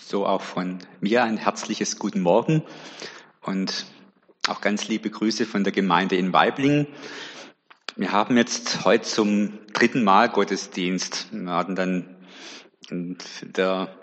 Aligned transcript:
So 0.00 0.26
auch 0.26 0.42
von 0.42 0.78
mir 1.00 1.22
ein 1.22 1.36
herzliches 1.36 1.98
Guten 1.98 2.20
Morgen 2.20 2.62
und 3.42 3.86
auch 4.48 4.60
ganz 4.60 4.88
liebe 4.88 5.08
Grüße 5.08 5.46
von 5.46 5.62
der 5.62 5.72
Gemeinde 5.72 6.16
in 6.16 6.32
Weiblingen. 6.32 6.88
Wir 7.94 8.10
haben 8.10 8.36
jetzt 8.36 8.84
heute 8.84 9.04
zum 9.04 9.60
dritten 9.72 10.02
Mal 10.02 10.28
Gottesdienst. 10.28 11.28
Wir 11.30 11.52
hatten 11.52 11.76
dann 11.76 12.16
in 12.90 13.18
der, 13.42 13.96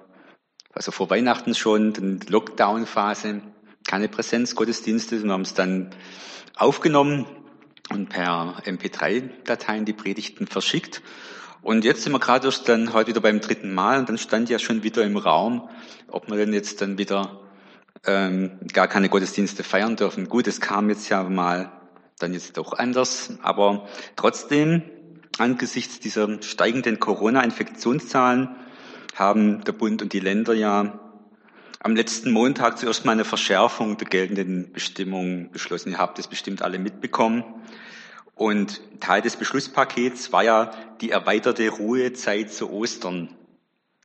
also 0.74 0.92
vor 0.92 1.10
Weihnachten 1.10 1.56
schon, 1.56 1.92
die 1.94 2.32
Lockdown-Phase, 2.32 3.42
keine 3.86 4.08
Präsenzgottesdienste. 4.08 5.22
Wir 5.22 5.32
haben 5.32 5.42
es 5.42 5.54
dann 5.54 5.90
aufgenommen 6.56 7.26
und 7.90 8.08
per 8.08 8.64
MP3-Dateien 8.66 9.84
die 9.84 9.94
Predigten 9.94 10.48
verschickt. 10.48 11.02
Und 11.62 11.86
jetzt 11.86 12.04
sind 12.04 12.12
wir 12.12 12.20
gerade 12.20 12.48
erst 12.48 12.68
dann 12.68 12.94
heute 12.94 13.10
wieder 13.10 13.22
beim 13.22 13.40
dritten 13.40 13.74
Mal 13.74 14.00
und 14.00 14.10
dann 14.10 14.18
stand 14.18 14.50
ja 14.50 14.58
schon 14.58 14.82
wieder 14.84 15.04
im 15.04 15.18
Raum, 15.18 15.70
ob 16.08 16.30
wir 16.30 16.38
denn 16.38 16.54
jetzt 16.54 16.82
dann 16.82 16.98
wieder 16.98 17.40
ähm, 18.06 18.60
gar 18.74 18.88
keine 18.88 19.10
Gottesdienste 19.10 19.64
feiern 19.64 19.96
dürfen. 19.96 20.28
Gut, 20.28 20.48
es 20.48 20.60
kam 20.60 20.90
jetzt 20.90 21.08
ja 21.10 21.24
mal 21.24 21.72
dann 22.18 22.34
jetzt 22.34 22.58
doch 22.58 22.74
anders, 22.74 23.34
aber 23.44 23.88
trotzdem 24.16 24.82
angesichts 25.38 26.00
dieser 26.00 26.42
steigenden 26.42 27.00
Corona-Infektionszahlen 27.00 28.56
haben 29.16 29.64
der 29.64 29.74
Bund 29.74 30.02
und 30.02 30.14
die 30.14 30.20
Länder 30.20 30.54
ja 30.54 31.00
am 31.80 31.96
letzten 31.96 32.32
Montag 32.32 32.78
zuerst 32.78 33.06
mal 33.06 33.14
eine 33.14 33.26
Verschärfung 33.26 33.98
der 33.98 34.08
geltenden 34.08 34.72
Bestimmungen 34.72 35.52
beschlossen. 35.52 35.92
Ihr 35.92 35.98
habt 35.98 36.20
es 36.20 36.28
bestimmt 36.28 36.62
alle 36.62 36.80
mitbekommen. 36.80 37.44
Und 38.36 38.82
Teil 39.00 39.22
des 39.22 39.36
Beschlusspakets 39.36 40.32
war 40.32 40.44
ja 40.44 40.72
die 41.02 41.12
erweiterte 41.12 41.70
Ruhezeit 41.70 42.52
zu 42.52 42.72
Ostern. 42.72 43.36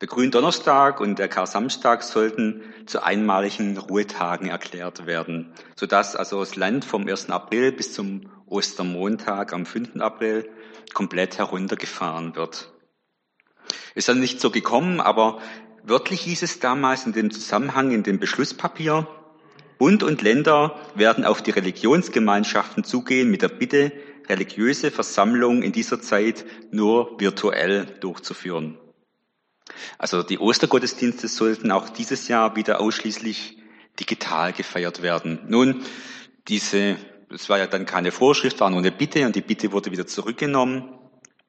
Der 0.02 0.08
Gründonnerstag 0.08 1.00
und 1.00 1.18
der 1.18 1.28
Kar-Samstag 1.28 2.02
sollten 2.02 2.60
zu 2.84 3.02
einmaligen 3.02 3.78
Ruhetagen 3.78 4.48
erklärt 4.48 5.06
werden, 5.06 5.54
sodass 5.74 6.14
also 6.14 6.40
das 6.40 6.54
Land 6.54 6.84
vom 6.84 7.08
1. 7.08 7.30
April 7.30 7.72
bis 7.72 7.94
zum 7.94 8.28
Ostermontag 8.44 9.54
am 9.54 9.64
5. 9.64 9.96
April 10.00 10.50
komplett 10.92 11.38
heruntergefahren 11.38 12.36
wird. 12.36 12.72
Ist 13.94 14.08
dann 14.10 14.20
nicht 14.20 14.38
so 14.38 14.50
gekommen, 14.50 15.00
aber 15.00 15.40
wörtlich 15.82 16.20
hieß 16.20 16.42
es 16.42 16.60
damals 16.60 17.06
in 17.06 17.12
dem 17.12 17.30
Zusammenhang 17.30 17.90
in 17.90 18.02
dem 18.02 18.18
Beschlusspapier, 18.18 19.08
Bund 19.78 20.02
und 20.02 20.22
Länder 20.22 20.78
werden 20.94 21.24
auf 21.24 21.42
die 21.42 21.50
Religionsgemeinschaften 21.50 22.84
zugehen 22.84 23.30
mit 23.30 23.42
der 23.42 23.48
Bitte, 23.48 23.92
religiöse 24.28 24.90
Versammlungen 24.90 25.62
in 25.62 25.72
dieser 25.72 26.00
Zeit 26.00 26.44
nur 26.70 27.18
virtuell 27.20 27.86
durchzuführen. 28.00 28.78
Also 29.98 30.22
die 30.22 30.38
Ostergottesdienste 30.38 31.28
sollten 31.28 31.70
auch 31.70 31.88
dieses 31.88 32.28
Jahr 32.28 32.56
wieder 32.56 32.80
ausschließlich 32.80 33.58
digital 33.98 34.52
gefeiert 34.52 35.02
werden. 35.02 35.40
Nun, 35.48 35.82
diese, 36.48 36.96
das 37.28 37.48
war 37.48 37.58
ja 37.58 37.66
dann 37.66 37.86
keine 37.86 38.12
Vorschrift, 38.12 38.60
war 38.60 38.70
nur 38.70 38.78
eine 38.80 38.92
Bitte 38.92 39.26
und 39.26 39.34
die 39.34 39.40
Bitte 39.40 39.72
wurde 39.72 39.90
wieder 39.90 40.06
zurückgenommen. 40.06 40.98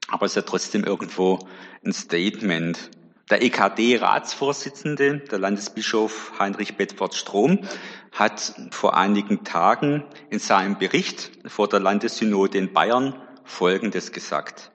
Aber 0.08 0.26
es 0.26 0.32
ist 0.32 0.38
ja 0.38 0.42
trotzdem 0.44 0.84
irgendwo 0.84 1.40
ein 1.86 1.94
Statement. 1.94 2.90
Der 3.30 3.42
EKD-Ratsvorsitzende, 3.42 5.18
der 5.18 5.40
Landesbischof 5.40 6.32
Heinrich 6.40 6.78
Bedford 6.78 7.14
Strom, 7.14 7.68
hat 8.14 8.54
vor 8.72 8.96
einigen 8.96 9.44
Tagen 9.44 10.06
in 10.30 10.40
seinem 10.40 10.78
Bericht 10.78 11.32
vor 11.46 11.68
der 11.68 11.82
Landessynode 11.82 12.58
in 12.58 12.72
Bayern 12.72 13.22
Folgendes 13.44 14.14
gesagt. 14.14 14.72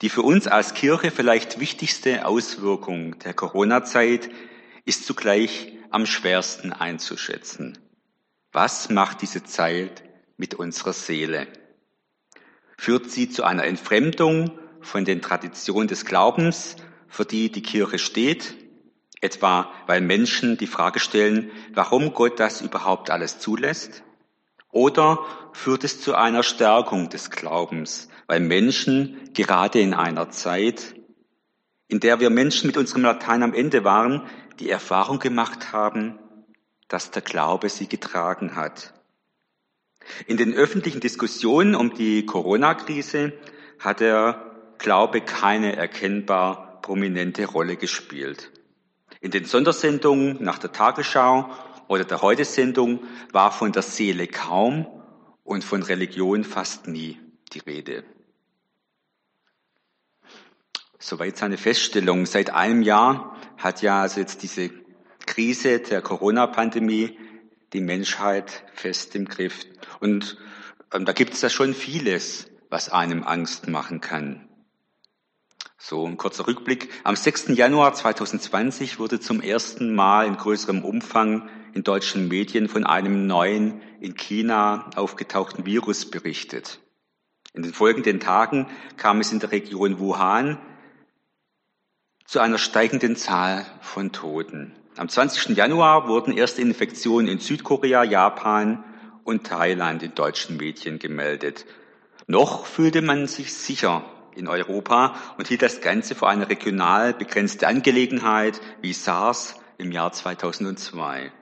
Die 0.00 0.08
für 0.08 0.22
uns 0.22 0.46
als 0.46 0.72
Kirche 0.72 1.10
vielleicht 1.10 1.60
wichtigste 1.60 2.24
Auswirkung 2.26 3.18
der 3.18 3.34
Corona-Zeit 3.34 4.30
ist 4.86 5.04
zugleich 5.04 5.72
am 5.90 6.06
schwersten 6.06 6.72
einzuschätzen. 6.72 7.76
Was 8.52 8.88
macht 8.88 9.20
diese 9.20 9.44
Zeit 9.44 10.02
mit 10.38 10.54
unserer 10.54 10.94
Seele? 10.94 11.46
Führt 12.78 13.10
sie 13.10 13.28
zu 13.28 13.44
einer 13.44 13.64
Entfremdung 13.64 14.58
von 14.80 15.04
den 15.04 15.20
Traditionen 15.20 15.88
des 15.88 16.06
Glaubens 16.06 16.76
für 17.08 17.24
die 17.24 17.50
die 17.50 17.62
Kirche 17.62 17.98
steht, 17.98 18.54
etwa 19.20 19.70
weil 19.86 20.00
Menschen 20.00 20.56
die 20.56 20.66
Frage 20.66 21.00
stellen, 21.00 21.50
warum 21.74 22.12
Gott 22.14 22.38
das 22.40 22.60
überhaupt 22.60 23.10
alles 23.10 23.38
zulässt? 23.38 24.02
Oder 24.70 25.24
führt 25.52 25.84
es 25.84 26.00
zu 26.00 26.14
einer 26.14 26.42
Stärkung 26.42 27.08
des 27.08 27.30
Glaubens, 27.30 28.08
weil 28.26 28.40
Menschen 28.40 29.30
gerade 29.32 29.80
in 29.80 29.94
einer 29.94 30.30
Zeit, 30.30 30.94
in 31.88 32.00
der 32.00 32.20
wir 32.20 32.30
Menschen 32.30 32.66
mit 32.66 32.76
unserem 32.76 33.02
Latein 33.02 33.42
am 33.42 33.54
Ende 33.54 33.84
waren, 33.84 34.26
die 34.58 34.68
Erfahrung 34.68 35.18
gemacht 35.18 35.72
haben, 35.72 36.18
dass 36.88 37.10
der 37.10 37.22
Glaube 37.22 37.68
sie 37.68 37.88
getragen 37.88 38.56
hat. 38.56 38.92
In 40.26 40.36
den 40.36 40.54
öffentlichen 40.54 41.00
Diskussionen 41.00 41.74
um 41.74 41.94
die 41.94 42.26
Corona-Krise 42.26 43.32
hat 43.78 44.00
der 44.00 44.74
Glaube 44.78 45.20
keine 45.20 45.74
erkennbar 45.74 46.65
prominente 46.86 47.46
Rolle 47.46 47.76
gespielt. 47.76 48.52
In 49.20 49.32
den 49.32 49.44
Sondersendungen 49.44 50.40
nach 50.40 50.60
der 50.60 50.70
Tagesschau 50.70 51.50
oder 51.88 52.04
der 52.04 52.22
Heute-Sendung 52.22 53.00
war 53.32 53.50
von 53.50 53.72
der 53.72 53.82
Seele 53.82 54.28
kaum 54.28 54.86
und 55.42 55.64
von 55.64 55.82
Religion 55.82 56.44
fast 56.44 56.86
nie 56.86 57.18
die 57.52 57.58
Rede. 57.58 58.04
Soweit 61.00 61.36
seine 61.36 61.58
Feststellung. 61.58 62.24
Seit 62.24 62.50
einem 62.50 62.82
Jahr 62.82 63.36
hat 63.58 63.82
ja 63.82 64.02
also 64.02 64.20
jetzt 64.20 64.44
diese 64.44 64.70
Krise 65.26 65.80
der 65.80 66.02
Corona-Pandemie 66.02 67.18
die 67.72 67.80
Menschheit 67.80 68.64
fest 68.74 69.16
im 69.16 69.24
Griff. 69.24 69.66
Und 69.98 70.38
ähm, 70.92 71.04
da 71.04 71.12
gibt 71.12 71.34
es 71.34 71.42
ja 71.42 71.50
schon 71.50 71.74
vieles, 71.74 72.48
was 72.70 72.90
einem 72.90 73.24
Angst 73.24 73.66
machen 73.66 74.00
kann. 74.00 74.48
So 75.78 76.06
ein 76.06 76.16
kurzer 76.16 76.46
Rückblick. 76.46 76.88
Am 77.04 77.16
6. 77.16 77.48
Januar 77.48 77.92
2020 77.92 78.98
wurde 78.98 79.20
zum 79.20 79.42
ersten 79.42 79.94
Mal 79.94 80.26
in 80.26 80.36
größerem 80.36 80.82
Umfang 80.82 81.50
in 81.74 81.84
deutschen 81.84 82.28
Medien 82.28 82.68
von 82.68 82.84
einem 82.84 83.26
neuen 83.26 83.82
in 84.00 84.14
China 84.16 84.88
aufgetauchten 84.96 85.66
Virus 85.66 86.10
berichtet. 86.10 86.80
In 87.52 87.62
den 87.62 87.74
folgenden 87.74 88.20
Tagen 88.20 88.66
kam 88.96 89.20
es 89.20 89.32
in 89.32 89.38
der 89.38 89.52
Region 89.52 89.98
Wuhan 89.98 90.58
zu 92.24 92.40
einer 92.40 92.58
steigenden 92.58 93.14
Zahl 93.14 93.66
von 93.82 94.12
Toten. 94.12 94.74
Am 94.96 95.10
20. 95.10 95.56
Januar 95.56 96.08
wurden 96.08 96.32
erste 96.32 96.62
Infektionen 96.62 97.28
in 97.28 97.38
Südkorea, 97.38 98.02
Japan 98.02 98.82
und 99.24 99.46
Thailand 99.46 100.02
in 100.02 100.14
deutschen 100.14 100.56
Medien 100.56 100.98
gemeldet. 100.98 101.66
Noch 102.26 102.64
fühlte 102.64 103.02
man 103.02 103.26
sich 103.26 103.52
sicher 103.52 104.04
in 104.36 104.48
Europa 104.48 105.14
und 105.38 105.48
hielt 105.48 105.62
das 105.62 105.80
Ganze 105.80 106.14
für 106.14 106.28
eine 106.28 106.48
regional 106.48 107.14
begrenzte 107.14 107.66
Angelegenheit 107.66 108.60
wie 108.82 108.92
SARS 108.92 109.56
im 109.78 109.90
Jahr 109.92 110.12
2002. 110.12 111.32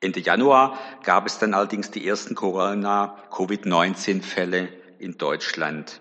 Ende 0.00 0.20
Januar 0.20 0.78
gab 1.04 1.26
es 1.26 1.38
dann 1.38 1.54
allerdings 1.54 1.90
die 1.90 2.06
ersten 2.06 2.34
Corona-Covid-19-Fälle 2.34 4.68
in 4.98 5.18
Deutschland. 5.18 6.00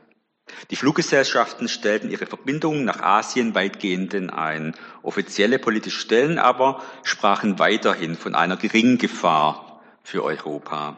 Die 0.69 0.75
Fluggesellschaften 0.75 1.67
stellten 1.67 2.09
ihre 2.09 2.25
Verbindungen 2.25 2.83
nach 2.83 3.01
Asien 3.01 3.55
weitgehend 3.55 4.13
ein. 4.31 4.75
Offizielle 5.01 5.59
politische 5.59 5.99
Stellen 5.99 6.39
aber 6.39 6.81
sprachen 7.03 7.59
weiterhin 7.59 8.15
von 8.15 8.35
einer 8.35 8.57
geringen 8.57 8.97
Gefahr 8.97 9.81
für 10.03 10.23
Europa. 10.23 10.97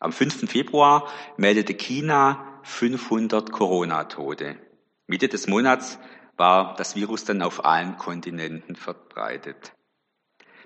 Am 0.00 0.12
5. 0.12 0.50
Februar 0.50 1.08
meldete 1.36 1.74
China 1.74 2.51
500 2.62 3.52
Corona-Tote. 3.52 4.56
Mitte 5.06 5.28
des 5.28 5.46
Monats 5.46 5.98
war 6.36 6.74
das 6.76 6.96
Virus 6.96 7.24
dann 7.24 7.42
auf 7.42 7.64
allen 7.64 7.98
Kontinenten 7.98 8.76
verbreitet. 8.76 9.72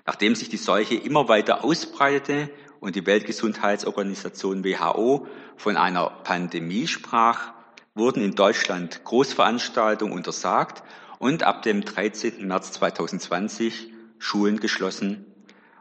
Nachdem 0.05 0.35
sich 0.35 0.49
die 0.49 0.57
Seuche 0.57 0.95
immer 0.95 1.27
weiter 1.27 1.63
ausbreitete 1.63 2.49
und 2.79 2.95
die 2.95 3.05
Weltgesundheitsorganisation 3.05 4.63
WHO 4.63 5.27
von 5.57 5.75
einer 5.75 6.09
Pandemie 6.23 6.87
sprach, 6.87 7.53
wurden 7.93 8.23
in 8.23 8.35
Deutschland 8.35 9.03
Großveranstaltungen 9.03 10.13
untersagt 10.13 10.83
und 11.19 11.43
ab 11.43 11.63
dem 11.63 11.83
13. 11.83 12.47
März 12.47 12.71
2020 12.73 13.91
Schulen 14.19 14.59
geschlossen, 14.59 15.25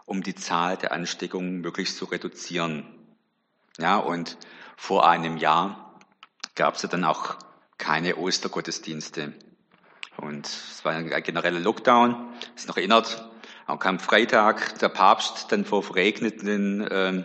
um 0.06 0.22
die 0.22 0.34
Zahl 0.34 0.76
der 0.76 0.92
Ansteckungen 0.92 1.60
möglichst 1.60 1.96
zu 1.96 2.06
reduzieren. 2.06 2.86
Ja, 3.78 3.98
und 3.98 4.38
vor 4.76 5.08
einem 5.08 5.36
Jahr 5.36 5.85
gab 6.56 6.74
es 6.74 6.82
ja 6.82 6.88
dann 6.88 7.04
auch 7.04 7.36
keine 7.78 8.16
Ostergottesdienste. 8.16 9.34
Und 10.16 10.46
es 10.46 10.84
war 10.84 10.92
ein 10.92 11.22
genereller 11.22 11.60
Lockdown. 11.60 12.32
Ist 12.56 12.68
noch 12.68 12.78
erinnert, 12.78 13.30
am 13.66 13.78
kam 13.78 14.00
Freitag 14.00 14.78
der 14.78 14.88
Papst 14.88 15.52
dann 15.52 15.64
vor 15.64 15.82
verregneten 15.82 16.86
ähm, 16.90 17.24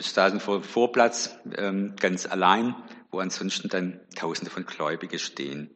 Straßen 0.00 0.38
vor 0.38 0.62
Vorplatz 0.62 1.36
ähm, 1.56 1.96
ganz 1.98 2.24
allein, 2.26 2.76
wo 3.10 3.18
ansonsten 3.18 3.68
dann 3.68 4.00
Tausende 4.14 4.50
von 4.50 4.64
Gläubigen 4.64 5.18
stehen. 5.18 5.70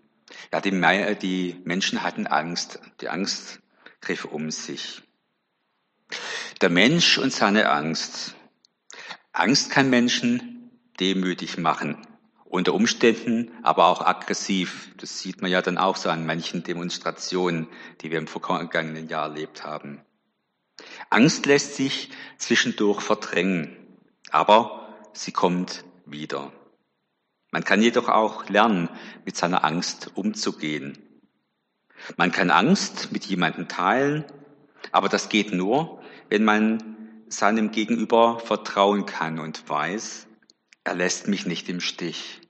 Ja, 0.52 0.60
die, 0.60 0.70
die 1.20 1.60
Menschen 1.64 2.02
hatten 2.02 2.28
Angst. 2.28 2.78
Die 3.00 3.08
Angst 3.08 3.60
griff 4.00 4.24
um 4.24 4.52
sich. 4.52 5.02
Der 6.60 6.70
Mensch 6.70 7.18
und 7.18 7.32
seine 7.32 7.68
Angst. 7.70 8.36
Angst 9.32 9.70
kann 9.70 9.90
Menschen 9.90 10.53
demütig 11.00 11.58
machen, 11.58 12.06
unter 12.44 12.74
Umständen 12.74 13.50
aber 13.62 13.86
auch 13.86 14.00
aggressiv. 14.00 14.94
Das 14.98 15.20
sieht 15.20 15.42
man 15.42 15.50
ja 15.50 15.60
dann 15.62 15.78
auch 15.78 15.96
so 15.96 16.08
an 16.08 16.26
manchen 16.26 16.62
Demonstrationen, 16.62 17.68
die 18.00 18.10
wir 18.10 18.18
im 18.18 18.28
vergangenen 18.28 19.08
Jahr 19.08 19.28
erlebt 19.28 19.64
haben. 19.64 20.00
Angst 21.10 21.46
lässt 21.46 21.76
sich 21.76 22.10
zwischendurch 22.38 23.00
verdrängen, 23.00 23.76
aber 24.30 24.88
sie 25.12 25.32
kommt 25.32 25.84
wieder. 26.06 26.52
Man 27.50 27.64
kann 27.64 27.82
jedoch 27.82 28.08
auch 28.08 28.48
lernen, 28.48 28.88
mit 29.24 29.36
seiner 29.36 29.64
Angst 29.64 30.10
umzugehen. 30.14 30.98
Man 32.16 32.32
kann 32.32 32.50
Angst 32.50 33.12
mit 33.12 33.24
jemandem 33.24 33.68
teilen, 33.68 34.24
aber 34.90 35.08
das 35.08 35.28
geht 35.28 35.52
nur, 35.52 36.02
wenn 36.28 36.44
man 36.44 37.24
seinem 37.28 37.70
Gegenüber 37.70 38.40
vertrauen 38.40 39.06
kann 39.06 39.38
und 39.38 39.68
weiß, 39.68 40.26
er 40.84 40.94
lässt 40.94 41.28
mich 41.28 41.46
nicht 41.46 41.68
im 41.68 41.80
Stich. 41.80 42.40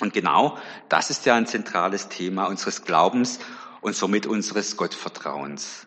Und 0.00 0.12
genau 0.12 0.58
das 0.88 1.10
ist 1.10 1.26
ja 1.26 1.34
ein 1.36 1.46
zentrales 1.46 2.08
Thema 2.08 2.46
unseres 2.46 2.84
Glaubens 2.84 3.40
und 3.80 3.94
somit 3.94 4.26
unseres 4.26 4.76
Gottvertrauens. 4.76 5.86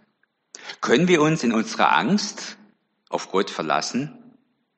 Können 0.79 1.07
wir 1.07 1.21
uns 1.21 1.43
in 1.43 1.53
unserer 1.53 1.95
Angst 1.95 2.57
auf 3.09 3.31
Gott 3.31 3.49
verlassen? 3.49 4.17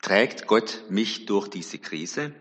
Trägt 0.02 0.48
Gott 0.48 0.84
mich 0.90 1.26
durch 1.26 1.48
diese 1.48 1.80
Krise? 1.80 2.34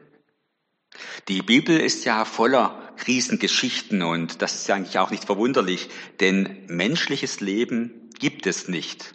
Die 1.28 1.42
Bibel 1.42 1.78
ist 1.78 2.04
ja 2.04 2.24
voller 2.24 2.92
Krisengeschichten 2.96 4.02
und 4.02 4.42
das 4.42 4.54
ist 4.54 4.68
ja 4.68 4.74
eigentlich 4.74 4.98
auch 4.98 5.10
nicht 5.10 5.24
verwunderlich, 5.24 5.88
denn 6.20 6.66
menschliches 6.66 7.40
Leben 7.40 8.10
gibt 8.18 8.46
es 8.46 8.68
nicht 8.68 9.14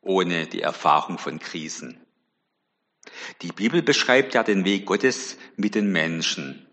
ohne 0.00 0.46
die 0.46 0.62
Erfahrung 0.62 1.18
von 1.18 1.38
Krisen. 1.38 2.00
Die 3.42 3.52
Bibel 3.52 3.82
beschreibt 3.82 4.34
ja 4.34 4.42
den 4.42 4.64
Weg 4.64 4.86
Gottes 4.86 5.36
mit 5.56 5.74
den 5.74 5.90
Menschen. 5.90 6.66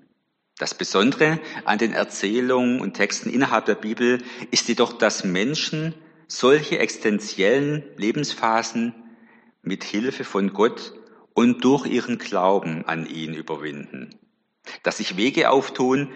Das 0.57 0.75
Besondere 0.75 1.39
an 1.63 1.77
den 1.77 1.93
Erzählungen 1.93 2.81
und 2.81 2.93
Texten 2.93 3.29
innerhalb 3.29 3.65
der 3.65 3.75
Bibel 3.75 4.21
ist 4.51 4.67
jedoch, 4.67 4.93
dass 4.93 5.23
Menschen 5.23 5.95
solche 6.27 6.79
existenziellen 6.79 7.83
Lebensphasen 7.97 8.93
mit 9.61 9.83
Hilfe 9.83 10.23
von 10.23 10.53
Gott 10.53 10.93
und 11.33 11.63
durch 11.63 11.85
ihren 11.85 12.17
Glauben 12.17 12.85
an 12.85 13.05
ihn 13.05 13.33
überwinden. 13.33 14.15
Dass 14.83 14.97
sich 14.97 15.17
Wege 15.17 15.49
auftun, 15.49 16.11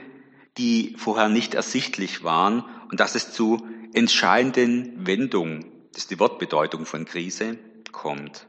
die 0.57 0.95
vorher 0.97 1.29
nicht 1.29 1.55
ersichtlich 1.55 2.23
waren 2.23 2.63
und 2.91 2.99
dass 2.99 3.15
es 3.15 3.31
zu 3.31 3.65
entscheidenden 3.93 5.07
Wendungen, 5.07 5.65
das 5.93 6.03
ist 6.03 6.11
die 6.11 6.19
Wortbedeutung 6.19 6.85
von 6.85 7.05
Krise, 7.05 7.57
kommt. 7.91 8.47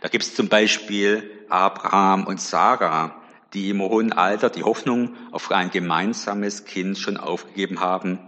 Da 0.00 0.08
gibt 0.08 0.24
es 0.24 0.34
zum 0.34 0.48
Beispiel 0.48 1.44
Abraham 1.48 2.26
und 2.26 2.40
Sarah, 2.40 3.22
die 3.52 3.70
im 3.70 3.80
hohen 3.80 4.12
Alter 4.12 4.50
die 4.50 4.64
Hoffnung 4.64 5.14
auf 5.30 5.50
ein 5.50 5.70
gemeinsames 5.70 6.64
Kind 6.64 6.98
schon 6.98 7.16
aufgegeben 7.16 7.80
haben. 7.80 8.18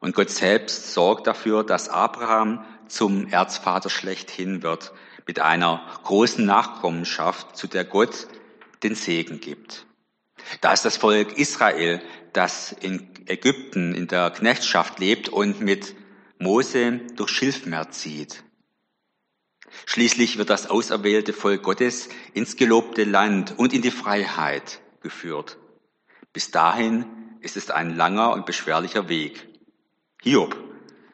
Und 0.00 0.14
Gott 0.14 0.30
selbst 0.30 0.92
sorgt 0.92 1.26
dafür, 1.26 1.64
dass 1.64 1.88
Abraham 1.88 2.64
zum 2.88 3.28
Erzvater 3.28 3.90
schlechthin 3.90 4.62
wird, 4.62 4.92
mit 5.26 5.40
einer 5.40 5.82
großen 6.02 6.44
Nachkommenschaft, 6.44 7.56
zu 7.56 7.66
der 7.66 7.84
Gott 7.84 8.26
den 8.82 8.94
Segen 8.94 9.40
gibt. 9.40 9.86
Da 10.60 10.72
ist 10.72 10.84
das 10.84 10.96
Volk 10.96 11.38
Israel, 11.38 12.02
das 12.32 12.72
in 12.72 13.08
Ägypten 13.26 13.94
in 13.94 14.08
der 14.08 14.30
Knechtschaft 14.30 14.98
lebt 14.98 15.28
und 15.28 15.60
mit 15.60 15.94
Mose 16.38 17.00
durch 17.16 17.30
Schilfmeer 17.30 17.90
zieht. 17.90 18.42
Schließlich 19.86 20.38
wird 20.38 20.50
das 20.50 20.70
auserwählte 20.70 21.32
Volk 21.32 21.62
Gottes 21.62 22.08
ins 22.34 22.56
gelobte 22.56 23.04
Land 23.04 23.58
und 23.58 23.72
in 23.72 23.82
die 23.82 23.90
Freiheit 23.90 24.80
geführt. 25.00 25.58
Bis 26.32 26.50
dahin 26.50 27.06
ist 27.40 27.56
es 27.56 27.70
ein 27.70 27.96
langer 27.96 28.32
und 28.32 28.46
beschwerlicher 28.46 29.08
Weg. 29.08 29.48
Hiob, 30.22 30.56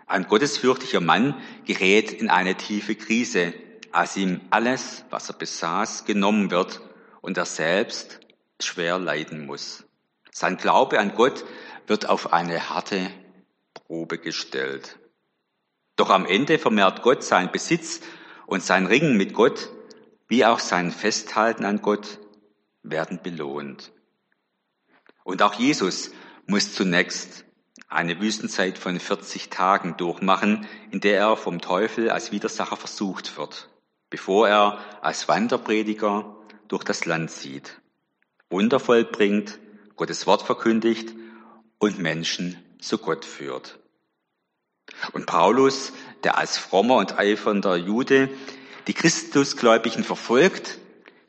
ein 0.07 0.27
gottesfürchtiger 0.27 1.01
Mann, 1.01 1.41
gerät 1.65 2.13
in 2.13 2.31
eine 2.31 2.55
tiefe 2.57 2.95
Krise, 2.95 3.55
als 3.91 4.17
ihm 4.17 4.41
alles, 4.51 5.05
was 5.11 5.31
er 5.31 5.37
besaß, 5.37 6.05
genommen 6.05 6.51
wird 6.51 6.81
und 7.21 7.39
er 7.39 7.47
selbst 7.47 8.21
schwer 8.61 8.99
leiden 8.99 9.47
muss. 9.47 9.85
Sein 10.31 10.57
Glaube 10.57 11.01
an 11.01 11.15
Gott 11.15 11.45
wird 11.87 12.09
auf 12.09 12.33
eine 12.33 12.69
harte 12.69 13.11
Probe 13.75 14.19
gestellt. 14.19 14.99
Doch 15.97 16.11
am 16.11 16.27
Ende 16.27 16.59
vermehrt 16.59 17.03
Gott 17.03 17.25
seinen 17.25 17.51
Besitz 17.51 18.01
und 18.49 18.63
sein 18.63 18.87
Ringen 18.87 19.17
mit 19.19 19.35
Gott, 19.35 19.69
wie 20.27 20.45
auch 20.45 20.59
sein 20.59 20.91
Festhalten 20.91 21.67
an 21.67 21.83
Gott, 21.83 22.19
werden 22.83 23.21
belohnt. 23.23 23.93
Und 25.23 25.43
auch 25.43 25.55
Jesus 25.55 26.11
muss 26.47 26.73
zunächst 26.73 27.45
eine 27.89 28.21
Wüstenzeit 28.21 28.79
von 28.79 28.99
40 28.99 29.51
Tagen 29.51 29.99
durchmachen, 29.99 30.67
in 30.91 31.01
der 31.01 31.19
er 31.19 31.37
vom 31.37 31.61
Teufel 31.61 32.11
als 32.11 32.33
Widersacher 32.33 32.77
versucht 32.77 33.37
wird, 33.37 33.69
bevor 34.09 34.49
er 34.49 34.79
als 35.03 35.29
Wanderprediger 35.29 36.35
durch 36.69 36.85
das 36.85 37.05
Land 37.05 37.31
zieht, 37.31 37.83
Wunder 38.49 38.81
vollbringt, 38.81 39.59
Gottes 39.97 40.27
Wort 40.27 40.41
verkündigt 40.41 41.15
und 41.79 41.99
Menschen 41.99 42.57
zu 42.81 42.97
Gott 42.97 43.27
führt. 43.27 43.79
Und 45.13 45.27
Paulus, 45.27 45.93
der 46.25 46.39
als 46.39 46.59
frommer 46.59 46.97
und 46.97 47.19
eifernder 47.19 47.77
Jude 47.77 48.29
die 48.87 48.95
Christusgläubigen 48.95 50.05
verfolgt, 50.05 50.79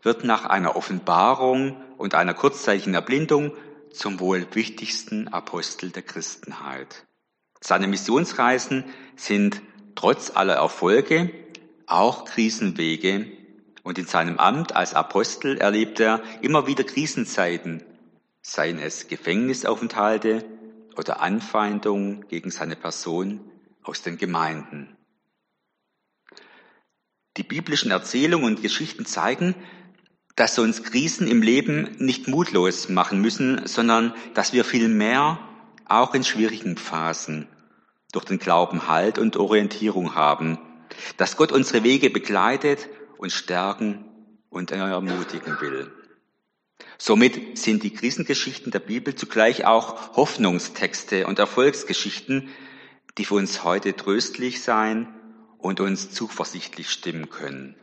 wird 0.01 0.23
nach 0.23 0.45
einer 0.45 0.75
Offenbarung 0.75 1.77
und 1.97 2.15
einer 2.15 2.33
kurzzeitigen 2.33 2.93
Erblindung 2.93 3.53
zum 3.91 4.19
wohl 4.19 4.47
wichtigsten 4.53 5.27
Apostel 5.27 5.89
der 5.89 6.03
Christenheit. 6.03 7.05
Seine 7.59 7.87
Missionsreisen 7.87 8.85
sind 9.15 9.61
trotz 9.95 10.31
aller 10.35 10.55
Erfolge 10.55 11.31
auch 11.85 12.23
Krisenwege 12.23 13.25
und 13.83 13.97
in 13.97 14.05
seinem 14.05 14.37
Amt 14.37 14.75
als 14.75 14.93
Apostel 14.93 15.57
erlebt 15.57 15.99
er 15.99 16.21
immer 16.41 16.67
wieder 16.67 16.83
Krisenzeiten, 16.83 17.83
seien 18.41 18.79
es 18.79 19.07
Gefängnisaufenthalte 19.07 20.45
oder 20.95 21.21
Anfeindungen 21.21 22.27
gegen 22.27 22.51
seine 22.51 22.75
Person 22.75 23.41
aus 23.89 24.03
den 24.03 24.17
Gemeinden. 24.17 24.95
Die 27.37 27.43
biblischen 27.43 27.89
Erzählungen 27.89 28.45
und 28.45 28.61
Geschichten 28.61 29.05
zeigen, 29.05 29.55
dass 30.35 30.59
uns 30.59 30.83
Krisen 30.83 31.27
im 31.27 31.41
Leben 31.41 31.95
nicht 31.97 32.27
mutlos 32.27 32.87
machen 32.87 33.19
müssen, 33.19 33.65
sondern 33.65 34.13
dass 34.35 34.53
wir 34.53 34.63
vielmehr 34.63 35.39
auch 35.85 36.13
in 36.13 36.23
schwierigen 36.23 36.77
Phasen 36.77 37.47
durch 38.11 38.25
den 38.25 38.37
Glauben 38.37 38.87
Halt 38.87 39.17
und 39.17 39.37
Orientierung 39.37 40.13
haben, 40.13 40.59
dass 41.17 41.35
Gott 41.35 41.51
unsere 41.51 41.83
Wege 41.83 42.11
begleitet 42.11 42.87
und 43.17 43.31
stärken 43.31 44.05
und 44.49 44.71
ermutigen 44.71 45.59
will. 45.61 45.91
Somit 46.99 47.57
sind 47.57 47.83
die 47.83 47.93
Krisengeschichten 47.93 48.71
der 48.71 48.79
Bibel 48.79 49.15
zugleich 49.15 49.65
auch 49.65 50.15
Hoffnungstexte 50.15 51.25
und 51.25 51.39
Erfolgsgeschichten, 51.39 52.49
die 53.17 53.25
für 53.25 53.35
uns 53.35 53.63
heute 53.63 53.95
tröstlich 53.95 54.61
sein 54.61 55.13
und 55.57 55.79
uns 55.79 56.11
zuversichtlich 56.11 56.89
stimmen 56.89 57.29
können. 57.29 57.75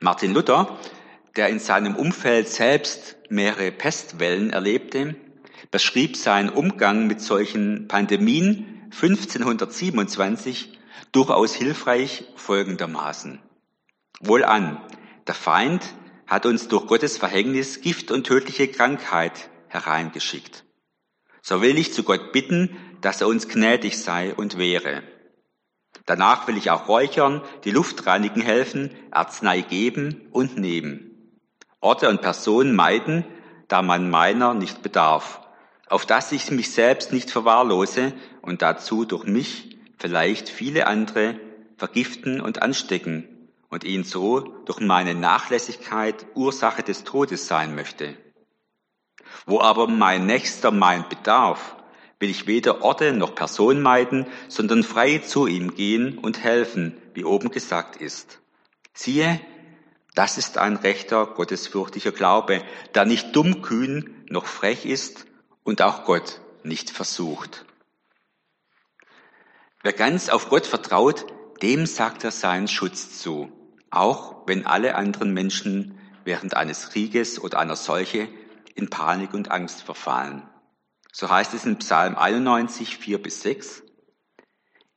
Martin 0.00 0.34
Luther, 0.34 0.78
der 1.36 1.48
in 1.48 1.58
seinem 1.58 1.96
Umfeld 1.96 2.48
selbst 2.48 3.16
mehrere 3.28 3.70
Pestwellen 3.72 4.50
erlebte, 4.50 5.16
beschrieb 5.70 6.16
seinen 6.16 6.50
Umgang 6.50 7.06
mit 7.06 7.20
solchen 7.20 7.88
Pandemien 7.88 8.90
1527 8.92 10.78
durchaus 11.12 11.54
hilfreich 11.54 12.24
folgendermaßen. 12.36 13.40
Wohlan, 14.20 14.80
der 15.26 15.34
Feind 15.34 15.82
hat 16.26 16.46
uns 16.46 16.68
durch 16.68 16.86
Gottes 16.86 17.18
Verhängnis 17.18 17.80
Gift 17.80 18.10
und 18.10 18.26
tödliche 18.26 18.68
Krankheit 18.68 19.50
hereingeschickt. 19.68 20.64
So 21.42 21.62
will 21.62 21.78
ich 21.78 21.92
zu 21.92 22.02
Gott 22.02 22.32
bitten, 22.32 22.76
dass 23.06 23.20
er 23.20 23.28
uns 23.28 23.46
gnädig 23.46 24.02
sei 24.02 24.34
und 24.34 24.58
wehre. 24.58 25.04
Danach 26.06 26.48
will 26.48 26.56
ich 26.56 26.72
auch 26.72 26.88
räuchern, 26.88 27.40
die 27.62 27.70
Luft 27.70 28.04
reinigen 28.04 28.40
helfen, 28.40 28.90
Arznei 29.12 29.60
geben 29.60 30.26
und 30.32 30.58
nehmen. 30.58 31.30
Orte 31.78 32.08
und 32.08 32.20
Personen 32.20 32.74
meiden, 32.74 33.24
da 33.68 33.80
man 33.80 34.10
meiner 34.10 34.54
nicht 34.54 34.82
bedarf, 34.82 35.40
auf 35.88 36.04
dass 36.04 36.32
ich 36.32 36.50
mich 36.50 36.72
selbst 36.72 37.12
nicht 37.12 37.30
verwahrlose 37.30 38.12
und 38.42 38.60
dazu 38.60 39.04
durch 39.04 39.22
mich 39.22 39.78
vielleicht 39.98 40.48
viele 40.48 40.88
andere 40.88 41.38
vergiften 41.76 42.40
und 42.40 42.60
anstecken 42.60 43.48
und 43.68 43.84
ihn 43.84 44.02
so 44.02 44.40
durch 44.64 44.80
meine 44.80 45.14
Nachlässigkeit 45.14 46.26
Ursache 46.34 46.82
des 46.82 47.04
Todes 47.04 47.46
sein 47.46 47.76
möchte. 47.76 48.16
Wo 49.46 49.60
aber 49.60 49.86
mein 49.86 50.26
Nächster 50.26 50.72
mein 50.72 51.08
Bedarf 51.08 51.76
will 52.18 52.30
ich 52.30 52.46
weder 52.46 52.82
Orte 52.82 53.12
noch 53.12 53.34
Person 53.34 53.82
meiden, 53.82 54.26
sondern 54.48 54.82
frei 54.82 55.18
zu 55.18 55.46
ihm 55.46 55.74
gehen 55.74 56.18
und 56.18 56.42
helfen, 56.42 56.96
wie 57.14 57.24
oben 57.24 57.50
gesagt 57.50 57.96
ist. 57.96 58.40
Siehe, 58.94 59.40
das 60.14 60.38
ist 60.38 60.56
ein 60.56 60.76
rechter, 60.76 61.26
gottesfürchtiger 61.26 62.12
Glaube, 62.12 62.62
der 62.94 63.04
nicht 63.04 63.36
dumm, 63.36 63.60
kühn 63.60 64.24
noch 64.30 64.46
frech 64.46 64.86
ist 64.86 65.26
und 65.62 65.82
auch 65.82 66.04
Gott 66.04 66.40
nicht 66.62 66.90
versucht. 66.90 67.66
Wer 69.82 69.92
ganz 69.92 70.30
auf 70.30 70.48
Gott 70.48 70.66
vertraut, 70.66 71.26
dem 71.62 71.86
sagt 71.86 72.24
er 72.24 72.30
seinen 72.30 72.66
Schutz 72.66 73.20
zu, 73.20 73.52
auch 73.90 74.46
wenn 74.46 74.66
alle 74.66 74.94
anderen 74.94 75.32
Menschen 75.32 75.98
während 76.24 76.54
eines 76.56 76.90
Krieges 76.90 77.38
oder 77.38 77.58
einer 77.58 77.76
Seuche 77.76 78.28
in 78.74 78.88
Panik 78.88 79.32
und 79.34 79.50
Angst 79.50 79.82
verfallen. 79.82 80.42
So 81.18 81.30
heißt 81.30 81.54
es 81.54 81.64
in 81.64 81.78
Psalm 81.78 82.14
91, 82.14 82.98
4 82.98 83.22
bis 83.22 83.40
6. 83.40 83.82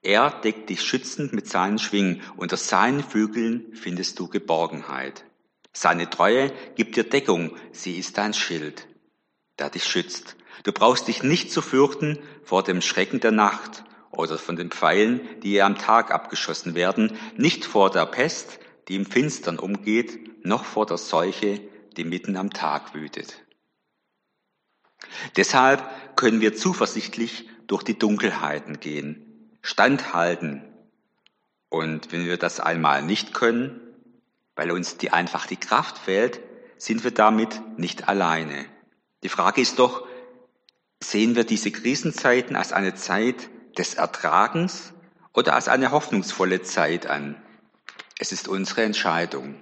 Er 0.01 0.29
deckt 0.29 0.69
dich 0.69 0.81
schützend 0.81 1.31
mit 1.31 1.47
seinen 1.47 1.79
Schwingen, 1.79 2.21
unter 2.35 2.57
seinen 2.57 3.01
Flügeln 3.01 3.71
findest 3.71 4.19
du 4.19 4.27
Geborgenheit. 4.27 5.23
Seine 5.71 6.09
Treue 6.09 6.51
gibt 6.75 6.97
dir 6.97 7.05
Deckung, 7.05 7.55
sie 7.71 7.97
ist 7.97 8.17
dein 8.17 8.33
Schild, 8.33 8.85
der 9.59 9.69
dich 9.69 9.85
schützt. 9.85 10.35
Du 10.63 10.73
brauchst 10.73 11.07
dich 11.07 11.23
nicht 11.23 11.53
zu 11.53 11.61
fürchten 11.61 12.19
vor 12.43 12.63
dem 12.63 12.81
Schrecken 12.81 13.21
der 13.21 13.31
Nacht 13.31 13.85
oder 14.11 14.37
von 14.37 14.57
den 14.57 14.71
Pfeilen, 14.71 15.21
die 15.41 15.53
ihr 15.53 15.65
am 15.65 15.77
Tag 15.77 16.11
abgeschossen 16.11 16.75
werden, 16.75 17.17
nicht 17.37 17.63
vor 17.63 17.91
der 17.91 18.05
Pest, 18.05 18.59
die 18.89 18.97
im 18.97 19.05
Finstern 19.05 19.57
umgeht, 19.57 20.45
noch 20.45 20.65
vor 20.65 20.85
der 20.85 20.97
Seuche, 20.97 21.61
die 21.95 22.03
mitten 22.03 22.35
am 22.35 22.49
Tag 22.49 22.93
wütet. 22.93 23.41
Deshalb 25.35 25.83
können 26.15 26.41
wir 26.41 26.55
zuversichtlich 26.55 27.47
durch 27.67 27.83
die 27.83 27.97
Dunkelheiten 27.97 28.79
gehen, 28.79 29.57
standhalten. 29.61 30.63
Und 31.69 32.11
wenn 32.11 32.25
wir 32.25 32.37
das 32.37 32.59
einmal 32.59 33.03
nicht 33.03 33.33
können, 33.33 33.79
weil 34.55 34.71
uns 34.71 34.97
die 34.97 35.11
einfach 35.11 35.45
die 35.45 35.57
Kraft 35.57 35.97
fehlt, 35.97 36.41
sind 36.77 37.03
wir 37.03 37.11
damit 37.11 37.61
nicht 37.77 38.09
alleine. 38.09 38.65
Die 39.23 39.29
Frage 39.29 39.61
ist 39.61 39.79
doch, 39.79 40.07
sehen 41.01 41.35
wir 41.35 41.43
diese 41.43 41.71
Krisenzeiten 41.71 42.55
als 42.55 42.73
eine 42.73 42.95
Zeit 42.95 43.49
des 43.77 43.93
Ertragens 43.93 44.93
oder 45.33 45.53
als 45.53 45.67
eine 45.67 45.91
hoffnungsvolle 45.91 46.61
Zeit 46.61 47.07
an? 47.07 47.41
Es 48.17 48.31
ist 48.31 48.47
unsere 48.47 48.83
Entscheidung. 48.83 49.55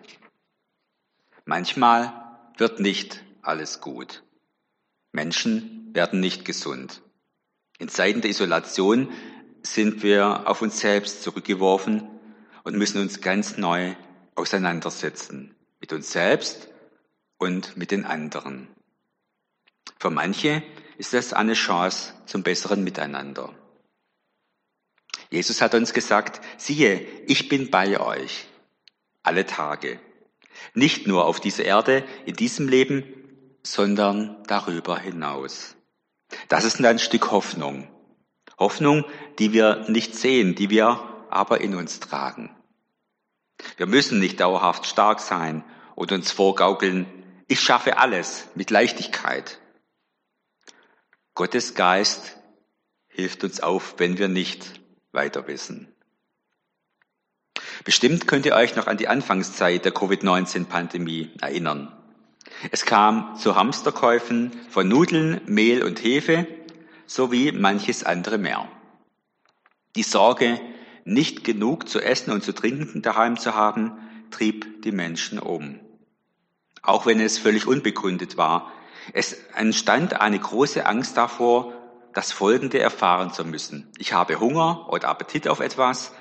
Manchmal 1.45 2.13
wird 2.57 2.79
nicht 2.79 3.23
alles 3.41 3.81
gut. 3.81 4.23
Menschen 5.17 5.89
werden 5.95 6.19
nicht 6.19 6.45
gesund. 6.45 7.01
In 7.79 7.89
Zeiten 7.89 8.21
der 8.21 8.29
Isolation 8.29 9.09
sind 9.63 10.03
wir 10.03 10.47
auf 10.47 10.61
uns 10.61 10.79
selbst 10.79 11.23
zurückgeworfen 11.23 12.07
und 12.63 12.77
müssen 12.77 13.01
uns 13.01 13.19
ganz 13.19 13.57
neu 13.57 13.95
auseinandersetzen. 14.35 15.55
Mit 15.79 15.91
uns 15.91 16.11
selbst 16.11 16.69
und 17.39 17.77
mit 17.77 17.89
den 17.89 18.05
anderen. 18.05 18.67
Für 19.99 20.11
manche 20.11 20.61
ist 20.99 21.13
das 21.13 21.33
eine 21.33 21.53
Chance 21.53 22.13
zum 22.27 22.43
besseren 22.43 22.83
Miteinander. 22.83 23.55
Jesus 25.31 25.61
hat 25.61 25.73
uns 25.73 25.93
gesagt, 25.93 26.41
siehe, 26.57 27.01
ich 27.25 27.49
bin 27.49 27.71
bei 27.71 27.99
euch 27.99 28.45
alle 29.23 29.47
Tage. 29.47 29.99
Nicht 30.75 31.07
nur 31.07 31.25
auf 31.25 31.39
dieser 31.39 31.65
Erde, 31.65 32.03
in 32.27 32.35
diesem 32.35 32.67
Leben, 32.67 33.17
sondern 33.63 34.43
darüber 34.47 34.97
hinaus. 34.99 35.75
Das 36.49 36.63
ist 36.63 36.83
ein 36.83 36.99
Stück 36.99 37.31
Hoffnung. 37.31 37.87
Hoffnung, 38.59 39.05
die 39.39 39.53
wir 39.53 39.85
nicht 39.87 40.15
sehen, 40.15 40.55
die 40.55 40.69
wir 40.69 40.99
aber 41.29 41.61
in 41.61 41.75
uns 41.75 41.99
tragen. 41.99 42.55
Wir 43.77 43.87
müssen 43.87 44.19
nicht 44.19 44.39
dauerhaft 44.39 44.85
stark 44.85 45.19
sein 45.19 45.63
und 45.95 46.11
uns 46.11 46.31
vorgaukeln, 46.31 47.05
ich 47.47 47.61
schaffe 47.61 47.97
alles 47.97 48.47
mit 48.55 48.71
Leichtigkeit. 48.71 49.59
Gottes 51.33 51.75
Geist 51.75 52.37
hilft 53.07 53.43
uns 53.43 53.61
auf, 53.61 53.95
wenn 53.97 54.17
wir 54.17 54.27
nicht 54.27 54.79
weiter 55.11 55.47
wissen. 55.47 55.93
Bestimmt 57.83 58.27
könnt 58.27 58.45
ihr 58.45 58.55
euch 58.55 58.75
noch 58.75 58.87
an 58.87 58.97
die 58.97 59.07
Anfangszeit 59.07 59.85
der 59.85 59.93
Covid-19-Pandemie 59.93 61.31
erinnern. 61.41 61.93
Es 62.71 62.85
kam 62.85 63.35
zu 63.35 63.55
Hamsterkäufen 63.55 64.51
von 64.69 64.87
Nudeln, 64.87 65.41
Mehl 65.45 65.83
und 65.83 66.03
Hefe 66.03 66.47
sowie 67.05 67.51
manches 67.51 68.03
andere 68.03 68.37
mehr. 68.37 68.67
Die 69.95 70.03
Sorge, 70.03 70.59
nicht 71.05 71.43
genug 71.43 71.87
zu 71.87 72.01
essen 72.01 72.31
und 72.31 72.43
zu 72.43 72.53
trinken 72.53 73.01
daheim 73.01 73.37
zu 73.37 73.55
haben, 73.55 73.93
trieb 74.31 74.83
die 74.83 74.91
Menschen 74.91 75.39
um. 75.39 75.79
Auch 76.81 77.05
wenn 77.05 77.19
es 77.19 77.37
völlig 77.37 77.65
unbegründet 77.67 78.37
war. 78.37 78.71
Es 79.13 79.33
entstand 79.55 80.19
eine 80.19 80.39
große 80.39 80.85
Angst 80.85 81.15
davor, 81.15 81.73
das 82.13 82.31
Folgende 82.31 82.79
erfahren 82.79 83.31
zu 83.31 83.45
müssen. 83.45 83.91
Ich 83.97 84.13
habe 84.13 84.39
Hunger 84.39 84.91
oder 84.91 85.09
Appetit 85.09 85.47
auf 85.47 85.59
etwas, 85.59 86.13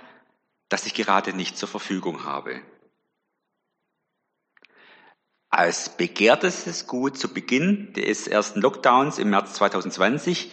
das 0.69 0.87
ich 0.87 0.95
gerade 0.95 1.33
nicht 1.33 1.57
zur 1.57 1.69
Verfügung 1.69 2.25
habe. 2.25 2.61
Als 5.57 5.89
begehrtestes 5.89 6.87
Gut 6.87 7.17
zu 7.17 7.33
Beginn 7.33 7.95
des 7.95 8.27
ersten 8.27 8.61
Lockdowns 8.61 9.19
im 9.19 9.31
März 9.31 9.55
2020 9.55 10.53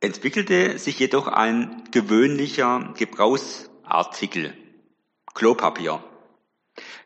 entwickelte 0.00 0.80
sich 0.80 0.98
jedoch 0.98 1.28
ein 1.28 1.84
gewöhnlicher 1.92 2.92
Gebrauchsartikel, 2.98 4.52
Klopapier. 5.32 6.02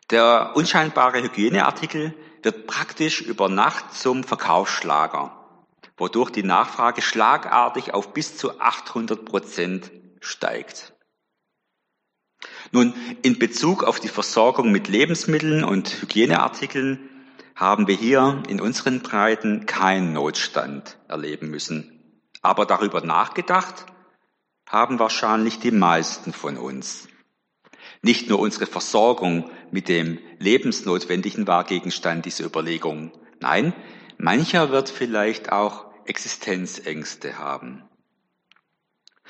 Der 0.09 0.53
unscheinbare 0.55 1.21
Hygieneartikel 1.21 2.15
wird 2.41 2.65
praktisch 2.65 3.21
über 3.21 3.49
Nacht 3.49 3.93
zum 3.93 4.23
Verkaufsschlager, 4.23 5.67
wodurch 5.95 6.31
die 6.31 6.41
Nachfrage 6.41 7.03
schlagartig 7.03 7.93
auf 7.93 8.15
bis 8.15 8.35
zu 8.35 8.59
800 8.59 9.25
Prozent 9.25 9.91
steigt. 10.21 10.91
Nun, 12.71 12.95
in 13.21 13.37
Bezug 13.37 13.83
auf 13.83 13.99
die 13.99 14.07
Versorgung 14.07 14.71
mit 14.71 14.87
Lebensmitteln 14.87 15.63
und 15.63 16.01
Hygieneartikeln 16.01 17.11
haben 17.57 17.87
wir 17.87 17.95
hier 17.95 18.43
in 18.47 18.61
unseren 18.61 19.01
Breiten 19.01 19.65
keinen 19.65 20.13
Notstand 20.13 20.99
erleben 21.07 21.49
müssen. 21.49 22.21
Aber 22.43 22.67
darüber 22.67 23.01
nachgedacht 23.01 23.87
haben 24.69 24.99
wahrscheinlich 24.99 25.59
die 25.59 25.71
meisten 25.71 26.33
von 26.33 26.57
uns. 26.57 27.07
Nicht 28.03 28.29
nur 28.29 28.37
unsere 28.39 28.67
Versorgung 28.67 29.49
mit 29.71 29.89
dem 29.89 30.19
Lebensnotwendigen 30.37 31.47
war 31.47 31.63
Gegenstand 31.63 32.25
dieser 32.25 32.45
Überlegung. 32.45 33.11
Nein, 33.39 33.73
mancher 34.19 34.69
wird 34.69 34.89
vielleicht 34.89 35.51
auch 35.51 35.87
Existenzängste 36.05 37.39
haben. 37.39 37.83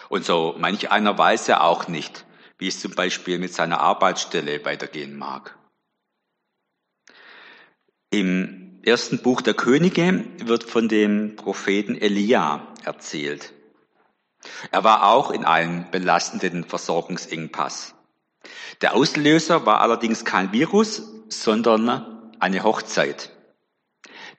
Und 0.10 0.26
so 0.26 0.54
manch 0.60 0.92
einer 0.92 1.18
weiß 1.18 1.48
ja 1.48 1.62
auch 1.62 1.88
nicht, 1.88 2.26
wie 2.58 2.68
es 2.68 2.82
zum 2.82 2.94
Beispiel 2.94 3.40
mit 3.40 3.54
seiner 3.54 3.80
Arbeitsstelle 3.80 4.66
weitergehen 4.66 5.18
mag. 5.18 5.58
Im 8.10 8.80
ersten 8.84 9.22
Buch 9.22 9.42
der 9.42 9.54
Könige 9.54 10.24
wird 10.38 10.64
von 10.64 10.88
dem 10.88 11.36
Propheten 11.36 11.98
Elia 11.98 12.66
erzählt. 12.86 13.54
Er 14.72 14.86
war 14.86 15.12
auch 15.12 15.30
in 15.30 15.44
einem 15.44 15.92
belastenden 15.92 16.64
Versorgungsengpass. 16.64 17.96
Der 18.80 18.96
Auslöser 18.96 19.66
war 19.66 19.82
allerdings 19.82 20.24
kein 20.24 20.54
Virus, 20.54 21.04
sondern 21.28 22.32
eine 22.40 22.64
Hochzeit. 22.64 23.32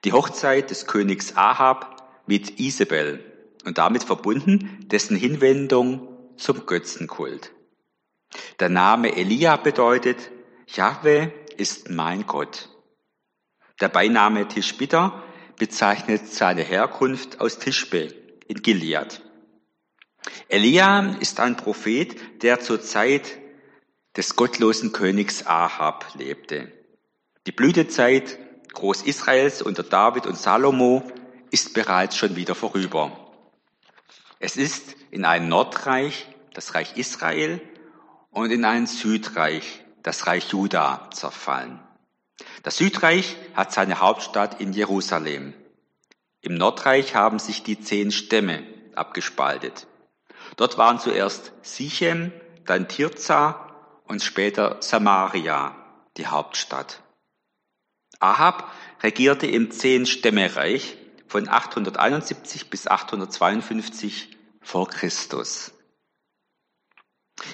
Die 0.03 0.13
Hochzeit 0.13 0.71
des 0.71 0.87
Königs 0.87 1.35
Ahab 1.35 2.23
mit 2.25 2.59
Isabel 2.59 3.23
und 3.65 3.77
damit 3.77 4.03
verbunden 4.03 4.87
dessen 4.87 5.15
Hinwendung 5.15 6.07
zum 6.37 6.65
Götzenkult. 6.65 7.51
Der 8.59 8.69
Name 8.69 9.15
Elia 9.15 9.57
bedeutet, 9.57 10.31
Jahwe 10.65 11.31
ist 11.57 11.91
mein 11.91 12.25
Gott. 12.25 12.68
Der 13.81 13.89
Beiname 13.89 14.47
Tischbitter 14.47 15.23
bezeichnet 15.57 16.27
seine 16.27 16.63
Herkunft 16.63 17.39
aus 17.39 17.59
Tischbe 17.59 18.13
in 18.47 18.61
Gilead. 18.61 19.21
Elia 20.49 21.15
ist 21.19 21.39
ein 21.39 21.55
Prophet, 21.55 22.43
der 22.43 22.59
zur 22.59 22.81
Zeit 22.81 23.37
des 24.17 24.35
gottlosen 24.35 24.91
Königs 24.91 25.45
Ahab 25.45 26.13
lebte. 26.15 26.71
Die 27.47 27.51
Blütezeit 27.51 28.37
Großisraels 28.73 29.61
unter 29.61 29.83
David 29.83 30.27
und 30.27 30.37
Salomo 30.37 31.03
ist 31.51 31.73
bereits 31.73 32.17
schon 32.17 32.35
wieder 32.35 32.55
vorüber. 32.55 33.11
Es 34.39 34.57
ist 34.57 34.95
in 35.11 35.25
ein 35.25 35.47
Nordreich, 35.49 36.27
das 36.53 36.75
Reich 36.75 36.97
Israel, 36.97 37.61
und 38.31 38.51
in 38.51 38.65
ein 38.65 38.87
Südreich, 38.87 39.83
das 40.03 40.27
Reich 40.27 40.49
Juda, 40.51 41.09
zerfallen. 41.11 41.79
Das 42.63 42.77
Südreich 42.77 43.37
hat 43.53 43.71
seine 43.71 43.99
Hauptstadt 43.99 44.59
in 44.59 44.73
Jerusalem. 44.73 45.53
Im 46.41 46.55
Nordreich 46.55 47.15
haben 47.15 47.39
sich 47.39 47.63
die 47.63 47.79
zehn 47.79 48.11
Stämme 48.11 48.63
abgespaltet. 48.95 49.87
Dort 50.57 50.77
waren 50.77 50.99
zuerst 50.99 51.53
Sichem, 51.61 52.31
dann 52.65 52.87
Tirza 52.87 53.69
und 54.05 54.23
später 54.23 54.77
Samaria, 54.81 55.75
die 56.17 56.27
Hauptstadt. 56.27 57.01
Ahab 58.19 58.71
regierte 59.01 59.47
im 59.47 59.71
Zehn-Stämmereich 59.71 60.97
von 61.27 61.47
871 61.47 62.69
bis 62.69 62.87
852 62.87 64.37
vor 64.61 64.89
Christus. 64.89 65.71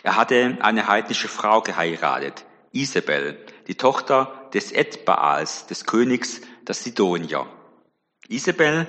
Er 0.02 0.16
hatte 0.16 0.58
eine 0.62 0.88
heidnische 0.88 1.28
Frau 1.28 1.62
geheiratet, 1.62 2.46
Isabel, 2.76 3.38
die 3.68 3.76
Tochter 3.76 4.50
des 4.54 4.74
Edbaals, 4.74 5.66
des 5.66 5.86
Königs 5.86 6.42
der 6.68 6.76
Sidonier. 6.76 7.48
Isabel 8.28 8.88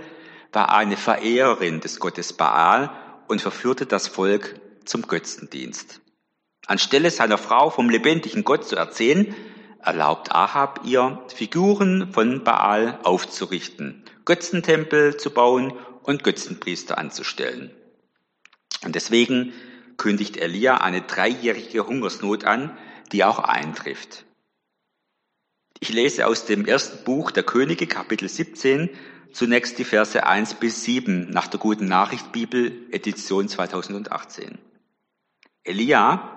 war 0.53 0.75
eine 0.75 0.97
Verehrerin 0.97 1.81
des 1.81 2.01
Gottes 2.01 2.33
Baal 2.33 2.91
und 3.29 3.41
verführte 3.41 3.87
das 3.87 4.09
Volk 4.09 4.61
zum 4.85 5.03
Götzendienst. 5.03 6.01
Anstelle 6.67 7.11
seiner 7.11 7.39
Frau 7.39 7.71
vom 7.71 7.89
lebendigen 7.89 8.43
Gott 8.43 8.67
zu 8.67 8.75
erzählen, 8.75 9.35
erlaubt 9.81 10.33
Ahab 10.33 10.81
ihr, 10.85 11.23
Figuren 11.33 12.13
von 12.13 12.43
Baal 12.43 12.99
aufzurichten, 13.05 14.05
Götzentempel 14.25 15.17
zu 15.17 15.31
bauen 15.31 15.73
und 16.03 16.25
Götzenpriester 16.25 16.99
anzustellen. 16.99 17.71
Und 18.85 18.97
deswegen 18.97 19.53
kündigt 19.97 20.39
Elia 20.39 20.79
eine 20.79 21.03
dreijährige 21.03 21.87
Hungersnot 21.87 22.45
an, 22.45 22.77
die 23.13 23.25
auch 23.25 23.39
eintrifft. 23.39 24.25
Ich 25.81 25.93
lese 25.93 26.27
aus 26.27 26.47
dem 26.47 26.65
ersten 26.65 27.05
Buch 27.05 27.31
der 27.31 27.43
Könige, 27.43 27.87
Kapitel 27.87 28.29
17, 28.29 28.91
zunächst 29.33 29.79
die 29.79 29.85
Verse 29.85 30.25
1 30.25 30.55
bis 30.55 30.85
7 30.85 31.31
nach 31.31 31.49
der 31.49 31.61
Guten 31.61 31.87
Nachricht 31.87 32.33
Bibel, 32.33 32.87
Edition 32.91 33.49
2018. 33.49 34.59
Elia, 35.65 36.33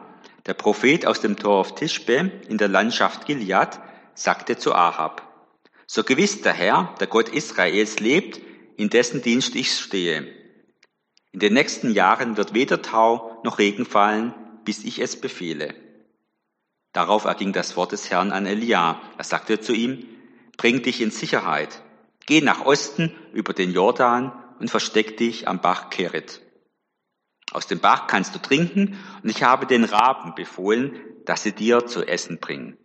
der 0.46 0.54
Prophet 0.54 1.06
aus 1.06 1.22
dem 1.22 1.36
Dorf 1.36 1.76
Tischbe 1.76 2.32
in 2.50 2.58
der 2.58 2.68
Landschaft 2.68 3.26
Gilead, 3.26 3.80
sagte 4.14 4.58
zu 4.58 4.74
Ahab, 4.74 5.26
so 5.88 6.04
gewiss 6.04 6.42
der 6.42 6.54
Herr, 6.54 6.94
der 7.00 7.08
Gott 7.08 7.30
Israels 7.30 8.00
lebt, 8.00 8.42
in 8.78 8.90
dessen 8.90 9.22
Dienst 9.22 9.56
ich 9.56 9.72
stehe. 9.72 10.28
In 11.32 11.40
den 11.40 11.54
nächsten 11.54 11.92
Jahren 11.92 12.38
wird 12.38 12.54
weder 12.54 12.82
Tau 12.82 13.40
noch 13.44 13.60
Regen 13.60 13.86
fallen, 13.86 14.34
bis 14.66 14.84
ich 14.84 15.00
es 15.00 15.20
befehle. 15.20 15.74
Darauf 16.94 17.26
erging 17.26 17.54
das 17.54 17.78
Wort 17.78 17.92
des 17.92 18.10
Herrn 18.10 18.32
an 18.32 18.46
Elia. 18.46 19.00
Er 19.18 19.24
sagte 19.24 19.60
zu 19.60 19.74
ihm, 19.74 20.06
bring 20.58 20.82
dich 20.82 21.02
in 21.02 21.12
Sicherheit, 21.12 21.82
geh 22.26 22.42
nach 22.42 22.66
Osten 22.66 23.16
über 23.34 23.54
den 23.54 23.72
Jordan 23.72 24.32
und 24.60 24.70
versteck 24.70 25.18
dich 25.18 25.48
am 25.48 25.62
Bach 25.62 25.90
Keret. 25.90 26.42
Aus 27.52 27.68
dem 27.68 27.80
Bach 27.80 28.08
kannst 28.08 28.36
du 28.36 28.40
trinken 28.40 28.98
und 29.24 29.30
ich 29.30 29.44
habe 29.44 29.66
den 29.66 29.84
Raben 29.84 30.36
befohlen, 30.36 31.00
dass 31.26 31.44
sie 31.44 31.54
dir 31.54 31.86
zu 31.86 32.06
essen 32.06 32.40
bringen. 32.40 32.78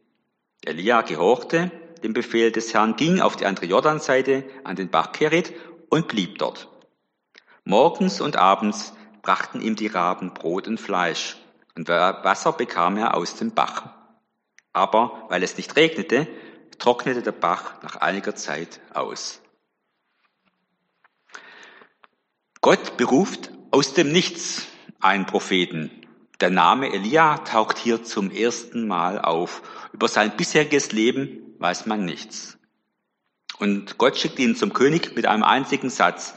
Elia 0.64 1.02
gehorchte 1.02 1.70
dem 2.02 2.12
Befehl 2.12 2.52
des 2.52 2.72
Herrn, 2.74 2.96
ging 2.96 3.20
auf 3.20 3.36
die 3.36 3.46
andere 3.46 3.66
Jordanseite 3.66 4.44
an 4.62 4.76
den 4.76 4.90
Bach 4.90 5.12
Keret 5.12 5.52
und 5.88 6.06
blieb 6.06 6.38
dort. 6.38 6.68
Morgens 7.64 8.20
und 8.20 8.36
abends 8.36 8.94
brachten 9.22 9.62
ihm 9.62 9.74
die 9.74 9.86
Raben 9.86 10.34
Brot 10.34 10.68
und 10.68 10.78
Fleisch, 10.78 11.36
und 11.76 11.88
Wasser 11.88 12.52
bekam 12.52 12.96
er 12.96 13.16
aus 13.16 13.36
dem 13.36 13.52
Bach. 13.52 13.90
Aber 14.72 15.26
weil 15.28 15.42
es 15.42 15.56
nicht 15.56 15.76
regnete, 15.76 16.26
trocknete 16.78 17.22
der 17.22 17.32
Bach 17.32 17.82
nach 17.82 17.96
einiger 17.96 18.34
Zeit 18.34 18.80
aus. 18.92 19.40
Gott 22.60 22.96
beruft 22.96 23.50
aus 23.70 23.92
dem 23.94 24.10
Nichts 24.10 24.66
einen 25.00 25.26
Propheten. 25.26 25.90
Der 26.40 26.50
Name 26.50 26.92
Elia 26.92 27.38
taucht 27.38 27.78
hier 27.78 28.04
zum 28.04 28.30
ersten 28.30 28.86
Mal 28.86 29.20
auf. 29.20 29.62
Über 29.92 30.08
sein 30.08 30.36
bisheriges 30.36 30.92
Leben 30.92 31.54
weiß 31.58 31.86
man 31.86 32.04
nichts. 32.04 32.58
Und 33.58 33.98
Gott 33.98 34.16
schickt 34.16 34.38
ihn 34.38 34.56
zum 34.56 34.72
König 34.72 35.14
mit 35.14 35.26
einem 35.26 35.44
einzigen 35.44 35.90
Satz 35.90 36.34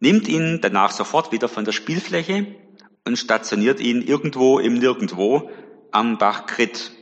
nimmt 0.00 0.28
ihn 0.28 0.60
danach 0.60 0.92
sofort 0.92 1.32
wieder 1.32 1.48
von 1.48 1.64
der 1.64 1.72
Spielfläche 1.72 2.54
und 3.08 3.16
stationiert 3.16 3.80
ihn 3.80 4.02
irgendwo 4.02 4.58
im 4.58 4.74
Nirgendwo 4.74 5.50
am 5.90 6.18
Bach 6.18 6.46
Krit, 6.46 6.92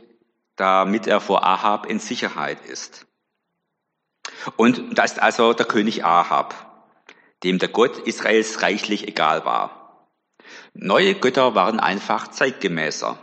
damit 0.55 1.05
er 1.05 1.19
vor 1.19 1.45
Ahab 1.45 1.85
in 1.85 1.99
Sicherheit 1.99 2.65
ist. 2.65 3.05
Und 4.55 4.97
da 4.97 5.03
ist 5.03 5.21
also 5.21 5.53
der 5.53 5.65
König 5.65 6.05
Ahab, 6.05 6.55
dem 7.43 7.59
der 7.59 7.69
Gott 7.69 7.99
Israels 8.07 8.63
reichlich 8.63 9.07
egal 9.07 9.43
war. 9.45 10.07
Neue 10.73 11.13
Götter 11.13 11.55
waren 11.55 11.79
einfach 11.79 12.29
zeitgemäßer. 12.29 13.19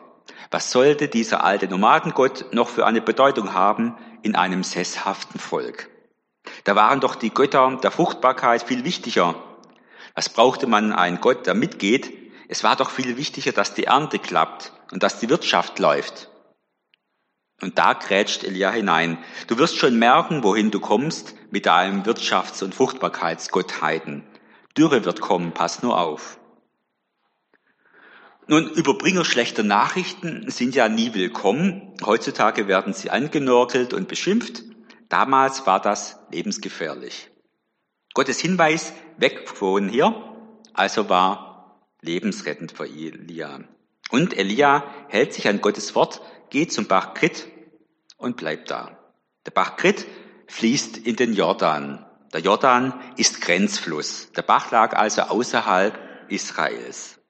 Was 0.50 0.70
sollte 0.70 1.08
dieser 1.08 1.42
alte 1.42 1.66
Nomadengott 1.66 2.52
noch 2.52 2.68
für 2.68 2.86
eine 2.86 3.00
Bedeutung 3.00 3.54
haben 3.54 3.96
in 4.22 4.36
einem 4.36 4.62
sesshaften 4.62 5.40
Volk? 5.40 5.88
Da 6.64 6.76
waren 6.76 7.00
doch 7.00 7.14
die 7.14 7.32
Götter 7.32 7.78
der 7.82 7.90
Fruchtbarkeit 7.90 8.62
viel 8.62 8.84
wichtiger 8.84 9.34
was 10.14 10.28
brauchte 10.28 10.68
man 10.68 10.92
einen 10.92 11.20
Gott, 11.20 11.46
der 11.46 11.54
mitgeht? 11.54 12.23
Es 12.48 12.64
war 12.64 12.76
doch 12.76 12.90
viel 12.90 13.16
wichtiger, 13.16 13.52
dass 13.52 13.74
die 13.74 13.84
Ernte 13.84 14.18
klappt 14.18 14.72
und 14.92 15.02
dass 15.02 15.18
die 15.18 15.30
Wirtschaft 15.30 15.78
läuft. 15.78 16.30
Und 17.60 17.78
da 17.78 17.94
grätscht 17.94 18.44
Elia 18.44 18.70
hinein. 18.70 19.18
Du 19.46 19.58
wirst 19.58 19.78
schon 19.78 19.98
merken, 19.98 20.42
wohin 20.42 20.70
du 20.70 20.80
kommst 20.80 21.34
mit 21.50 21.66
deinem 21.66 22.02
Wirtschafts- 22.02 22.62
und 22.62 22.74
Fruchtbarkeitsgottheiten. 22.74 24.24
Dürre 24.76 25.04
wird 25.04 25.20
kommen, 25.20 25.54
pass 25.54 25.82
nur 25.82 25.98
auf. 25.98 26.38
Nun, 28.46 28.68
Überbringer 28.68 29.24
schlechter 29.24 29.62
Nachrichten 29.62 30.50
sind 30.50 30.74
ja 30.74 30.88
nie 30.90 31.14
willkommen. 31.14 31.94
Heutzutage 32.04 32.68
werden 32.68 32.92
sie 32.92 33.08
angenörkelt 33.08 33.94
und 33.94 34.08
beschimpft. 34.08 34.64
Damals 35.08 35.66
war 35.66 35.80
das 35.80 36.18
lebensgefährlich. 36.30 37.30
Gottes 38.12 38.40
Hinweis, 38.40 38.92
weg 39.16 39.48
von 39.48 39.88
hier, 39.88 40.14
also 40.74 41.08
war 41.08 41.53
lebensrettend 42.04 42.72
für 42.72 42.86
Elia. 42.86 43.60
Und 44.10 44.36
Elia 44.36 44.84
hält 45.08 45.32
sich 45.32 45.48
an 45.48 45.60
Gottes 45.60 45.94
Wort, 45.94 46.20
geht 46.50 46.72
zum 46.72 46.86
Bach 46.86 47.14
Krit 47.14 47.48
und 48.16 48.36
bleibt 48.36 48.70
da. 48.70 48.98
Der 49.46 49.50
Bach 49.50 49.76
Krit 49.76 50.06
fließt 50.46 50.98
in 50.98 51.16
den 51.16 51.34
Jordan. 51.34 52.04
Der 52.32 52.40
Jordan 52.40 53.00
ist 53.16 53.40
Grenzfluss. 53.40 54.30
Der 54.36 54.42
Bach 54.42 54.70
lag 54.70 54.96
also 54.96 55.22
außerhalb 55.22 55.98
Israels. 56.28 57.20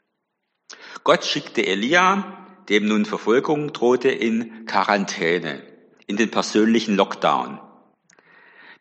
Gott 1.05 1.25
schickte 1.25 1.67
Elia, 1.67 2.63
dem 2.69 2.87
nun 2.87 3.05
Verfolgung 3.05 3.73
drohte, 3.73 4.09
in 4.09 4.65
Quarantäne, 4.67 5.63
in 6.07 6.17
den 6.17 6.31
persönlichen 6.31 6.97
Lockdown. 6.97 7.61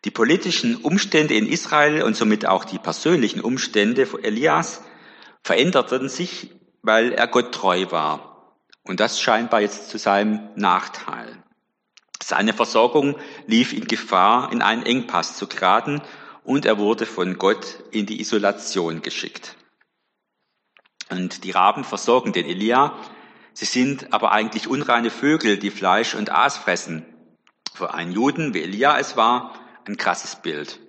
Die 0.04 0.10
politischen 0.10 0.76
Umstände 0.76 1.34
in 1.34 1.46
Israel 1.46 2.02
und 2.02 2.16
somit 2.16 2.46
auch 2.46 2.64
die 2.64 2.78
persönlichen 2.78 3.40
Umstände 3.40 4.06
Elias 4.22 4.82
veränderten 5.44 6.08
sich, 6.08 6.50
weil 6.82 7.12
er 7.12 7.28
Gott 7.28 7.52
treu 7.52 7.86
war. 7.90 8.56
Und 8.82 9.00
das 9.00 9.20
scheinbar 9.20 9.60
jetzt 9.60 9.90
zu 9.90 9.98
seinem 9.98 10.48
Nachteil. 10.56 11.42
Seine 12.22 12.54
Versorgung 12.54 13.16
lief 13.46 13.72
in 13.72 13.86
Gefahr, 13.86 14.50
in 14.52 14.62
einen 14.62 14.84
Engpass 14.84 15.36
zu 15.36 15.46
geraten 15.46 16.02
und 16.42 16.64
er 16.64 16.78
wurde 16.78 17.06
von 17.06 17.38
Gott 17.38 17.78
in 17.90 18.06
die 18.06 18.20
Isolation 18.20 19.02
geschickt. 19.02 19.56
Und 21.10 21.44
die 21.44 21.50
Raben 21.50 21.84
versorgen 21.84 22.32
den 22.32 22.46
Elia. 22.46 22.98
Sie 23.52 23.66
sind 23.66 24.12
aber 24.12 24.32
eigentlich 24.32 24.66
unreine 24.66 25.10
Vögel, 25.10 25.58
die 25.58 25.70
Fleisch 25.70 26.14
und 26.14 26.30
Aas 26.30 26.56
fressen. 26.56 27.04
Für 27.74 27.92
einen 27.92 28.12
Juden, 28.12 28.54
wie 28.54 28.62
Elia 28.62 28.98
es 28.98 29.16
war, 29.16 29.54
ein 29.86 29.96
krasses 29.96 30.36
Bild. 30.36 30.80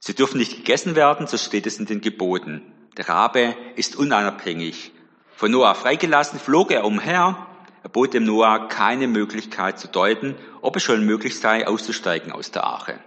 Sie 0.00 0.14
dürfen 0.14 0.38
nicht 0.38 0.56
gegessen 0.56 0.96
werden, 0.96 1.26
so 1.26 1.38
steht 1.38 1.66
es 1.66 1.78
in 1.78 1.86
den 1.86 2.00
Geboten. 2.00 2.79
Der 2.96 3.08
Rabe 3.08 3.56
ist 3.76 3.96
unabhängig. 3.96 4.92
Von 5.36 5.52
Noah 5.52 5.74
freigelassen 5.74 6.38
flog 6.38 6.70
er 6.70 6.84
umher. 6.84 7.46
Er 7.82 7.88
bot 7.88 8.14
dem 8.14 8.24
Noah 8.24 8.68
keine 8.68 9.06
Möglichkeit 9.06 9.78
zu 9.78 9.88
deuten, 9.88 10.36
ob 10.60 10.76
es 10.76 10.82
schon 10.82 11.06
möglich 11.06 11.38
sei, 11.38 11.66
auszusteigen 11.66 12.32
aus 12.32 12.50
der 12.50 12.64
Arche. 12.64 12.98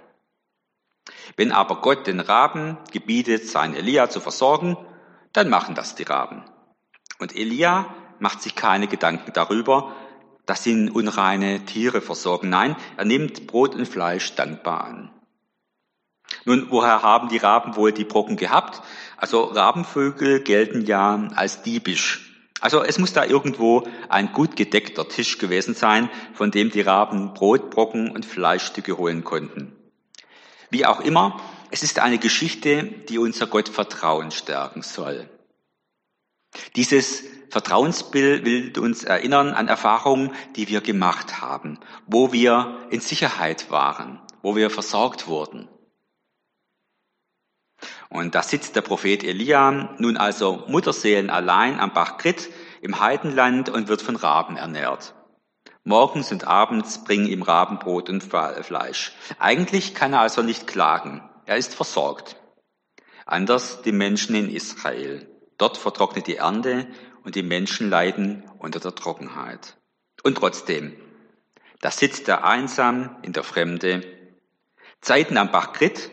Wenn 1.36 1.52
aber 1.52 1.82
Gott 1.82 2.08
den 2.08 2.20
Raben 2.20 2.78
gebietet, 2.92 3.48
seinen 3.48 3.76
Elia 3.76 4.10
zu 4.10 4.20
versorgen, 4.20 4.78
dann 5.34 5.50
machen 5.50 5.76
das 5.76 5.96
die 5.96 6.04
Raben. 6.04 6.44
Und 7.20 7.36
Elia 7.36 7.94
macht 8.20 8.42
sich 8.42 8.56
keine 8.56 8.88
Gedanken 8.88 9.34
darüber, 9.34 9.94
dass 10.46 10.66
ihn 10.66 10.90
unreine 10.90 11.66
Tiere 11.66 12.02
versorgen. 12.02 12.50
Nein, 12.50 12.76
er 12.98 13.06
nimmt 13.06 13.48
Brot 13.48 13.76
und 13.76 13.88
Fleisch 13.88 14.36
dankbar 14.36 14.84
an. 14.86 15.12
Nun, 16.46 16.68
woher 16.70 17.04
haben 17.04 17.30
die 17.30 17.38
Raben 17.38 17.76
wohl 17.76 17.92
die 17.92 18.06
Brocken 18.06 18.38
gehabt? 18.38 18.82
Also 19.24 19.44
Rabenvögel 19.44 20.42
gelten 20.42 20.86
ja 20.86 21.30
als 21.34 21.62
diebisch. 21.62 22.30
Also 22.60 22.84
es 22.84 23.00
muss 23.00 23.14
da 23.14 23.24
irgendwo 23.24 23.88
ein 24.10 24.34
gut 24.34 24.58
gedeckter 24.58 25.08
Tisch 25.08 25.38
gewesen 25.38 25.76
sein, 25.76 26.10
von 26.34 26.52
dem 26.52 26.72
die 26.72 26.82
Raben 26.82 27.34
Brotbrocken 27.34 28.12
und 28.12 28.26
Fleischstücke 28.26 28.98
holen 28.98 29.24
konnten. 29.24 29.78
Wie 30.72 30.86
auch 30.86 31.00
immer, 31.00 31.40
es 31.72 31.84
ist 31.84 32.00
eine 32.00 32.18
Geschichte, 32.18 32.84
die 32.84 33.18
unser 33.18 33.48
Gottvertrauen 33.48 34.32
stärken 34.32 34.82
soll. 34.82 35.30
Dieses 36.76 37.24
Vertrauensbild 37.50 38.44
will 38.44 38.78
uns 38.78 39.06
erinnern 39.06 39.54
an 39.54 39.70
Erfahrungen, 39.70 40.32
die 40.58 40.68
wir 40.68 40.82
gemacht 40.82 41.40
haben, 41.40 41.80
wo 42.08 42.34
wir 42.34 42.78
in 42.90 43.00
Sicherheit 43.00 43.72
waren, 43.72 44.20
wo 44.42 44.58
wir 44.58 44.70
versorgt 44.70 45.28
wurden. 45.28 45.70
Und 48.14 48.36
da 48.36 48.44
sitzt 48.44 48.76
der 48.76 48.82
Prophet 48.82 49.24
Elia 49.24 49.96
nun 49.98 50.18
also 50.18 50.64
Mutterseelen 50.68 51.32
allein 51.32 51.80
am 51.80 51.94
Bach 51.94 52.20
Krit 52.20 52.48
im 52.82 53.00
Heidenland 53.00 53.70
und 53.70 53.88
wird 53.88 54.04
von 54.04 54.16
Raben 54.16 54.56
ernährt. 54.56 55.16
Morgens 55.84 56.32
und 56.32 56.46
abends 56.46 57.04
bringen 57.04 57.26
ihm 57.26 57.42
Rabenbrot 57.42 58.10
und 58.10 58.22
Fleisch. 58.22 59.14
Eigentlich 59.40 59.96
kann 59.96 60.14
er 60.14 60.20
also 60.20 60.44
nicht 60.44 60.68
klagen. 60.68 61.28
Er 61.46 61.58
ist 61.58 61.74
versorgt. 61.74 62.36
Anders 63.26 63.82
die 63.82 63.92
Menschen 63.92 64.36
in 64.36 64.50
Israel. 64.50 65.28
Dort 65.58 65.78
vertrocknet 65.78 66.28
die 66.28 66.38
Ernte 66.38 66.88
und 67.24 67.34
die 67.34 67.42
Menschen 67.42 67.90
leiden 67.90 68.44
unter 68.60 68.80
der 68.80 68.94
Trockenheit. 68.94 69.76
Und 70.22 70.38
trotzdem, 70.38 70.96
da 71.82 71.90
sitzt 71.90 72.28
er 72.28 72.44
einsam 72.44 73.18
in 73.24 73.34
der 73.34 73.44
Fremde. 73.44 74.04
Zeiten 75.02 75.36
am 75.36 75.52
Bach 75.52 75.74
Krit, 75.74 76.12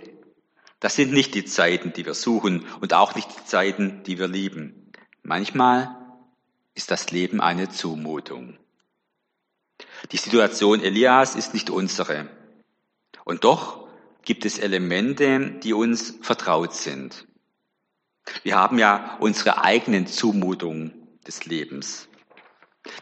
das 0.80 0.96
sind 0.96 1.12
nicht 1.12 1.34
die 1.34 1.44
Zeiten, 1.44 1.92
die 1.92 2.06
wir 2.06 2.14
suchen 2.14 2.66
und 2.80 2.94
auch 2.94 3.14
nicht 3.14 3.28
die 3.30 3.44
Zeiten, 3.44 4.02
die 4.04 4.18
wir 4.18 4.28
lieben. 4.28 4.92
Manchmal 5.22 5.96
ist 6.74 6.90
das 6.90 7.10
Leben 7.10 7.40
eine 7.40 7.68
Zumutung. 7.68 8.58
Die 10.12 10.16
Situation 10.16 10.80
Elias 10.80 11.36
ist 11.36 11.52
nicht 11.52 11.70
unsere. 11.70 12.28
Und 13.24 13.44
doch 13.44 13.86
gibt 14.22 14.44
es 14.44 14.58
Elemente, 14.58 15.58
die 15.62 15.74
uns 15.74 16.18
vertraut 16.22 16.74
sind. 16.74 17.26
Wir 18.42 18.56
haben 18.56 18.78
ja 18.78 19.16
unsere 19.20 19.62
eigenen 19.62 20.06
Zumutungen 20.06 21.08
des 21.26 21.44
Lebens. 21.46 22.08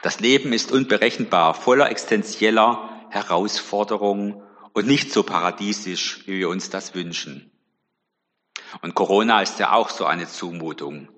Das 0.03 0.21
Leben 0.21 0.53
ist 0.53 0.73
unberechenbar, 0.73 1.55
voller 1.55 1.91
existenzieller 1.91 3.07
Herausforderungen 3.11 4.43
und 4.73 4.87
nicht 4.87 5.13
so 5.13 5.23
paradiesisch, 5.23 6.27
wie 6.27 6.39
wir 6.39 6.49
uns 6.49 6.71
das 6.71 6.95
wünschen. 6.95 7.48
Und 8.83 8.95
Corona 8.95 9.43
ist 9.43 9.59
ja 9.59 9.73
auch 9.73 9.89
so 9.91 10.05
eine 10.05 10.27
Zumutung. 10.27 11.09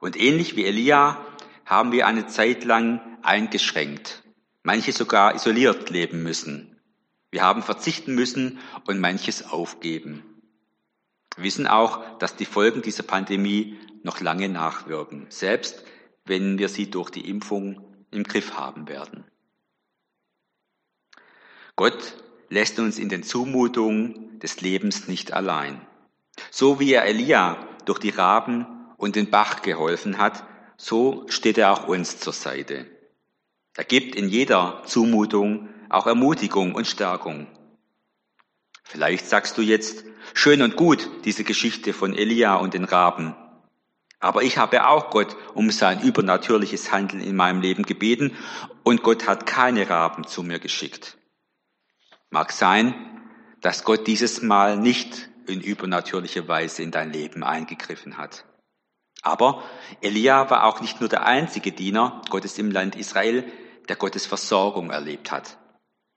Und 0.00 0.16
ähnlich 0.16 0.56
wie 0.56 0.64
Elia 0.64 1.24
haben 1.64 1.92
wir 1.92 2.06
eine 2.06 2.26
Zeit 2.26 2.64
lang 2.64 3.00
eingeschränkt, 3.22 4.22
manche 4.62 4.92
sogar 4.92 5.34
isoliert 5.34 5.90
leben 5.90 6.22
müssen. 6.22 6.80
Wir 7.30 7.42
haben 7.42 7.62
verzichten 7.62 8.14
müssen 8.14 8.58
und 8.86 9.00
manches 9.00 9.50
aufgeben. 9.50 10.24
Wir 11.36 11.44
wissen 11.44 11.66
auch, 11.66 12.18
dass 12.18 12.36
die 12.36 12.44
Folgen 12.44 12.82
dieser 12.82 13.04
Pandemie 13.04 13.78
noch 14.02 14.20
lange 14.20 14.48
nachwirken, 14.48 15.26
selbst 15.30 15.84
wenn 16.24 16.58
wir 16.58 16.68
sie 16.68 16.90
durch 16.90 17.10
die 17.10 17.28
Impfung 17.28 18.06
im 18.10 18.24
Griff 18.24 18.58
haben 18.58 18.88
werden. 18.88 19.24
Gott 21.76 22.16
lässt 22.48 22.78
uns 22.78 22.98
in 22.98 23.08
den 23.08 23.22
Zumutungen 23.22 24.38
des 24.40 24.60
Lebens 24.60 25.08
nicht 25.08 25.32
allein. 25.32 25.80
So 26.50 26.80
wie 26.80 26.92
er 26.92 27.04
Elia 27.04 27.56
durch 27.84 27.98
die 27.98 28.10
Raben 28.10 28.66
und 28.96 29.16
den 29.16 29.30
Bach 29.30 29.62
geholfen 29.62 30.18
hat, 30.18 30.44
so 30.76 31.26
steht 31.28 31.58
er 31.58 31.72
auch 31.72 31.88
uns 31.88 32.18
zur 32.18 32.32
Seite. 32.32 32.86
Er 33.76 33.84
gibt 33.84 34.14
in 34.14 34.28
jeder 34.28 34.82
Zumutung 34.84 35.68
auch 35.88 36.06
Ermutigung 36.06 36.74
und 36.74 36.86
Stärkung. 36.86 37.46
Vielleicht 38.84 39.26
sagst 39.26 39.56
du 39.56 39.62
jetzt, 39.62 40.04
schön 40.34 40.62
und 40.62 40.76
gut, 40.76 41.08
diese 41.24 41.44
Geschichte 41.44 41.92
von 41.92 42.14
Elia 42.14 42.56
und 42.56 42.74
den 42.74 42.84
Raben. 42.84 43.34
Aber 44.20 44.42
ich 44.42 44.58
habe 44.58 44.86
auch 44.86 45.10
Gott 45.10 45.36
um 45.54 45.70
sein 45.70 46.00
übernatürliches 46.00 46.92
Handeln 46.92 47.22
in 47.22 47.34
meinem 47.34 47.60
Leben 47.60 47.82
gebeten 47.84 48.36
und 48.84 49.02
Gott 49.02 49.26
hat 49.26 49.46
keine 49.46 49.88
Raben 49.88 50.26
zu 50.26 50.42
mir 50.42 50.58
geschickt. 50.58 51.16
Mag 52.30 52.52
sein, 52.52 52.94
dass 53.62 53.84
Gott 53.84 54.06
dieses 54.06 54.42
Mal 54.42 54.76
nicht 54.76 55.28
in 55.46 55.60
übernatürlicher 55.60 56.46
Weise 56.48 56.82
in 56.82 56.90
dein 56.90 57.12
Leben 57.12 57.42
eingegriffen 57.42 58.18
hat. 58.18 58.44
Aber 59.22 59.62
Elia 60.00 60.50
war 60.50 60.64
auch 60.64 60.80
nicht 60.80 61.00
nur 61.00 61.08
der 61.08 61.26
einzige 61.26 61.72
Diener 61.72 62.22
Gottes 62.28 62.58
im 62.58 62.70
Land 62.70 62.96
Israel, 62.96 63.44
der 63.88 63.96
Gottes 63.96 64.26
Versorgung 64.26 64.90
erlebt 64.90 65.30
hat. 65.30 65.58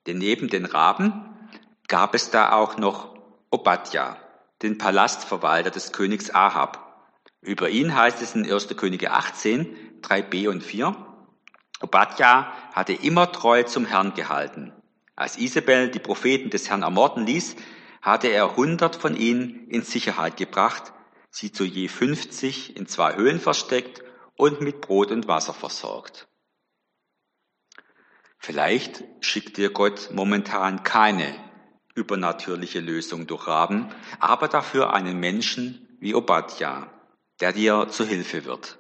Denn 0.08 0.18
neben 0.18 0.50
den 0.50 0.66
Raben 0.66 1.50
gab 1.88 2.16
es 2.16 2.32
da 2.32 2.54
auch 2.54 2.78
noch 2.78 3.16
Obadja, 3.52 4.18
den 4.62 4.78
Palastverwalter 4.78 5.70
des 5.70 5.92
Königs 5.92 6.34
Ahab. 6.34 7.08
Über 7.42 7.70
ihn 7.70 7.96
heißt 7.96 8.22
es 8.22 8.34
in 8.36 8.52
1. 8.52 8.76
Könige 8.76 9.12
18, 9.12 10.02
3b 10.02 10.50
und 10.50 10.64
4. 10.64 10.96
Obadja 11.82 12.52
hatte 12.74 12.94
immer 12.94 13.32
treu 13.32 13.64
zum 13.64 13.86
Herrn 13.86 14.14
gehalten. 14.16 14.74
Als 15.16 15.38
Isabel 15.38 15.90
die 15.90 16.00
Propheten 16.00 16.50
des 16.50 16.70
Herrn 16.70 16.82
ermorden 16.82 17.26
ließ, 17.26 17.56
hatte 18.06 18.28
er 18.28 18.56
hundert 18.56 18.96
von 18.96 19.18
ihnen 19.18 19.68
in 19.68 19.82
Sicherheit 19.82 20.38
gebracht, 20.38 20.94
sie 21.32 21.52
zu 21.52 21.64
je 21.66 21.88
fünfzig 21.88 22.78
in 22.78 22.86
zwei 22.88 23.16
Höhlen 23.16 23.40
versteckt 23.40 24.04
und 24.36 24.62
mit 24.62 24.80
Brot 24.82 25.10
und 25.10 25.28
Wasser 25.28 25.54
versorgt. 25.54 26.28
Vielleicht 28.38 29.04
schickt 29.22 29.58
dir 29.58 29.72
Gott 29.72 30.12
momentan 30.14 30.84
keine 30.84 31.34
übernatürliche 31.96 32.80
Lösung 32.80 33.26
durch 33.26 33.48
Raben, 33.48 33.90
aber 34.20 34.50
dafür 34.50 34.94
einen 34.94 35.20
Menschen 35.20 35.98
wie 36.00 36.14
Obadja, 36.14 36.92
der 37.40 37.54
dir 37.54 37.88
zu 37.90 38.06
Hilfe 38.06 38.46
wird. 38.46 38.78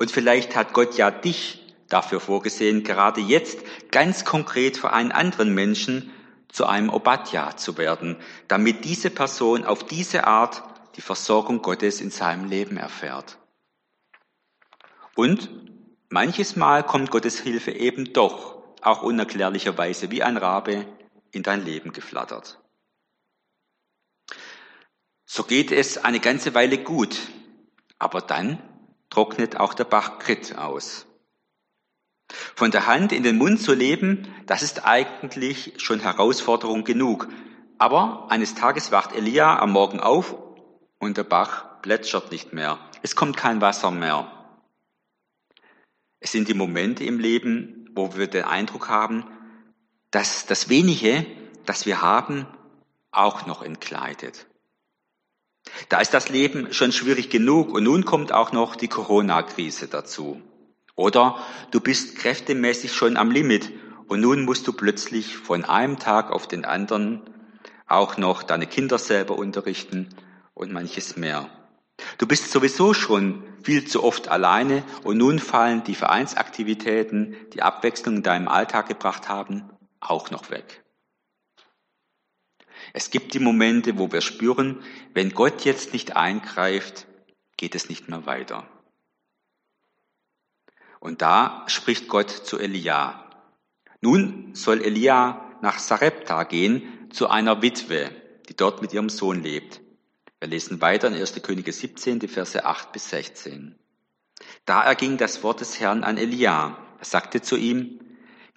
Und 0.00 0.10
vielleicht 0.10 0.56
hat 0.56 0.72
Gott 0.72 0.96
ja 0.96 1.12
dich 1.12 1.76
dafür 1.88 2.18
vorgesehen, 2.18 2.82
gerade 2.82 3.20
jetzt 3.20 3.60
ganz 3.92 4.24
konkret 4.24 4.76
für 4.76 4.92
einen 4.92 5.12
anderen 5.12 5.54
Menschen 5.54 6.12
zu 6.50 6.66
einem 6.66 6.90
Obadja 6.90 7.56
zu 7.56 7.76
werden, 7.76 8.16
damit 8.48 8.84
diese 8.84 9.10
Person 9.10 9.64
auf 9.64 9.84
diese 9.84 10.26
Art 10.26 10.62
die 10.96 11.00
Versorgung 11.02 11.62
Gottes 11.62 12.00
in 12.00 12.10
seinem 12.10 12.48
Leben 12.48 12.76
erfährt. 12.76 13.38
Und 15.14 15.50
manches 16.08 16.56
Mal 16.56 16.84
kommt 16.84 17.10
Gottes 17.10 17.40
Hilfe 17.40 17.72
eben 17.72 18.12
doch, 18.12 18.62
auch 18.82 19.02
unerklärlicherweise 19.02 20.10
wie 20.10 20.22
ein 20.22 20.36
Rabe, 20.36 20.86
in 21.30 21.42
dein 21.42 21.64
Leben 21.64 21.92
geflattert. 21.92 22.58
So 25.26 25.44
geht 25.44 25.72
es 25.72 25.98
eine 25.98 26.20
ganze 26.20 26.54
Weile 26.54 26.78
gut, 26.78 27.18
aber 27.98 28.22
dann 28.22 28.62
trocknet 29.10 29.56
auch 29.56 29.74
der 29.74 29.84
Bach 29.84 30.18
Krit 30.18 30.56
aus. 30.56 31.07
Von 32.54 32.70
der 32.70 32.86
Hand 32.86 33.12
in 33.12 33.22
den 33.22 33.38
Mund 33.38 33.60
zu 33.60 33.74
leben, 33.74 34.28
das 34.46 34.62
ist 34.62 34.84
eigentlich 34.84 35.74
schon 35.78 36.00
Herausforderung 36.00 36.84
genug. 36.84 37.28
Aber 37.78 38.26
eines 38.30 38.54
Tages 38.54 38.92
wacht 38.92 39.14
Elia 39.14 39.58
am 39.58 39.72
Morgen 39.72 40.00
auf 40.00 40.36
und 40.98 41.16
der 41.16 41.24
Bach 41.24 41.80
plätschert 41.82 42.32
nicht 42.32 42.52
mehr. 42.52 42.78
Es 43.02 43.14
kommt 43.16 43.36
kein 43.36 43.60
Wasser 43.60 43.90
mehr. 43.90 44.30
Es 46.20 46.32
sind 46.32 46.48
die 46.48 46.54
Momente 46.54 47.04
im 47.04 47.20
Leben, 47.20 47.88
wo 47.94 48.16
wir 48.16 48.26
den 48.26 48.44
Eindruck 48.44 48.88
haben, 48.88 49.24
dass 50.10 50.46
das 50.46 50.68
wenige, 50.68 51.26
das 51.64 51.86
wir 51.86 52.02
haben, 52.02 52.46
auch 53.10 53.46
noch 53.46 53.62
entkleidet. 53.62 54.46
Da 55.88 56.00
ist 56.00 56.14
das 56.14 56.28
Leben 56.28 56.72
schon 56.72 56.92
schwierig 56.92 57.30
genug 57.30 57.72
und 57.72 57.84
nun 57.84 58.04
kommt 58.04 58.32
auch 58.32 58.52
noch 58.52 58.74
die 58.74 58.88
Corona-Krise 58.88 59.88
dazu. 59.88 60.42
Oder 60.98 61.38
du 61.70 61.78
bist 61.78 62.16
kräftemäßig 62.16 62.92
schon 62.92 63.16
am 63.16 63.30
Limit 63.30 63.70
und 64.08 64.20
nun 64.20 64.44
musst 64.44 64.66
du 64.66 64.72
plötzlich 64.72 65.36
von 65.36 65.64
einem 65.64 66.00
Tag 66.00 66.32
auf 66.32 66.48
den 66.48 66.64
anderen 66.64 67.22
auch 67.86 68.16
noch 68.16 68.42
deine 68.42 68.66
Kinder 68.66 68.98
selber 68.98 69.38
unterrichten 69.38 70.08
und 70.54 70.72
manches 70.72 71.16
mehr. 71.16 71.48
Du 72.18 72.26
bist 72.26 72.50
sowieso 72.50 72.94
schon 72.94 73.44
viel 73.62 73.86
zu 73.86 74.02
oft 74.02 74.26
alleine 74.26 74.82
und 75.04 75.18
nun 75.18 75.38
fallen 75.38 75.84
die 75.84 75.94
Vereinsaktivitäten, 75.94 77.36
die 77.52 77.62
Abwechslung 77.62 78.16
in 78.16 78.22
deinem 78.24 78.48
Alltag 78.48 78.88
gebracht 78.88 79.28
haben, 79.28 79.70
auch 80.00 80.32
noch 80.32 80.50
weg. 80.50 80.82
Es 82.92 83.10
gibt 83.10 83.34
die 83.34 83.38
Momente, 83.38 83.98
wo 83.98 84.10
wir 84.10 84.20
spüren, 84.20 84.82
wenn 85.14 85.32
Gott 85.32 85.64
jetzt 85.64 85.92
nicht 85.92 86.16
eingreift, 86.16 87.06
geht 87.56 87.76
es 87.76 87.88
nicht 87.88 88.08
mehr 88.08 88.26
weiter. 88.26 88.66
Und 91.00 91.22
da 91.22 91.64
spricht 91.66 92.08
Gott 92.08 92.30
zu 92.30 92.58
Elia. 92.58 93.24
Nun 94.00 94.54
soll 94.54 94.82
Elia 94.82 95.58
nach 95.62 95.78
Sarepta 95.78 96.44
gehen, 96.44 97.08
zu 97.10 97.28
einer 97.28 97.62
Witwe, 97.62 98.10
die 98.48 98.56
dort 98.56 98.82
mit 98.82 98.92
ihrem 98.92 99.08
Sohn 99.08 99.42
lebt. 99.42 99.80
Wir 100.40 100.48
lesen 100.48 100.80
weiter 100.80 101.08
in 101.08 101.14
1. 101.14 101.42
Könige 101.42 101.72
17, 101.72 102.20
die 102.20 102.28
Verse 102.28 102.64
8 102.64 102.92
bis 102.92 103.10
16. 103.10 103.76
Da 104.64 104.82
erging 104.82 105.16
das 105.16 105.42
Wort 105.42 105.60
des 105.60 105.80
Herrn 105.80 106.04
an 106.04 106.16
Elia. 106.16 106.78
Er 106.98 107.04
sagte 107.04 107.42
zu 107.42 107.56
ihm, 107.56 108.00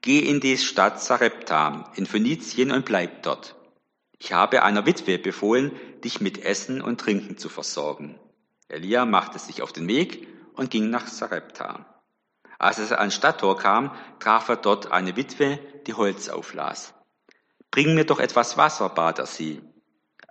Geh 0.01 0.19
in 0.19 0.39
die 0.39 0.57
Stadt 0.57 1.01
Sarepta 1.01 1.91
in 1.95 2.07
Phönizien 2.07 2.71
und 2.71 2.85
bleib 2.85 3.21
dort. 3.23 3.55
Ich 4.17 4.33
habe 4.33 4.63
einer 4.63 4.85
Witwe 4.85 5.19
befohlen, 5.19 5.71
dich 6.03 6.21
mit 6.21 6.43
Essen 6.43 6.81
und 6.81 6.99
Trinken 6.99 7.37
zu 7.37 7.49
versorgen. 7.49 8.19
Elia 8.67 9.05
machte 9.05 9.39
sich 9.39 9.61
auf 9.61 9.73
den 9.73 9.87
Weg 9.87 10.27
und 10.53 10.71
ging 10.71 10.89
nach 10.89 11.07
Sarepta. 11.07 12.00
Als 12.61 12.77
er 12.77 12.99
ans 12.99 13.15
Stadttor 13.15 13.57
kam, 13.57 13.89
traf 14.19 14.47
er 14.47 14.55
dort 14.55 14.91
eine 14.91 15.15
Witwe, 15.15 15.57
die 15.87 15.95
Holz 15.95 16.29
auflas. 16.29 16.93
Bring 17.71 17.95
mir 17.95 18.05
doch 18.05 18.19
etwas 18.19 18.55
Wasser, 18.55 18.89
bat 18.89 19.17
er 19.17 19.25
sie. 19.25 19.63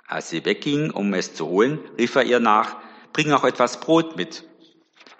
Als 0.06 0.30
sie 0.30 0.44
wegging, 0.44 0.92
um 0.92 1.12
es 1.12 1.34
zu 1.34 1.48
holen, 1.48 1.80
rief 1.98 2.14
er 2.14 2.22
ihr 2.22 2.38
nach, 2.38 2.76
bring 3.12 3.32
auch 3.32 3.42
etwas 3.42 3.80
Brot 3.80 4.16
mit. 4.16 4.44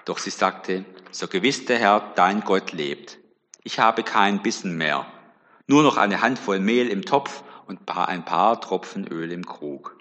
Doch 0.05 0.19
sie 0.19 0.31
sagte, 0.31 0.85
so 1.11 1.27
gewiss 1.27 1.65
der 1.65 1.81
Herr, 1.81 2.13
dein 2.15 2.43
Gott 2.43 2.71
lebt. 2.71 3.19
Ich 3.65 3.81
habe 3.81 4.05
keinen 4.05 4.43
Bissen 4.43 4.79
mehr, 4.79 5.05
nur 5.67 5.83
noch 5.83 5.97
eine 5.97 6.23
Handvoll 6.23 6.61
Mehl 6.61 6.87
im 6.87 7.05
Topf 7.05 7.43
und 7.67 7.81
ein 7.89 8.25
paar 8.25 8.61
Tropfen 8.61 9.09
Öl 9.09 9.33
im 9.33 9.45
Krug. 9.45 9.97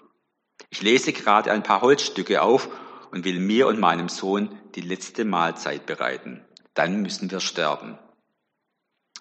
Ich 0.70 0.80
lese 0.80 1.12
gerade 1.12 1.50
ein 1.50 1.64
paar 1.64 1.80
Holzstücke 1.80 2.40
auf 2.40 2.68
und 3.10 3.24
will 3.24 3.40
mir 3.40 3.66
und 3.66 3.80
meinem 3.80 4.08
Sohn 4.08 4.56
die 4.76 4.80
letzte 4.80 5.24
Mahlzeit 5.24 5.86
bereiten. 5.86 6.44
Dann 6.74 7.02
müssen 7.02 7.30
wir 7.30 7.40
sterben. 7.40 7.98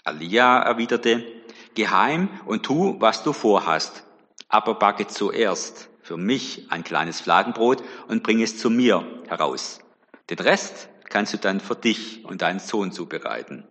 Alia 0.03 0.59
erwiderte, 0.59 1.25
Geh 1.75 1.87
heim 1.87 2.29
und 2.45 2.63
tu, 2.63 2.99
was 2.99 3.23
du 3.23 3.31
vorhast, 3.31 4.03
aber 4.47 4.75
backe 4.75 5.07
zuerst 5.07 5.89
für 6.01 6.17
mich 6.17 6.71
ein 6.71 6.83
kleines 6.83 7.21
Fladenbrot 7.21 7.83
und 8.07 8.23
bring 8.23 8.41
es 8.41 8.57
zu 8.57 8.69
mir 8.69 9.05
heraus. 9.27 9.79
Den 10.29 10.39
Rest 10.39 10.89
kannst 11.09 11.33
du 11.33 11.37
dann 11.37 11.59
für 11.59 11.75
dich 11.75 12.25
und 12.25 12.41
deinen 12.41 12.59
Sohn 12.59 12.91
zubereiten. 12.91 13.67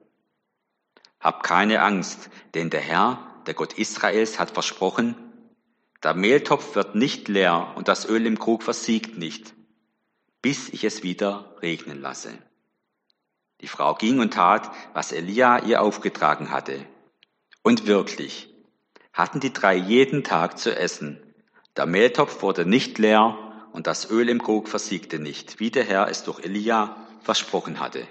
Hab 1.21 1.43
keine 1.43 1.83
Angst, 1.83 2.31
denn 2.55 2.71
der 2.71 2.81
Herr, 2.81 3.43
der 3.47 3.55
Gott 3.55 3.75
Israels, 3.75 4.39
hat 4.39 4.53
versprochen, 4.53 5.17
der 6.03 6.15
Mehltopf 6.15 6.77
wird 6.77 6.95
nicht 6.95 7.27
leer 7.27 7.73
und 7.75 7.89
das 7.89 8.09
Öl 8.09 8.25
im 8.25 8.39
Krug 8.39 8.63
versiegt 8.63 9.19
nicht, 9.19 9.55
bis 10.43 10.69
ich 10.69 10.85
es 10.85 11.03
wieder 11.03 11.57
regnen 11.61 12.01
lasse. 12.01 12.39
Die 13.61 13.69
Frau 13.69 13.95
ging 13.95 14.21
und 14.21 14.35
tat, 14.35 14.71
was 14.93 15.13
Elia 15.13 15.65
ihr 15.65 15.83
aufgetragen 15.83 16.51
hatte. 16.51 16.87
Und 17.63 17.87
wirklich, 17.87 18.55
hatten 19.13 19.41
die 19.41 19.53
drei 19.53 19.75
jeden 19.75 20.23
Tag 20.23 20.59
zu 20.59 20.77
essen. 20.77 21.21
Der 21.77 21.87
Mehltopf 21.87 22.43
wurde 22.43 22.65
nicht 22.65 22.99
leer 22.99 23.37
und 23.73 23.87
das 23.87 24.11
Öl 24.11 24.29
im 24.29 24.41
Krug 24.41 24.69
versiegte 24.69 25.19
nicht, 25.19 25.59
wie 25.59 25.71
der 25.71 25.85
Herr 25.85 26.09
es 26.09 26.23
durch 26.23 26.41
Elia 26.45 26.97
versprochen 27.21 27.81
hatte. 27.81 28.07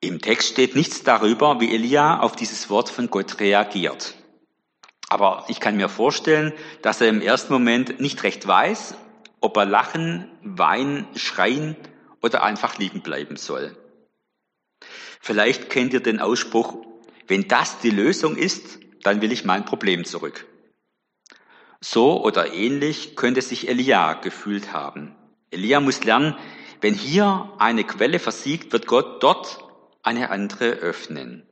Im 0.00 0.20
Text 0.20 0.48
steht 0.48 0.74
nichts 0.74 1.02
darüber, 1.02 1.60
wie 1.60 1.74
Elia 1.74 2.20
auf 2.20 2.36
dieses 2.36 2.70
Wort 2.70 2.88
von 2.88 3.10
Gott 3.10 3.40
reagiert. 3.40 4.14
Aber 5.08 5.44
ich 5.48 5.60
kann 5.60 5.76
mir 5.76 5.88
vorstellen, 5.88 6.52
dass 6.82 7.00
er 7.00 7.08
im 7.08 7.20
ersten 7.20 7.52
Moment 7.52 8.00
nicht 8.00 8.22
recht 8.22 8.46
weiß, 8.46 8.94
ob 9.46 9.56
er 9.56 9.64
lachen, 9.64 10.28
weinen, 10.42 11.06
schreien 11.14 11.76
oder 12.20 12.42
einfach 12.42 12.78
liegen 12.78 13.00
bleiben 13.00 13.36
soll. 13.36 13.76
Vielleicht 15.20 15.70
kennt 15.70 15.92
ihr 15.92 16.00
den 16.00 16.20
Ausspruch, 16.20 16.84
wenn 17.28 17.48
das 17.48 17.78
die 17.78 17.90
Lösung 17.90 18.36
ist, 18.36 18.80
dann 19.02 19.20
will 19.22 19.30
ich 19.30 19.44
mein 19.44 19.64
Problem 19.64 20.04
zurück. 20.04 20.46
So 21.80 22.22
oder 22.24 22.52
ähnlich 22.52 23.14
könnte 23.14 23.40
sich 23.40 23.68
Elia 23.68 24.14
gefühlt 24.14 24.72
haben. 24.72 25.14
Elia 25.50 25.78
muss 25.78 26.02
lernen, 26.02 26.34
wenn 26.80 26.94
hier 26.94 27.52
eine 27.58 27.84
Quelle 27.84 28.18
versiegt, 28.18 28.72
wird 28.72 28.88
Gott 28.88 29.22
dort 29.22 29.64
eine 30.02 30.30
andere 30.30 30.70
öffnen. 30.70 31.48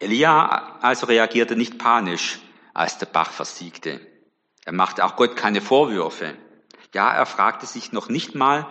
Elia 0.00 0.78
also 0.80 1.06
reagierte 1.06 1.54
nicht 1.54 1.78
panisch, 1.78 2.40
als 2.74 2.98
der 2.98 3.06
Bach 3.06 3.30
versiegte. 3.30 4.00
Er 4.64 4.72
machte 4.72 5.04
auch 5.04 5.16
Gott 5.16 5.36
keine 5.36 5.60
Vorwürfe. 5.60 6.36
Ja, 6.94 7.12
er 7.12 7.26
fragte 7.26 7.66
sich 7.66 7.92
noch 7.92 8.08
nicht 8.08 8.34
mal, 8.34 8.66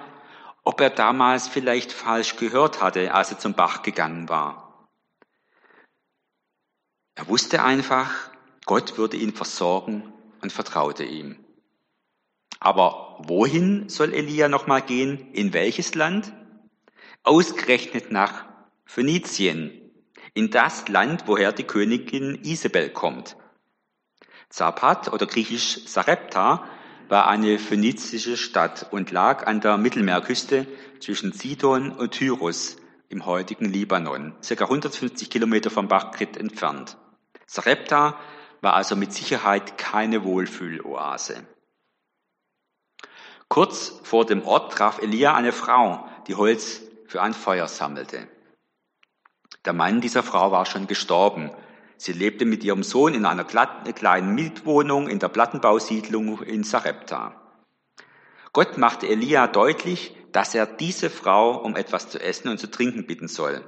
ob 0.63 0.81
er 0.81 0.89
damals 0.89 1.47
vielleicht 1.47 1.91
falsch 1.91 2.35
gehört 2.35 2.81
hatte, 2.81 3.13
als 3.13 3.31
er 3.31 3.39
zum 3.39 3.53
Bach 3.53 3.83
gegangen 3.83 4.27
war. 4.27 4.89
Er 7.15 7.27
wusste 7.27 7.63
einfach, 7.63 8.11
Gott 8.65 8.97
würde 8.97 9.17
ihn 9.17 9.33
versorgen 9.33 10.13
und 10.41 10.51
vertraute 10.51 11.03
ihm. 11.03 11.43
Aber 12.59 13.17
wohin 13.19 13.89
soll 13.89 14.13
Elia 14.13 14.49
nochmal 14.49 14.81
gehen? 14.81 15.31
In 15.33 15.53
welches 15.53 15.95
Land? 15.95 16.33
Ausgerechnet 17.23 18.11
nach 18.11 18.45
Phönizien, 18.85 19.91
in 20.33 20.49
das 20.51 20.87
Land, 20.87 21.27
woher 21.27 21.51
die 21.51 21.63
Königin 21.63 22.43
Isabel 22.43 22.89
kommt. 22.89 23.37
Zapat 24.49 25.11
oder 25.11 25.25
griechisch 25.25 25.85
Sarepta 25.87 26.67
war 27.09 27.27
eine 27.27 27.59
phönizische 27.59 28.37
Stadt 28.37 28.87
und 28.91 29.11
lag 29.11 29.47
an 29.47 29.61
der 29.61 29.77
Mittelmeerküste 29.77 30.67
zwischen 30.99 31.31
Sidon 31.31 31.91
und 31.91 32.11
Tyrus 32.11 32.77
im 33.09 33.25
heutigen 33.25 33.65
Libanon, 33.65 34.35
circa 34.43 34.65
150 34.65 35.29
Kilometer 35.29 35.69
vom 35.69 35.87
Bach 35.87 36.11
Krit 36.11 36.35
entfernt. 36.35 36.97
Sarepta 37.45 38.17
war 38.61 38.73
also 38.73 38.95
mit 38.95 39.13
Sicherheit 39.13 39.77
keine 39.77 40.23
Wohlfühloase. 40.23 41.45
Kurz 43.47 43.99
vor 44.03 44.25
dem 44.25 44.43
Ort 44.45 44.73
traf 44.73 45.01
Elia 45.01 45.33
eine 45.33 45.53
Frau, 45.53 46.07
die 46.27 46.35
Holz 46.35 46.81
für 47.07 47.21
ein 47.21 47.33
Feuer 47.33 47.67
sammelte. 47.67 48.27
Der 49.63 49.73
Mann 49.73 50.01
dieser 50.01 50.23
Frau 50.23 50.51
war 50.51 50.65
schon 50.65 50.87
gestorben. 50.87 51.51
Sie 51.97 52.13
lebte 52.13 52.45
mit 52.45 52.63
ihrem 52.63 52.83
Sohn 52.83 53.13
in 53.13 53.25
einer 53.25 53.43
kleinen 53.43 54.35
Mietwohnung 54.35 55.09
in 55.09 55.19
der 55.19 55.29
Plattenbausiedlung 55.29 56.41
in 56.43 56.63
Sarepta. 56.63 57.41
Gott 58.53 58.77
machte 58.77 59.07
Elia 59.07 59.47
deutlich, 59.47 60.15
dass 60.31 60.55
er 60.55 60.65
diese 60.65 61.09
Frau 61.09 61.57
um 61.57 61.75
etwas 61.75 62.09
zu 62.09 62.19
essen 62.19 62.49
und 62.49 62.59
zu 62.59 62.69
trinken 62.69 63.07
bitten 63.07 63.27
soll. 63.27 63.63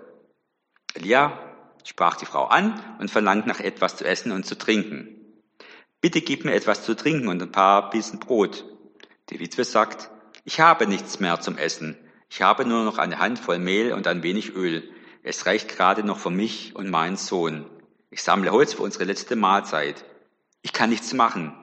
Elia 0.93 1.39
sprach 1.83 2.17
die 2.17 2.25
Frau 2.25 2.45
an 2.45 2.79
und 2.99 3.09
verlangt 3.09 3.47
nach 3.47 3.59
etwas 3.59 3.97
zu 3.97 4.05
essen 4.05 4.31
und 4.31 4.45
zu 4.45 4.57
trinken. 4.57 5.15
Bitte 6.01 6.21
gib 6.21 6.45
mir 6.45 6.53
etwas 6.53 6.83
zu 6.83 6.95
trinken 6.95 7.27
und 7.27 7.41
ein 7.41 7.51
paar 7.51 7.89
Bissen 7.89 8.19
Brot. 8.19 8.65
Die 9.29 9.39
Witwe 9.39 9.63
sagt, 9.63 10.09
ich 10.45 10.59
habe 10.59 10.87
nichts 10.87 11.19
mehr 11.19 11.39
zum 11.41 11.57
Essen. 11.57 11.97
Ich 12.29 12.41
habe 12.41 12.65
nur 12.65 12.83
noch 12.83 12.97
eine 12.99 13.19
Handvoll 13.19 13.59
Mehl 13.59 13.91
und 13.91 14.07
ein 14.07 14.23
wenig 14.23 14.55
Öl. 14.55 14.89
Es 15.23 15.45
reicht 15.45 15.67
gerade 15.67 16.03
noch 16.03 16.19
für 16.19 16.29
mich 16.29 16.75
und 16.75 16.89
meinen 16.89 17.17
Sohn. 17.17 17.65
Ich 18.11 18.23
sammle 18.23 18.51
Holz 18.51 18.73
für 18.73 18.83
unsere 18.83 19.03
letzte 19.03 19.35
Mahlzeit. 19.35 20.03
Ich 20.61 20.73
kann 20.73 20.89
nichts 20.89 21.13
machen. 21.13 21.53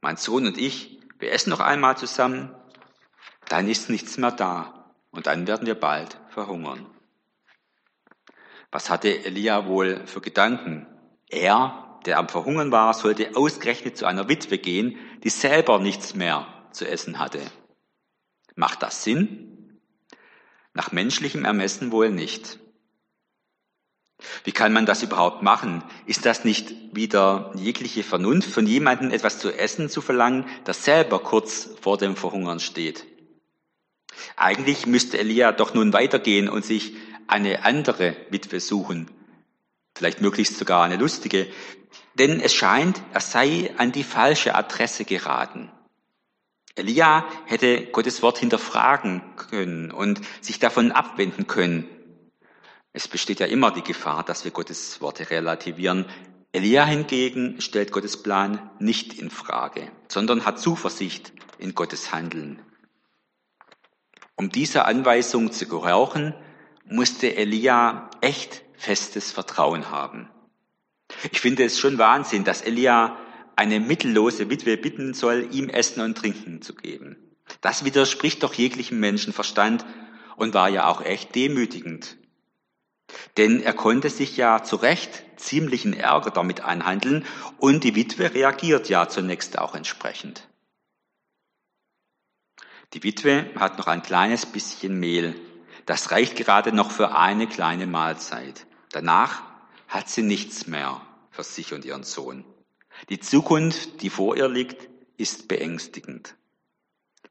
Mein 0.00 0.16
Sohn 0.16 0.46
und 0.46 0.58
ich, 0.58 1.00
wir 1.18 1.32
essen 1.32 1.50
noch 1.50 1.60
einmal 1.60 1.96
zusammen. 1.96 2.54
Dann 3.48 3.68
ist 3.68 3.88
nichts 3.88 4.18
mehr 4.18 4.32
da. 4.32 4.92
Und 5.10 5.26
dann 5.26 5.46
werden 5.46 5.66
wir 5.66 5.74
bald 5.74 6.18
verhungern. 6.28 6.86
Was 8.70 8.90
hatte 8.90 9.24
Elia 9.24 9.66
wohl 9.66 10.06
für 10.06 10.20
Gedanken? 10.20 10.86
Er, 11.30 11.98
der 12.04 12.18
am 12.18 12.28
Verhungern 12.28 12.70
war, 12.72 12.92
sollte 12.92 13.34
ausgerechnet 13.34 13.96
zu 13.96 14.04
einer 14.04 14.28
Witwe 14.28 14.58
gehen, 14.58 14.98
die 15.24 15.30
selber 15.30 15.78
nichts 15.78 16.14
mehr 16.14 16.46
zu 16.72 16.86
essen 16.86 17.18
hatte. 17.18 17.40
Macht 18.54 18.82
das 18.82 19.02
Sinn? 19.02 19.80
Nach 20.74 20.92
menschlichem 20.92 21.46
Ermessen 21.46 21.90
wohl 21.90 22.10
nicht. 22.10 22.58
Wie 24.44 24.52
kann 24.52 24.72
man 24.72 24.86
das 24.86 25.02
überhaupt 25.02 25.42
machen? 25.42 25.82
Ist 26.06 26.24
das 26.24 26.44
nicht 26.44 26.74
wieder 26.94 27.52
jegliche 27.54 28.02
Vernunft, 28.02 28.50
von 28.50 28.66
jemandem 28.66 29.10
etwas 29.10 29.38
zu 29.38 29.50
essen 29.52 29.90
zu 29.90 30.00
verlangen, 30.00 30.46
das 30.64 30.84
selber 30.84 31.18
kurz 31.18 31.68
vor 31.80 31.98
dem 31.98 32.16
Verhungern 32.16 32.60
steht? 32.60 33.04
Eigentlich 34.36 34.86
müsste 34.86 35.18
Elia 35.18 35.52
doch 35.52 35.74
nun 35.74 35.92
weitergehen 35.92 36.48
und 36.48 36.64
sich 36.64 36.94
eine 37.26 37.64
andere 37.64 38.16
Witwe 38.30 38.60
suchen, 38.60 39.10
vielleicht 39.94 40.20
möglichst 40.20 40.58
sogar 40.58 40.84
eine 40.84 40.96
lustige, 40.96 41.46
denn 42.14 42.40
es 42.40 42.54
scheint, 42.54 43.02
er 43.12 43.20
sei 43.20 43.74
an 43.76 43.92
die 43.92 44.04
falsche 44.04 44.54
Adresse 44.54 45.04
geraten. 45.04 45.70
Elia 46.74 47.26
hätte 47.46 47.86
Gottes 47.86 48.22
Wort 48.22 48.38
hinterfragen 48.38 49.22
können 49.36 49.90
und 49.90 50.20
sich 50.40 50.58
davon 50.58 50.92
abwenden 50.92 51.46
können. 51.46 51.88
Es 52.96 53.08
besteht 53.08 53.40
ja 53.40 53.46
immer 53.46 53.72
die 53.72 53.82
Gefahr, 53.82 54.24
dass 54.24 54.44
wir 54.44 54.52
Gottes 54.52 55.02
Worte 55.02 55.28
relativieren. 55.28 56.06
Elia 56.52 56.86
hingegen 56.86 57.60
stellt 57.60 57.92
Gottes 57.92 58.22
Plan 58.22 58.70
nicht 58.78 59.12
in 59.12 59.28
Frage, 59.28 59.92
sondern 60.08 60.46
hat 60.46 60.58
Zuversicht 60.58 61.34
in 61.58 61.74
Gottes 61.74 62.14
Handeln. 62.14 62.62
Um 64.34 64.48
dieser 64.48 64.86
Anweisung 64.86 65.52
zu 65.52 65.68
gehorchen, 65.68 66.34
musste 66.86 67.36
Elia 67.36 68.08
echt 68.22 68.62
festes 68.78 69.30
Vertrauen 69.30 69.90
haben. 69.90 70.30
Ich 71.32 71.42
finde 71.42 71.64
es 71.64 71.78
schon 71.78 71.98
Wahnsinn, 71.98 72.44
dass 72.44 72.62
Elia 72.62 73.18
eine 73.56 73.78
mittellose 73.78 74.48
Witwe 74.48 74.78
bitten 74.78 75.12
soll, 75.12 75.46
ihm 75.52 75.68
Essen 75.68 76.00
und 76.00 76.16
Trinken 76.16 76.62
zu 76.62 76.74
geben. 76.74 77.18
Das 77.60 77.84
widerspricht 77.84 78.42
doch 78.42 78.54
jeglichem 78.54 78.98
Menschenverstand 79.00 79.84
und 80.36 80.54
war 80.54 80.70
ja 80.70 80.86
auch 80.86 81.02
echt 81.02 81.34
demütigend. 81.34 82.16
Denn 83.36 83.62
er 83.62 83.72
konnte 83.72 84.10
sich 84.10 84.36
ja 84.36 84.62
zu 84.62 84.76
Recht 84.76 85.22
ziemlichen 85.36 85.92
Ärger 85.92 86.30
damit 86.30 86.62
einhandeln 86.62 87.24
und 87.58 87.84
die 87.84 87.94
Witwe 87.94 88.34
reagiert 88.34 88.88
ja 88.88 89.08
zunächst 89.08 89.58
auch 89.58 89.74
entsprechend. 89.74 90.48
Die 92.94 93.02
Witwe 93.02 93.50
hat 93.56 93.78
noch 93.78 93.86
ein 93.88 94.02
kleines 94.02 94.46
bisschen 94.46 94.98
Mehl. 94.98 95.34
Das 95.86 96.10
reicht 96.10 96.36
gerade 96.36 96.72
noch 96.72 96.90
für 96.90 97.16
eine 97.16 97.46
kleine 97.46 97.86
Mahlzeit. 97.86 98.66
Danach 98.90 99.42
hat 99.88 100.08
sie 100.08 100.22
nichts 100.22 100.66
mehr 100.66 101.00
für 101.30 101.44
sich 101.44 101.72
und 101.72 101.84
ihren 101.84 102.04
Sohn. 102.04 102.44
Die 103.08 103.20
Zukunft, 103.20 104.02
die 104.02 104.10
vor 104.10 104.36
ihr 104.36 104.48
liegt, 104.48 104.88
ist 105.16 105.48
beängstigend. 105.48 106.34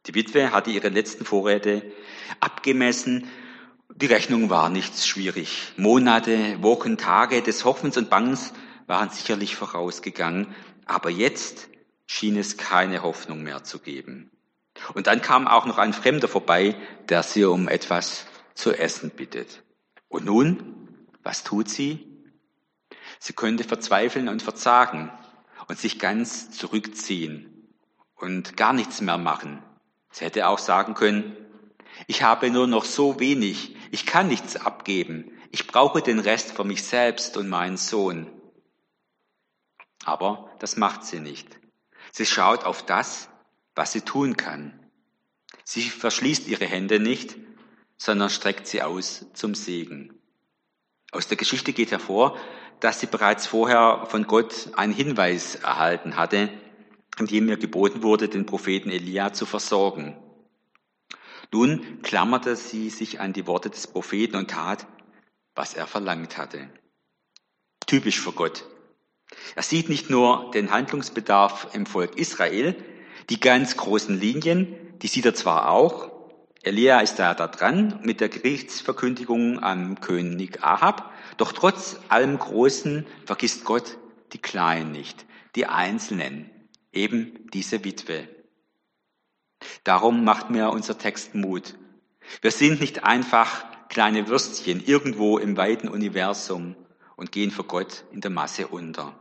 Die 0.05 0.13
Witwe 0.13 0.51
hatte 0.51 0.69
ihre 0.69 0.89
letzten 0.89 1.25
Vorräte 1.25 1.91
abgemessen. 2.39 3.27
Die 3.93 4.07
Rechnung 4.07 4.49
war 4.49 4.69
nichts 4.69 5.07
schwierig. 5.07 5.73
Monate, 5.77 6.61
Wochen, 6.61 6.97
Tage 6.97 7.41
des 7.41 7.65
Hoffens 7.65 7.97
und 7.97 8.09
Bangens 8.09 8.53
waren 8.87 9.09
sicherlich 9.09 9.55
vorausgegangen, 9.55 10.53
aber 10.85 11.09
jetzt 11.09 11.69
schien 12.05 12.37
es 12.37 12.57
keine 12.57 13.03
Hoffnung 13.03 13.43
mehr 13.43 13.63
zu 13.63 13.79
geben. 13.79 14.31
Und 14.93 15.07
dann 15.07 15.21
kam 15.21 15.47
auch 15.47 15.65
noch 15.65 15.77
ein 15.77 15.93
Fremder 15.93 16.27
vorbei, 16.27 16.75
der 17.09 17.23
sie 17.23 17.45
um 17.45 17.67
etwas 17.67 18.25
zu 18.53 18.73
essen 18.73 19.11
bittet. 19.11 19.63
Und 20.07 20.25
nun, 20.25 21.07
was 21.23 21.43
tut 21.43 21.69
sie? 21.69 22.05
Sie 23.19 23.33
könnte 23.33 23.63
verzweifeln 23.63 24.27
und 24.27 24.41
verzagen 24.41 25.11
und 25.67 25.79
sich 25.79 25.99
ganz 25.99 26.51
zurückziehen 26.51 27.71
und 28.15 28.57
gar 28.57 28.73
nichts 28.73 29.01
mehr 29.01 29.17
machen. 29.17 29.63
Sie 30.11 30.25
hätte 30.25 30.47
auch 30.47 30.59
sagen 30.59 30.93
können, 30.93 31.35
ich 32.07 32.23
habe 32.23 32.49
nur 32.49 32.67
noch 32.67 32.85
so 32.85 33.19
wenig, 33.19 33.75
ich 33.91 34.05
kann 34.05 34.27
nichts 34.27 34.55
abgeben, 34.55 35.31
ich 35.51 35.67
brauche 35.67 36.01
den 36.01 36.19
Rest 36.19 36.51
für 36.51 36.63
mich 36.63 36.83
selbst 36.83 37.37
und 37.37 37.47
meinen 37.47 37.77
Sohn. 37.77 38.27
Aber 40.03 40.51
das 40.59 40.77
macht 40.77 41.03
sie 41.03 41.19
nicht. 41.19 41.59
Sie 42.11 42.25
schaut 42.25 42.63
auf 42.63 42.85
das, 42.85 43.29
was 43.73 43.91
sie 43.91 44.01
tun 44.01 44.37
kann. 44.37 44.79
Sie 45.63 45.81
verschließt 45.81 46.47
ihre 46.47 46.65
Hände 46.65 46.99
nicht, 46.99 47.37
sondern 47.97 48.29
streckt 48.29 48.67
sie 48.67 48.81
aus 48.81 49.25
zum 49.33 49.55
Segen. 49.55 50.13
Aus 51.11 51.27
der 51.27 51.37
Geschichte 51.37 51.73
geht 51.73 51.91
hervor, 51.91 52.37
dass 52.79 52.99
sie 52.99 53.07
bereits 53.07 53.47
vorher 53.47 54.05
von 54.09 54.27
Gott 54.27 54.71
einen 54.75 54.93
Hinweis 54.93 55.55
erhalten 55.55 56.17
hatte, 56.17 56.49
in 57.17 57.27
dem 57.27 57.47
ihr 57.47 57.57
geboten 57.57 58.03
wurde, 58.03 58.27
den 58.27 58.45
Propheten 58.45 58.89
Elia 58.89 59.33
zu 59.33 59.45
versorgen. 59.45 60.17
Nun 61.51 62.01
klammerte 62.01 62.55
sie 62.55 62.89
sich 62.89 63.19
an 63.19 63.33
die 63.33 63.47
Worte 63.47 63.69
des 63.69 63.87
Propheten 63.87 64.35
und 64.35 64.51
tat, 64.51 64.87
was 65.55 65.73
er 65.73 65.87
verlangt 65.87 66.37
hatte. 66.37 66.69
Typisch 67.85 68.19
für 68.19 68.31
Gott. 68.31 68.65
Er 69.55 69.63
sieht 69.63 69.89
nicht 69.89 70.09
nur 70.09 70.51
den 70.51 70.71
Handlungsbedarf 70.71 71.69
im 71.73 71.85
Volk 71.85 72.17
Israel, 72.17 72.75
die 73.29 73.39
ganz 73.39 73.77
großen 73.77 74.19
Linien, 74.19 74.75
die 75.01 75.07
sieht 75.07 75.25
er 75.25 75.33
zwar 75.33 75.69
auch, 75.69 76.11
Elia 76.65 76.99
ist 76.99 77.17
da, 77.17 77.35
da 77.35 77.47
dran 77.47 77.99
mit 78.01 78.21
der 78.21 78.29
Gerichtsverkündigung 78.29 79.61
am 79.61 80.01
König 80.01 80.63
Ahab, 80.63 81.13
doch 81.37 81.51
trotz 81.51 81.99
allem 82.09 82.39
Großen 82.39 83.05
vergisst 83.23 83.65
Gott 83.65 83.99
die 84.33 84.39
Kleinen 84.39 84.91
nicht, 84.91 85.27
die 85.55 85.67
Einzelnen, 85.67 86.49
eben 86.91 87.47
diese 87.53 87.85
Witwe. 87.85 88.27
Darum 89.83 90.23
macht 90.23 90.49
mir 90.49 90.69
unser 90.69 90.97
Text 90.97 91.35
Mut. 91.35 91.75
Wir 92.41 92.51
sind 92.51 92.79
nicht 92.79 93.03
einfach 93.03 93.65
kleine 93.89 94.27
Würstchen 94.27 94.83
irgendwo 94.83 95.37
im 95.37 95.57
weiten 95.57 95.87
Universum 95.87 96.75
und 97.15 97.31
gehen 97.31 97.51
für 97.51 97.63
Gott 97.63 98.03
in 98.11 98.21
der 98.21 98.31
Masse 98.31 98.67
unter. 98.67 99.15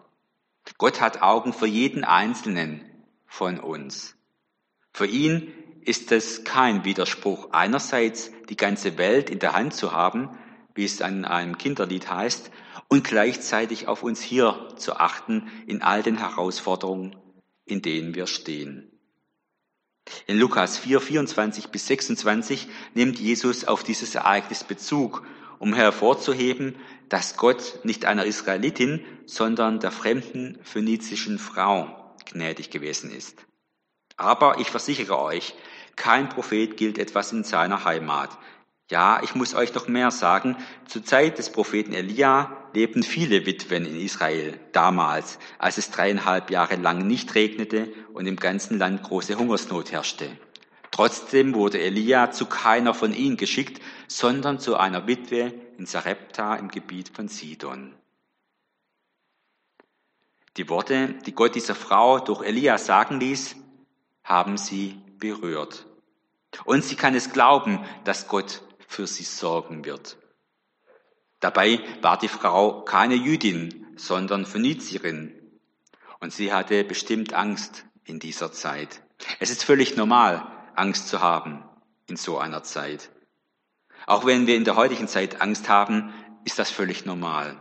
Gott 0.79 1.01
hat 1.01 1.23
Augen 1.23 1.53
für 1.53 1.67
jeden 1.67 2.05
Einzelnen 2.05 2.85
von 3.27 3.61
uns. 3.61 4.17
Für 4.93 5.07
ihn 5.07 5.53
ist 5.83 6.13
es 6.13 6.45
kein 6.45 6.85
Widerspruch, 6.85 7.51
einerseits 7.53 8.31
die 8.49 8.57
ganze 8.57 8.97
Welt 8.97 9.29
in 9.29 9.39
der 9.39 9.53
Hand 9.53 9.75
zu 9.75 9.93
haben, 9.93 10.31
wie 10.75 10.85
es 10.85 11.03
an 11.03 11.25
einem 11.25 11.59
Kinderlied 11.59 12.11
heißt, 12.11 12.51
und 12.89 13.05
gleichzeitig 13.05 13.87
auf 13.87 14.03
uns 14.03 14.23
hier 14.23 14.69
zu 14.77 14.97
achten 14.97 15.51
in 15.67 15.83
all 15.83 16.03
den 16.03 16.19
Herausforderungen, 16.19 17.17
in 17.65 17.83
denen 17.83 18.15
wir 18.15 18.27
stehen. 18.27 18.94
In 20.27 20.39
Lukas 20.39 20.79
4, 20.79 21.01
24 21.01 21.69
bis 21.69 21.87
26 21.87 22.69
nimmt 22.95 23.19
Jesus 23.19 23.65
auf 23.65 23.83
dieses 23.83 24.15
Ereignis 24.15 24.65
Bezug, 24.65 25.27
um 25.59 25.75
hervorzuheben, 25.75 26.77
dass 27.09 27.37
Gott 27.37 27.81
nicht 27.85 28.05
einer 28.05 28.25
Israelitin, 28.25 29.05
sondern 29.27 29.81
der 29.81 29.91
fremden 29.91 30.59
phönizischen 30.63 31.39
Frau 31.39 32.15
gnädig 32.27 32.71
gewesen 32.71 33.11
ist. 33.11 33.45
Aber 34.17 34.61
ich 34.61 34.71
versichere 34.71 35.19
euch, 35.19 35.55
kein 35.97 36.29
Prophet 36.29 36.77
gilt 36.77 36.99
etwas 36.99 37.33
in 37.33 37.45
seiner 37.45 37.85
Heimat. 37.85 38.31
Ja, 38.91 39.23
ich 39.23 39.35
muss 39.35 39.55
euch 39.55 39.75
noch 39.75 39.89
mehr 39.89 40.11
sagen. 40.11 40.57
Zur 40.87 41.05
Zeit 41.05 41.39
des 41.39 41.51
Propheten 41.51 41.95
Elia 41.95 42.69
lebten 42.75 43.03
viele 43.03 43.47
Witwen 43.47 43.87
in 43.87 43.99
Israel, 43.99 44.61
damals, 44.73 45.39
als 45.59 45.79
es 45.79 45.91
dreieinhalb 45.91 46.51
Jahre 46.51 46.77
lang 46.77 47.07
nicht 47.07 47.35
regnete 47.35 47.93
und 48.13 48.27
im 48.27 48.37
ganzen 48.37 48.79
Land 48.79 49.03
große 49.03 49.39
Hungersnot 49.39 49.91
herrschte. 49.93 50.29
Trotzdem 50.91 51.55
wurde 51.55 51.81
Elia 51.81 52.31
zu 52.31 52.47
keiner 52.47 52.93
von 52.93 53.15
ihnen 53.15 53.37
geschickt, 53.37 53.83
sondern 54.07 54.61
zu 54.61 54.77
einer 54.77 55.07
Witwe 55.07 55.55
in 55.79 55.87
Sarepta 55.87 56.55
im 56.57 56.69
Gebiet 56.69 57.09
von 57.09 57.29
Sidon. 57.29 57.95
Die 60.57 60.69
Worte, 60.69 61.15
die 61.27 61.35
Gott 61.35 61.55
dieser 61.55 61.75
Frau 61.75 62.21
durch 62.21 62.45
Elia 62.45 62.79
sagen 62.79 63.19
ließ, 63.19 63.57
haben 64.23 64.57
sie 64.57 65.01
berührt. 65.19 65.87
Und 66.65 66.85
sie 66.85 66.95
kann 66.95 67.15
es 67.15 67.33
glauben, 67.33 67.85
dass 68.05 68.29
Gott 68.29 68.63
für 68.87 69.07
sie 69.07 69.25
sorgen 69.25 69.85
wird. 69.85 70.17
Dabei 71.41 71.81
war 72.01 72.19
die 72.19 72.29
Frau 72.29 72.83
keine 72.83 73.15
Jüdin, 73.15 73.95
sondern 73.97 74.47
Phönizierin. 74.47 75.61
Und 76.21 76.33
sie 76.33 76.53
hatte 76.53 76.85
bestimmt 76.85 77.35
Angst 77.35 77.85
in 78.05 78.19
dieser 78.19 78.53
Zeit. 78.53 79.03
Es 79.41 79.51
ist 79.51 79.65
völlig 79.65 79.97
normal, 79.97 80.47
Angst 80.75 81.09
zu 81.09 81.21
haben 81.21 81.63
in 82.07 82.17
so 82.17 82.39
einer 82.39 82.63
Zeit. 82.63 83.11
Auch 84.07 84.27
wenn 84.27 84.47
wir 84.47 84.57
in 84.57 84.65
der 84.65 84.77
heutigen 84.77 85.09
Zeit 85.09 85.41
Angst 85.41 85.69
haben, 85.69 86.13
ist 86.45 86.59
das 86.59 86.71
völlig 86.71 87.05
normal. 87.05 87.61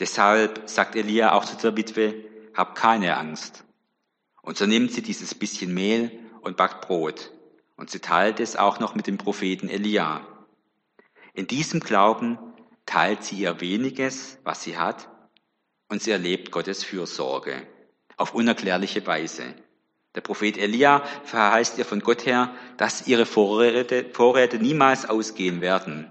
Deshalb 0.00 0.68
sagt 0.68 0.96
Elia 0.96 1.32
auch 1.32 1.44
zu 1.44 1.56
der 1.56 1.76
Witwe, 1.76 2.24
hab 2.54 2.74
keine 2.74 3.16
Angst. 3.16 3.64
Und 4.42 4.56
so 4.56 4.66
nimmt 4.66 4.92
sie 4.92 5.02
dieses 5.02 5.34
bisschen 5.34 5.72
Mehl 5.72 6.18
und 6.42 6.56
backt 6.56 6.86
Brot. 6.86 7.32
Und 7.76 7.90
sie 7.90 8.00
teilt 8.00 8.40
es 8.40 8.56
auch 8.56 8.78
noch 8.80 8.94
mit 8.94 9.06
dem 9.06 9.18
Propheten 9.18 9.68
Elia. 9.68 10.26
In 11.32 11.46
diesem 11.46 11.80
Glauben 11.80 12.38
teilt 12.86 13.24
sie 13.24 13.36
ihr 13.36 13.60
weniges, 13.60 14.38
was 14.44 14.62
sie 14.62 14.76
hat, 14.78 15.08
und 15.88 16.02
sie 16.02 16.10
erlebt 16.10 16.50
Gottes 16.50 16.84
Fürsorge 16.84 17.66
auf 18.16 18.34
unerklärliche 18.34 19.06
Weise. 19.06 19.54
Der 20.14 20.20
Prophet 20.20 20.56
Elia 20.56 21.04
verheißt 21.24 21.78
ihr 21.78 21.84
von 21.84 22.00
Gott 22.00 22.24
her, 22.24 22.54
dass 22.76 23.06
ihre 23.06 23.26
Vorräte, 23.26 24.06
Vorräte 24.12 24.58
niemals 24.58 25.08
ausgehen 25.08 25.60
werden. 25.60 26.10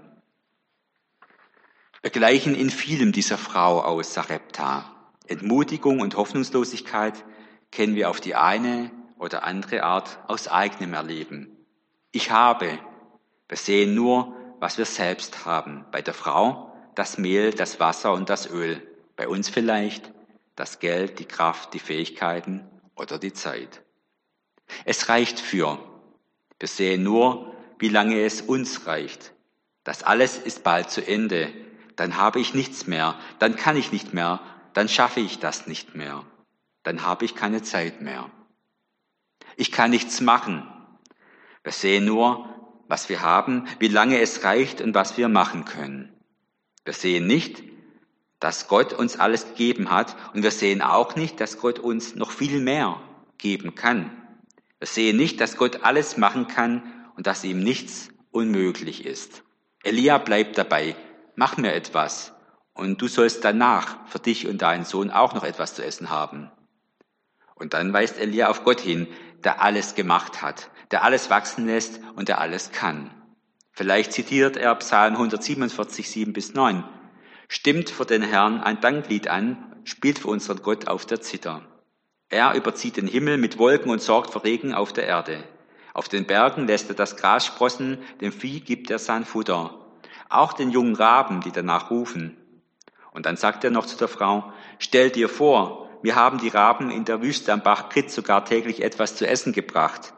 Wir 2.02 2.10
gleichen 2.10 2.54
in 2.54 2.68
vielem 2.68 3.12
dieser 3.12 3.38
Frau 3.38 3.80
aus 3.80 4.12
Sarepta. 4.12 4.90
Entmutigung 5.26 6.00
und 6.00 6.16
Hoffnungslosigkeit 6.16 7.24
kennen 7.70 7.94
wir 7.94 8.10
auf 8.10 8.20
die 8.20 8.34
eine 8.34 8.90
oder 9.18 9.44
andere 9.44 9.84
Art 9.84 10.18
aus 10.28 10.48
eigenem 10.48 10.92
Erleben. 10.92 11.53
Ich 12.14 12.30
habe. 12.30 12.78
Wir 13.48 13.56
sehen 13.56 13.94
nur, 13.94 14.34
was 14.60 14.78
wir 14.78 14.86
selbst 14.86 15.44
haben. 15.44 15.84
Bei 15.90 16.00
der 16.00 16.14
Frau 16.14 16.70
das 16.94 17.18
Mehl, 17.18 17.52
das 17.52 17.80
Wasser 17.80 18.12
und 18.12 18.30
das 18.30 18.48
Öl. 18.48 18.80
Bei 19.16 19.26
uns 19.28 19.48
vielleicht 19.48 20.12
das 20.54 20.78
Geld, 20.78 21.18
die 21.18 21.24
Kraft, 21.24 21.74
die 21.74 21.80
Fähigkeiten 21.80 22.64
oder 22.94 23.18
die 23.18 23.32
Zeit. 23.32 23.82
Es 24.84 25.08
reicht 25.08 25.40
für. 25.40 25.78
Wir 26.60 26.68
sehen 26.68 27.02
nur, 27.02 27.52
wie 27.78 27.88
lange 27.88 28.20
es 28.20 28.40
uns 28.40 28.86
reicht. 28.86 29.32
Das 29.82 30.04
alles 30.04 30.38
ist 30.38 30.62
bald 30.62 30.90
zu 30.90 31.04
Ende. 31.06 31.52
Dann 31.96 32.16
habe 32.16 32.40
ich 32.40 32.54
nichts 32.54 32.86
mehr. 32.86 33.16
Dann 33.40 33.56
kann 33.56 33.76
ich 33.76 33.90
nicht 33.90 34.14
mehr. 34.14 34.40
Dann 34.72 34.88
schaffe 34.88 35.20
ich 35.20 35.40
das 35.40 35.66
nicht 35.66 35.94
mehr 35.96 36.24
dann 36.84 37.02
habe 37.02 37.24
ich 37.24 37.34
keine 37.34 37.62
Zeit 37.62 38.00
mehr. 38.00 38.30
Ich 39.56 39.72
kann 39.72 39.90
nichts 39.90 40.20
machen. 40.20 40.70
Wir 41.64 41.72
sehen 41.72 42.04
nur, 42.04 42.48
was 42.86 43.08
wir 43.08 43.22
haben, 43.22 43.66
wie 43.80 43.88
lange 43.88 44.20
es 44.20 44.44
reicht 44.44 44.80
und 44.80 44.94
was 44.94 45.16
wir 45.16 45.28
machen 45.28 45.64
können. 45.64 46.12
Wir 46.84 46.92
sehen 46.92 47.26
nicht, 47.26 47.62
dass 48.38 48.68
Gott 48.68 48.92
uns 48.92 49.18
alles 49.18 49.48
gegeben 49.48 49.90
hat 49.90 50.14
und 50.34 50.42
wir 50.42 50.50
sehen 50.50 50.82
auch 50.82 51.16
nicht, 51.16 51.40
dass 51.40 51.58
Gott 51.58 51.78
uns 51.78 52.14
noch 52.14 52.30
viel 52.30 52.60
mehr 52.60 53.00
geben 53.38 53.74
kann. 53.74 54.10
Wir 54.78 54.86
sehen 54.86 55.16
nicht, 55.16 55.40
dass 55.40 55.56
Gott 55.56 55.82
alles 55.82 56.18
machen 56.18 56.46
kann 56.46 56.82
und 57.16 57.26
dass 57.26 57.42
ihm 57.42 57.60
nichts 57.60 58.10
unmöglich 58.30 59.06
ist. 59.06 59.42
Elia 59.82 60.18
bleibt 60.18 60.58
dabei. 60.58 60.94
mach 61.36 61.56
mir 61.56 61.72
etwas, 61.72 62.32
und 62.74 63.00
du 63.00 63.08
sollst 63.08 63.44
danach 63.44 64.06
für 64.08 64.18
dich 64.18 64.46
und 64.46 64.60
deinen 64.62 64.84
Sohn 64.84 65.10
auch 65.10 65.32
noch 65.34 65.44
etwas 65.44 65.74
zu 65.74 65.84
essen 65.84 66.10
haben. 66.10 66.50
Und 67.54 67.72
dann 67.72 67.92
weist 67.92 68.18
Elia 68.18 68.50
auf 68.50 68.64
Gott 68.64 68.80
hin, 68.80 69.06
der 69.44 69.62
alles 69.62 69.94
gemacht 69.94 70.42
hat, 70.42 70.70
der 70.94 71.02
alles 71.02 71.28
wachsen 71.28 71.66
lässt 71.66 71.98
und 72.14 72.28
der 72.28 72.40
alles 72.40 72.70
kann. 72.70 73.10
Vielleicht 73.72 74.12
zitiert 74.12 74.56
er 74.56 74.72
Psalm 74.76 75.14
147, 75.14 76.08
7 76.08 76.32
bis 76.32 76.54
9. 76.54 76.84
Stimmt 77.48 77.90
für 77.90 78.06
den 78.06 78.22
Herrn 78.22 78.60
ein 78.60 78.80
Danklied 78.80 79.26
an, 79.26 79.74
spielt 79.82 80.20
für 80.20 80.28
unseren 80.28 80.62
Gott 80.62 80.86
auf 80.86 81.04
der 81.04 81.20
Zither. 81.20 81.62
Er 82.28 82.54
überzieht 82.54 82.96
den 82.96 83.08
Himmel 83.08 83.38
mit 83.38 83.58
Wolken 83.58 83.90
und 83.90 84.02
sorgt 84.02 84.30
für 84.30 84.44
Regen 84.44 84.72
auf 84.72 84.92
der 84.92 85.08
Erde. 85.08 85.42
Auf 85.94 86.08
den 86.08 86.26
Bergen 86.26 86.68
lässt 86.68 86.88
er 86.90 86.94
das 86.94 87.16
Gras 87.16 87.44
sprossen, 87.44 87.98
dem 88.20 88.30
Vieh 88.30 88.60
gibt 88.60 88.88
er 88.88 89.00
sein 89.00 89.24
Futter. 89.24 89.74
Auch 90.28 90.52
den 90.52 90.70
jungen 90.70 90.94
Raben, 90.94 91.40
die 91.40 91.50
danach 91.50 91.90
rufen. 91.90 92.36
Und 93.10 93.26
dann 93.26 93.36
sagt 93.36 93.64
er 93.64 93.72
noch 93.72 93.86
zu 93.86 93.96
der 93.96 94.06
Frau, 94.06 94.52
stell 94.78 95.10
dir 95.10 95.28
vor, 95.28 95.90
wir 96.02 96.14
haben 96.14 96.38
die 96.38 96.50
Raben 96.50 96.92
in 96.92 97.04
der 97.04 97.20
Wüste 97.20 97.52
am 97.52 97.64
Bach 97.64 97.88
Krit 97.88 98.12
sogar 98.12 98.44
täglich 98.44 98.80
etwas 98.80 99.16
zu 99.16 99.26
essen 99.26 99.52
gebracht. 99.52 100.14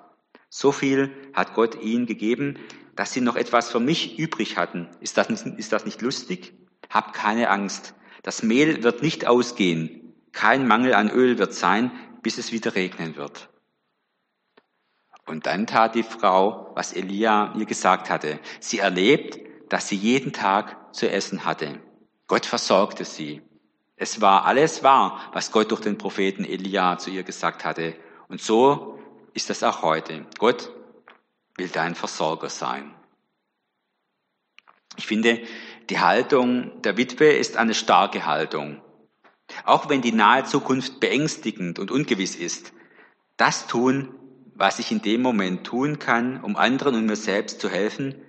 So 0.59 0.73
viel 0.73 1.15
hat 1.35 1.53
Gott 1.53 1.83
ihnen 1.83 2.07
gegeben, 2.07 2.59
dass 2.95 3.13
sie 3.13 3.21
noch 3.21 3.37
etwas 3.37 3.71
für 3.71 3.79
mich 3.79 4.19
übrig 4.19 4.57
hatten. 4.57 4.89
Ist 5.01 5.19
das 5.19 5.29
nicht, 5.29 5.45
ist 5.45 5.71
das 5.71 5.85
nicht 5.85 6.01
lustig? 6.01 6.55
Hab 6.89 7.13
keine 7.13 7.51
Angst. 7.51 7.95
Das 8.23 8.43
Mehl 8.43 8.83
wird 8.83 9.03
nicht 9.03 9.27
ausgehen. 9.27 10.15
Kein 10.33 10.67
Mangel 10.67 10.95
an 10.95 11.11
Öl 11.11 11.37
wird 11.37 11.53
sein, 11.53 11.91
bis 12.23 12.39
es 12.39 12.53
wieder 12.53 12.75
regnen 12.75 13.17
wird. 13.17 13.51
Und 15.27 15.45
dann 15.45 15.67
tat 15.67 15.95
die 15.95 16.03
Frau, 16.03 16.73
was 16.75 16.95
Elia 16.95 17.53
ihr 17.59 17.67
gesagt 17.67 18.09
hatte. 18.09 18.41
Sie 18.59 18.79
erlebt, 18.79 19.39
dass 19.69 19.89
sie 19.89 19.97
jeden 19.97 20.33
Tag 20.33 20.95
zu 20.95 21.11
essen 21.11 21.45
hatte. 21.45 21.83
Gott 22.29 22.47
versorgte 22.47 23.05
sie. 23.05 23.43
Es 23.97 24.23
war 24.23 24.47
alles 24.47 24.83
wahr, 24.83 25.21
was 25.35 25.53
Gott 25.53 25.71
durch 25.71 25.83
den 25.83 25.99
Propheten 25.99 26.47
Elia 26.47 26.97
zu 26.97 27.11
ihr 27.11 27.25
gesagt 27.25 27.67
hatte. 27.67 27.95
Und 28.29 28.41
so 28.41 28.96
ist 29.37 29.51
es 29.51 29.63
auch 29.63 29.83
heute. 29.83 30.27
Gott 30.39 30.73
will 31.57 31.69
dein 31.69 31.95
Versorger 31.95 32.49
sein. 32.49 32.95
Ich 34.97 35.07
finde, 35.07 35.43
die 35.91 36.01
Haltung 36.01 36.83
der 36.83 36.97
Witwe 36.97 37.27
ist 37.27 37.57
eine 37.57 37.75
starke 37.75 38.27
Haltung. 38.27 38.83
Auch 39.65 39.89
wenn 39.89 40.03
die 40.03 40.13
nahe 40.13 40.45
Zukunft 40.45 40.99
beängstigend 40.99 41.79
und 41.79 41.91
ungewiss 41.91 42.35
ist, 42.35 42.73
das 43.37 43.67
tun, 43.67 44.15
was 44.55 44.79
ich 44.79 44.91
in 44.91 45.03
dem 45.03 45.23
Moment 45.23 45.65
tun 45.65 45.99
kann, 45.99 46.43
um 46.43 46.57
anderen 46.57 46.95
und 46.97 47.07
mir 47.07 47.17
selbst 47.17 47.61
zu 47.61 47.69
helfen, 47.69 48.21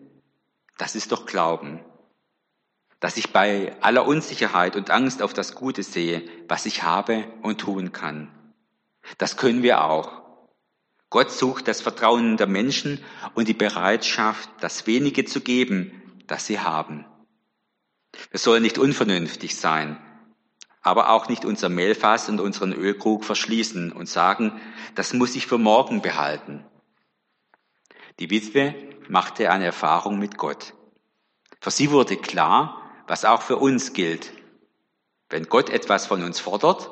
das 0.78 0.96
ist 0.96 1.12
doch 1.12 1.26
Glauben 1.26 1.80
dass 3.00 3.18
ich 3.18 3.32
bei 3.32 3.76
aller 3.82 4.08
Unsicherheit 4.08 4.76
und 4.76 4.90
Angst 4.90 5.22
auf 5.22 5.34
das 5.34 5.56
Gute 5.56 5.84
sehe, 5.84 6.24
was 6.48 6.66
ich 6.66 6.84
habe 6.84 7.26
und 7.42 7.62
tun 7.62 7.92
kann. 7.92 8.32
Das 9.18 9.38
können 9.38 9.64
wir 9.64 9.84
auch. 9.84 10.27
Gott 11.10 11.32
sucht 11.32 11.68
das 11.68 11.82
Vertrauen 11.82 12.38
der 12.38 12.48
Menschen 12.48 13.04
und 13.34 13.48
die 13.48 13.54
Bereitschaft, 13.54 14.50
das 14.60 14.88
wenige 14.88 15.24
zu 15.26 15.42
geben, 15.42 16.22
das 16.28 16.46
sie 16.46 16.60
haben. 16.60 17.06
Wir 18.32 18.40
sollen 18.40 18.64
nicht 18.64 18.78
unvernünftig 18.78 19.56
sein, 19.56 19.98
aber 20.82 21.10
auch 21.10 21.30
nicht 21.30 21.46
unser 21.46 21.70
Mehlfass 21.70 22.28
und 22.30 22.40
unseren 22.40 22.74
Ölkrug 22.74 23.24
verschließen 23.24 23.92
und 23.92 24.10
sagen, 24.10 24.60
das 24.96 25.14
muss 25.14 25.36
ich 25.36 25.48
für 25.48 25.58
morgen 25.58 26.02
behalten. 26.02 26.66
Die 28.20 28.30
Witwe 28.30 28.76
machte 29.08 29.52
eine 29.52 29.66
Erfahrung 29.66 30.20
mit 30.20 30.38
Gott. 30.38 30.74
Für 31.62 31.72
sie 31.72 31.92
wurde 31.92 32.18
klar, 32.18 32.82
was 33.08 33.26
auch 33.26 33.42
für 33.42 33.58
uns 33.58 33.94
gilt. 33.94 34.34
Wenn 35.30 35.48
Gott 35.48 35.70
etwas 35.70 36.06
von 36.06 36.24
uns 36.24 36.40
fordert, 36.40 36.90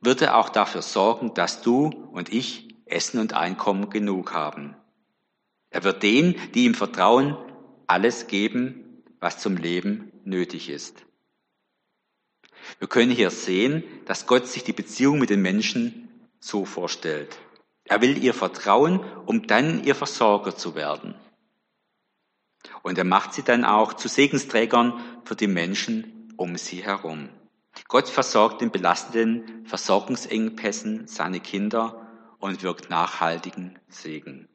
wird 0.00 0.22
er 0.22 0.36
auch 0.36 0.48
dafür 0.48 0.82
sorgen, 0.82 1.34
dass 1.34 1.62
du 1.62 1.86
und 2.12 2.32
ich 2.32 2.67
Essen 2.90 3.20
und 3.20 3.34
Einkommen 3.34 3.90
genug 3.90 4.32
haben. 4.32 4.76
Er 5.70 5.84
wird 5.84 6.02
denen, 6.02 6.34
die 6.54 6.64
ihm 6.64 6.74
vertrauen, 6.74 7.36
alles 7.86 8.26
geben, 8.26 9.02
was 9.20 9.38
zum 9.38 9.56
Leben 9.56 10.12
nötig 10.24 10.68
ist. 10.70 11.04
Wir 12.78 12.88
können 12.88 13.10
hier 13.10 13.30
sehen, 13.30 13.84
dass 14.06 14.26
Gott 14.26 14.46
sich 14.46 14.64
die 14.64 14.72
Beziehung 14.72 15.18
mit 15.18 15.30
den 15.30 15.42
Menschen 15.42 16.08
so 16.38 16.64
vorstellt. 16.64 17.38
Er 17.84 18.00
will 18.02 18.22
ihr 18.22 18.34
vertrauen, 18.34 19.00
um 19.26 19.46
dann 19.46 19.84
ihr 19.84 19.94
Versorger 19.94 20.54
zu 20.54 20.74
werden. 20.74 21.14
Und 22.82 22.98
er 22.98 23.04
macht 23.04 23.32
sie 23.34 23.42
dann 23.42 23.64
auch 23.64 23.94
zu 23.94 24.08
Segensträgern 24.08 25.00
für 25.24 25.36
die 25.36 25.46
Menschen 25.46 26.32
um 26.36 26.56
sie 26.56 26.84
herum. 26.84 27.30
Gott 27.86 28.08
versorgt 28.08 28.60
den 28.60 28.70
belastenden 28.70 29.64
Versorgungsengpässen 29.66 31.06
seine 31.06 31.40
Kinder 31.40 32.07
und 32.38 32.62
wirkt 32.62 32.90
nachhaltigen 32.90 33.78
Segen. 33.88 34.48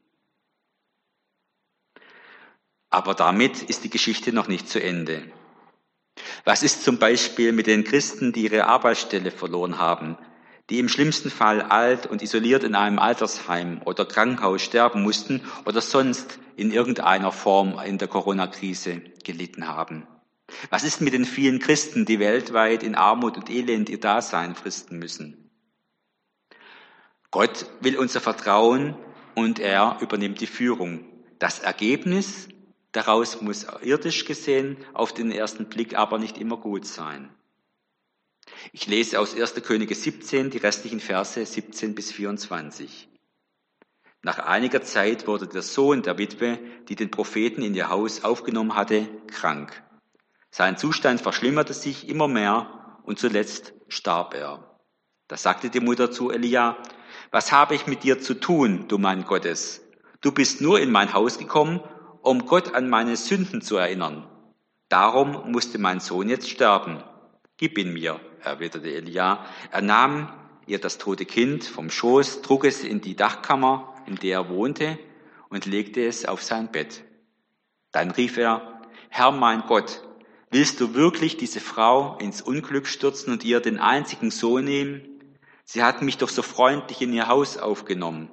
Aber 2.90 3.14
damit 3.14 3.62
ist 3.62 3.84
die 3.84 3.90
Geschichte 3.90 4.32
noch 4.32 4.48
nicht 4.48 4.68
zu 4.68 4.80
Ende. 4.82 5.30
Was 6.44 6.62
ist 6.62 6.84
zum 6.84 6.98
Beispiel 6.98 7.52
mit 7.52 7.66
den 7.66 7.84
Christen, 7.84 8.32
die 8.32 8.44
ihre 8.44 8.66
Arbeitsstelle 8.66 9.30
verloren 9.30 9.78
haben, 9.78 10.16
die 10.70 10.78
im 10.78 10.88
schlimmsten 10.88 11.30
Fall 11.30 11.60
alt 11.60 12.06
und 12.06 12.22
isoliert 12.22 12.64
in 12.64 12.74
einem 12.74 12.98
Altersheim 12.98 13.82
oder 13.84 14.06
Krankenhaus 14.06 14.62
sterben 14.62 15.02
mussten 15.02 15.42
oder 15.66 15.80
sonst 15.80 16.38
in 16.56 16.70
irgendeiner 16.70 17.32
Form 17.32 17.78
in 17.84 17.98
der 17.98 18.08
Corona-Krise 18.08 19.02
gelitten 19.24 19.66
haben. 19.66 20.06
Was 20.70 20.84
ist 20.84 21.00
mit 21.00 21.12
den 21.12 21.24
vielen 21.24 21.58
Christen, 21.58 22.04
die 22.04 22.18
weltweit 22.18 22.82
in 22.82 22.94
Armut 22.94 23.36
und 23.36 23.50
Elend 23.50 23.88
ihr 23.88 24.00
Dasein 24.00 24.54
fristen 24.54 24.98
müssen? 24.98 25.43
Gott 27.34 27.66
will 27.80 27.98
unser 27.98 28.20
Vertrauen 28.20 28.94
und 29.34 29.58
er 29.58 29.98
übernimmt 30.00 30.40
die 30.40 30.46
Führung. 30.46 31.04
Das 31.40 31.58
Ergebnis 31.58 32.46
daraus 32.92 33.40
muss 33.40 33.66
irdisch 33.82 34.24
gesehen 34.24 34.76
auf 34.92 35.12
den 35.12 35.32
ersten 35.32 35.68
Blick 35.68 35.98
aber 35.98 36.18
nicht 36.18 36.38
immer 36.38 36.58
gut 36.58 36.86
sein. 36.86 37.34
Ich 38.70 38.86
lese 38.86 39.18
aus 39.18 39.34
1. 39.34 39.54
Könige 39.64 39.96
17 39.96 40.50
die 40.50 40.58
restlichen 40.58 41.00
Verse 41.00 41.44
17 41.44 41.96
bis 41.96 42.12
24. 42.12 43.08
Nach 44.22 44.38
einiger 44.38 44.82
Zeit 44.82 45.26
wurde 45.26 45.48
der 45.48 45.62
Sohn 45.62 46.04
der 46.04 46.16
Witwe, 46.18 46.60
die 46.88 46.94
den 46.94 47.10
Propheten 47.10 47.62
in 47.62 47.74
ihr 47.74 47.88
Haus 47.88 48.22
aufgenommen 48.22 48.76
hatte, 48.76 49.08
krank. 49.26 49.82
Sein 50.52 50.76
Zustand 50.76 51.20
verschlimmerte 51.20 51.74
sich 51.74 52.08
immer 52.08 52.28
mehr 52.28 53.00
und 53.02 53.18
zuletzt 53.18 53.72
starb 53.88 54.34
er. 54.34 54.78
Da 55.26 55.36
sagte 55.36 55.68
die 55.68 55.80
Mutter 55.80 56.12
zu 56.12 56.30
Elia, 56.30 56.76
was 57.34 57.50
habe 57.50 57.74
ich 57.74 57.88
mit 57.88 58.04
dir 58.04 58.20
zu 58.20 58.34
tun, 58.34 58.84
du 58.86 58.96
Mann 58.96 59.24
Gottes? 59.24 59.82
Du 60.20 60.30
bist 60.30 60.60
nur 60.60 60.78
in 60.78 60.92
mein 60.92 61.14
Haus 61.14 61.36
gekommen, 61.36 61.80
um 62.22 62.46
Gott 62.46 62.76
an 62.76 62.88
meine 62.88 63.16
Sünden 63.16 63.60
zu 63.60 63.76
erinnern. 63.76 64.24
Darum 64.88 65.50
musste 65.50 65.78
mein 65.80 65.98
Sohn 65.98 66.28
jetzt 66.28 66.48
sterben. 66.48 67.02
Gib 67.56 67.76
ihn 67.76 67.92
mir, 67.92 68.20
erwiderte 68.40 68.94
Elia. 68.94 69.44
Er 69.72 69.82
nahm 69.82 70.32
ihr 70.68 70.78
das 70.78 70.96
tote 70.98 71.24
Kind 71.24 71.64
vom 71.64 71.90
Schoß, 71.90 72.42
trug 72.42 72.66
es 72.66 72.84
in 72.84 73.00
die 73.00 73.16
Dachkammer 73.16 73.96
in 74.06 74.14
der 74.14 74.38
er 74.38 74.48
wohnte, 74.48 74.96
und 75.48 75.66
legte 75.66 76.06
es 76.06 76.26
auf 76.26 76.40
sein 76.40 76.70
Bett. 76.70 77.02
Dann 77.90 78.12
rief 78.12 78.36
er, 78.36 78.80
Herr 79.08 79.32
mein 79.32 79.62
Gott, 79.66 80.02
willst 80.52 80.80
du 80.80 80.94
wirklich 80.94 81.36
diese 81.36 81.58
Frau 81.58 82.16
ins 82.18 82.42
Unglück 82.42 82.86
stürzen 82.86 83.32
und 83.32 83.44
ihr 83.44 83.58
den 83.58 83.80
einzigen 83.80 84.30
Sohn 84.30 84.64
nehmen? 84.66 85.13
Sie 85.64 85.82
hat 85.82 86.02
mich 86.02 86.18
doch 86.18 86.28
so 86.28 86.42
freundlich 86.42 87.00
in 87.02 87.12
ihr 87.12 87.28
Haus 87.28 87.56
aufgenommen. 87.56 88.30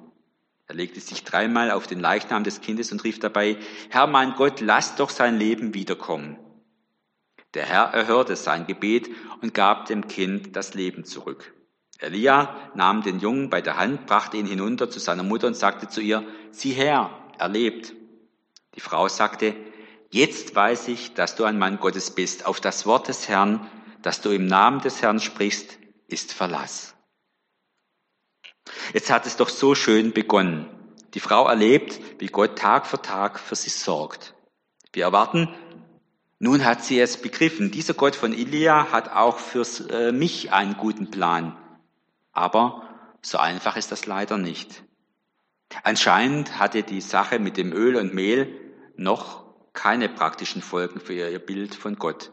Er 0.66 0.74
legte 0.74 1.00
sich 1.00 1.24
dreimal 1.24 1.70
auf 1.70 1.86
den 1.86 2.00
Leichnam 2.00 2.44
des 2.44 2.60
Kindes 2.60 2.92
und 2.92 3.04
rief 3.04 3.18
dabei, 3.18 3.58
Herr 3.90 4.06
mein 4.06 4.34
Gott, 4.34 4.60
lass 4.60 4.96
doch 4.96 5.10
sein 5.10 5.38
Leben 5.38 5.74
wiederkommen. 5.74 6.38
Der 7.54 7.66
Herr 7.66 7.84
erhörte 7.92 8.36
sein 8.36 8.66
Gebet 8.66 9.10
und 9.42 9.52
gab 9.52 9.86
dem 9.86 10.08
Kind 10.08 10.56
das 10.56 10.74
Leben 10.74 11.04
zurück. 11.04 11.52
Elia 11.98 12.56
nahm 12.74 13.02
den 13.02 13.20
Jungen 13.20 13.50
bei 13.50 13.60
der 13.60 13.76
Hand, 13.76 14.06
brachte 14.06 14.36
ihn 14.36 14.46
hinunter 14.46 14.90
zu 14.90 14.98
seiner 14.98 15.22
Mutter 15.22 15.46
und 15.46 15.56
sagte 15.56 15.88
zu 15.88 16.00
ihr, 16.00 16.26
sieh 16.50 16.72
her, 16.72 17.10
er 17.38 17.48
lebt. 17.48 17.94
Die 18.74 18.80
Frau 18.80 19.08
sagte, 19.08 19.54
jetzt 20.10 20.54
weiß 20.54 20.88
ich, 20.88 21.14
dass 21.14 21.36
du 21.36 21.44
ein 21.44 21.58
Mann 21.58 21.78
Gottes 21.78 22.10
bist. 22.12 22.46
Auf 22.46 22.60
das 22.60 22.86
Wort 22.86 23.08
des 23.08 23.28
Herrn, 23.28 23.66
das 24.00 24.20
du 24.20 24.30
im 24.30 24.46
Namen 24.46 24.80
des 24.80 25.02
Herrn 25.02 25.20
sprichst, 25.20 25.78
ist 26.08 26.32
Verlass. 26.32 26.91
Jetzt 28.92 29.10
hat 29.10 29.26
es 29.26 29.36
doch 29.36 29.48
so 29.48 29.74
schön 29.74 30.12
begonnen. 30.12 30.68
Die 31.14 31.20
Frau 31.20 31.46
erlebt, 31.46 32.00
wie 32.18 32.26
Gott 32.26 32.58
Tag 32.58 32.86
für 32.86 33.00
Tag 33.00 33.38
für 33.38 33.54
sie 33.54 33.70
sorgt. 33.70 34.34
Wir 34.92 35.04
erwarten, 35.04 35.48
nun 36.38 36.64
hat 36.64 36.82
sie 36.82 36.98
es 36.98 37.16
begriffen. 37.16 37.70
Dieser 37.70 37.94
Gott 37.94 38.16
von 38.16 38.32
Elia 38.32 38.90
hat 38.90 39.12
auch 39.12 39.38
für 39.38 39.66
äh, 39.90 40.12
mich 40.12 40.52
einen 40.52 40.76
guten 40.76 41.10
Plan. 41.10 41.56
Aber 42.32 42.88
so 43.20 43.38
einfach 43.38 43.76
ist 43.76 43.92
das 43.92 44.06
leider 44.06 44.38
nicht. 44.38 44.82
Anscheinend 45.84 46.58
hatte 46.58 46.82
die 46.82 47.00
Sache 47.00 47.38
mit 47.38 47.56
dem 47.56 47.72
Öl 47.72 47.96
und 47.96 48.12
Mehl 48.12 48.58
noch 48.96 49.44
keine 49.72 50.08
praktischen 50.08 50.62
Folgen 50.62 51.00
für 51.00 51.14
ihr 51.14 51.38
Bild 51.38 51.74
von 51.74 51.96
Gott. 51.96 52.30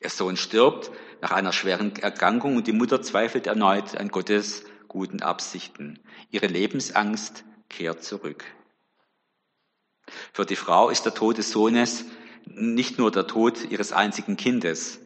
Ihr 0.00 0.10
Sohn 0.10 0.36
stirbt 0.36 0.90
nach 1.22 1.32
einer 1.32 1.52
schweren 1.52 1.96
Erkrankung 1.96 2.56
und 2.56 2.66
die 2.66 2.72
Mutter 2.72 3.00
zweifelt 3.00 3.46
erneut 3.46 3.96
an 3.96 4.08
Gottes 4.08 4.64
guten 4.88 5.22
Absichten. 5.22 5.98
Ihre 6.30 6.46
Lebensangst 6.46 7.44
kehrt 7.68 8.02
zurück. 8.02 8.44
Für 10.32 10.46
die 10.46 10.56
Frau 10.56 10.88
ist 10.88 11.04
der 11.04 11.14
Tod 11.14 11.38
des 11.38 11.50
Sohnes 11.50 12.04
nicht 12.46 12.98
nur 12.98 13.10
der 13.10 13.26
Tod 13.26 13.70
ihres 13.70 13.92
einzigen 13.92 14.36
Kindes. 14.36 15.00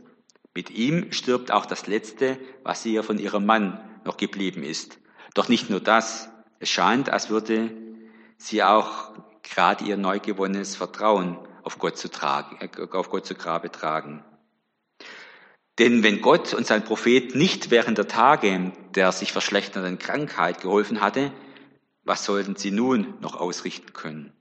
Mit 0.55 0.71
ihm 0.71 1.13
stirbt 1.13 1.53
auch 1.53 1.65
das 1.65 1.87
Letzte, 1.87 2.39
was 2.63 2.85
ihr 2.85 3.03
von 3.03 3.19
ihrem 3.19 3.47
Mann 3.47 3.81
noch 4.05 4.17
geblieben 4.17 4.63
ist. 4.63 4.99
Doch 5.35 5.49
nicht 5.49 5.71
nur 5.71 5.81
das. 5.81 6.29
Es 6.59 6.69
scheint, 6.69 7.09
als 7.09 7.31
würde 7.31 7.71
sie 8.37 8.63
auch 8.63 9.13
gerade 9.43 9.85
ihr 9.85 9.97
neu 9.97 10.19
gewonnenes 10.19 10.77
Vertrauen 10.77 11.39
auf 11.63 11.79
Gott 11.79 11.97
zu, 11.97 12.11
tragen, 12.11 12.59
äh, 12.61 12.69
auf 12.93 13.11
Gott 13.11 13.27
zu 13.27 13.35
Grabe 13.35 13.71
tragen. 13.71 14.25
Denn 15.81 16.03
wenn 16.03 16.21
Gott 16.21 16.53
und 16.53 16.67
sein 16.67 16.85
Prophet 16.85 17.35
nicht 17.35 17.71
während 17.71 17.97
der 17.97 18.07
Tage 18.07 18.73
der 18.95 19.13
sich 19.13 19.33
verschlechternden 19.33 19.99
Krankheit 19.99 20.61
geholfen 20.61 21.01
hatte, 21.01 21.33
was 22.05 22.27
sollten 22.27 22.55
sie 22.55 22.71
nun 22.71 23.15
noch 23.21 23.35
ausrichten 23.41 23.95
können? 23.95 24.35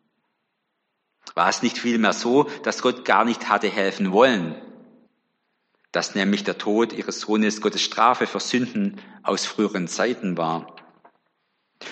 War 1.35 1.47
es 1.47 1.63
nicht 1.63 1.77
vielmehr 1.77 2.11
so, 2.11 2.43
dass 2.63 2.81
Gott 2.81 3.05
gar 3.05 3.23
nicht 3.23 3.47
hatte 3.47 3.69
helfen 3.69 4.11
wollen? 4.11 4.61
Dass 5.93 6.13
nämlich 6.13 6.43
der 6.43 6.57
Tod 6.57 6.91
ihres 6.91 7.21
Sohnes 7.21 7.61
Gottes 7.61 7.83
Strafe 7.83 8.27
für 8.27 8.41
Sünden 8.41 8.99
aus 9.23 9.45
früheren 9.45 9.87
Zeiten 9.87 10.35
war. 10.35 10.75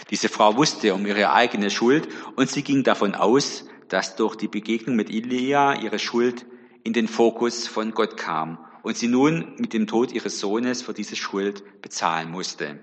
Diese 0.10 0.28
Frau 0.28 0.58
wusste 0.58 0.93
um 0.93 1.06
ihre 1.06 1.32
eigene 1.32 1.70
Schuld 1.70 2.10
und 2.36 2.50
sie 2.50 2.64
ging 2.64 2.84
davon 2.84 3.16
aus, 3.16 3.64
dass 3.88 4.18
durch 4.18 4.36
die 4.36 4.50
Begegnung 4.50 4.98
mit 4.98 5.10
Elia 5.10 5.76
ihre 5.76 6.00
Schuld 6.00 6.45
in 6.84 6.91
den 6.91 7.08
Fokus 7.08 7.66
von 7.70 7.93
Gott 7.93 8.18
kam 8.18 8.66
und 8.88 8.96
sie 8.96 9.10
nun 9.10 9.54
mit 9.58 9.74
dem 9.74 9.86
Tod 9.86 10.14
ihres 10.14 10.40
Sohnes 10.40 10.82
für 10.82 10.94
diese 10.94 11.18
Schuld 11.18 11.82
bezahlen 11.82 12.32
musste. 12.32 12.80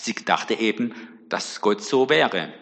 Sie 0.00 0.12
dachte 0.12 0.54
eben, 0.54 0.92
dass 1.28 1.60
Gott 1.60 1.84
so 1.84 2.08
wäre. 2.08 2.52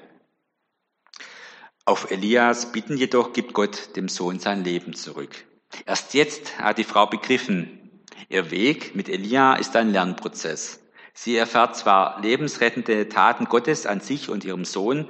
Auf 1.86 2.11
Elias 2.11 2.70
Bitten 2.70 2.98
jedoch 2.98 3.32
gibt 3.32 3.55
Gott 3.55 3.96
dem 3.96 4.11
Sohn 4.11 4.38
sein 4.38 4.64
Leben 4.64 4.92
zurück. 4.92 5.46
Erst 5.86 6.12
jetzt 6.12 6.59
hat 6.59 6.76
die 6.76 6.84
Frau 6.84 7.07
begriffen, 7.07 8.03
ihr 8.28 8.50
Weg 8.50 8.94
mit 8.94 9.09
Elia 9.09 9.55
ist 9.55 9.74
ein 9.74 9.90
Lernprozess. 9.90 10.80
Sie 11.14 11.34
erfährt 11.34 11.74
zwar 11.74 12.20
lebensrettende 12.20 13.09
Taten 13.09 13.46
Gottes 13.46 13.86
an 13.86 14.00
sich 14.00 14.28
und 14.28 14.44
ihrem 14.44 14.66
Sohn, 14.66 15.09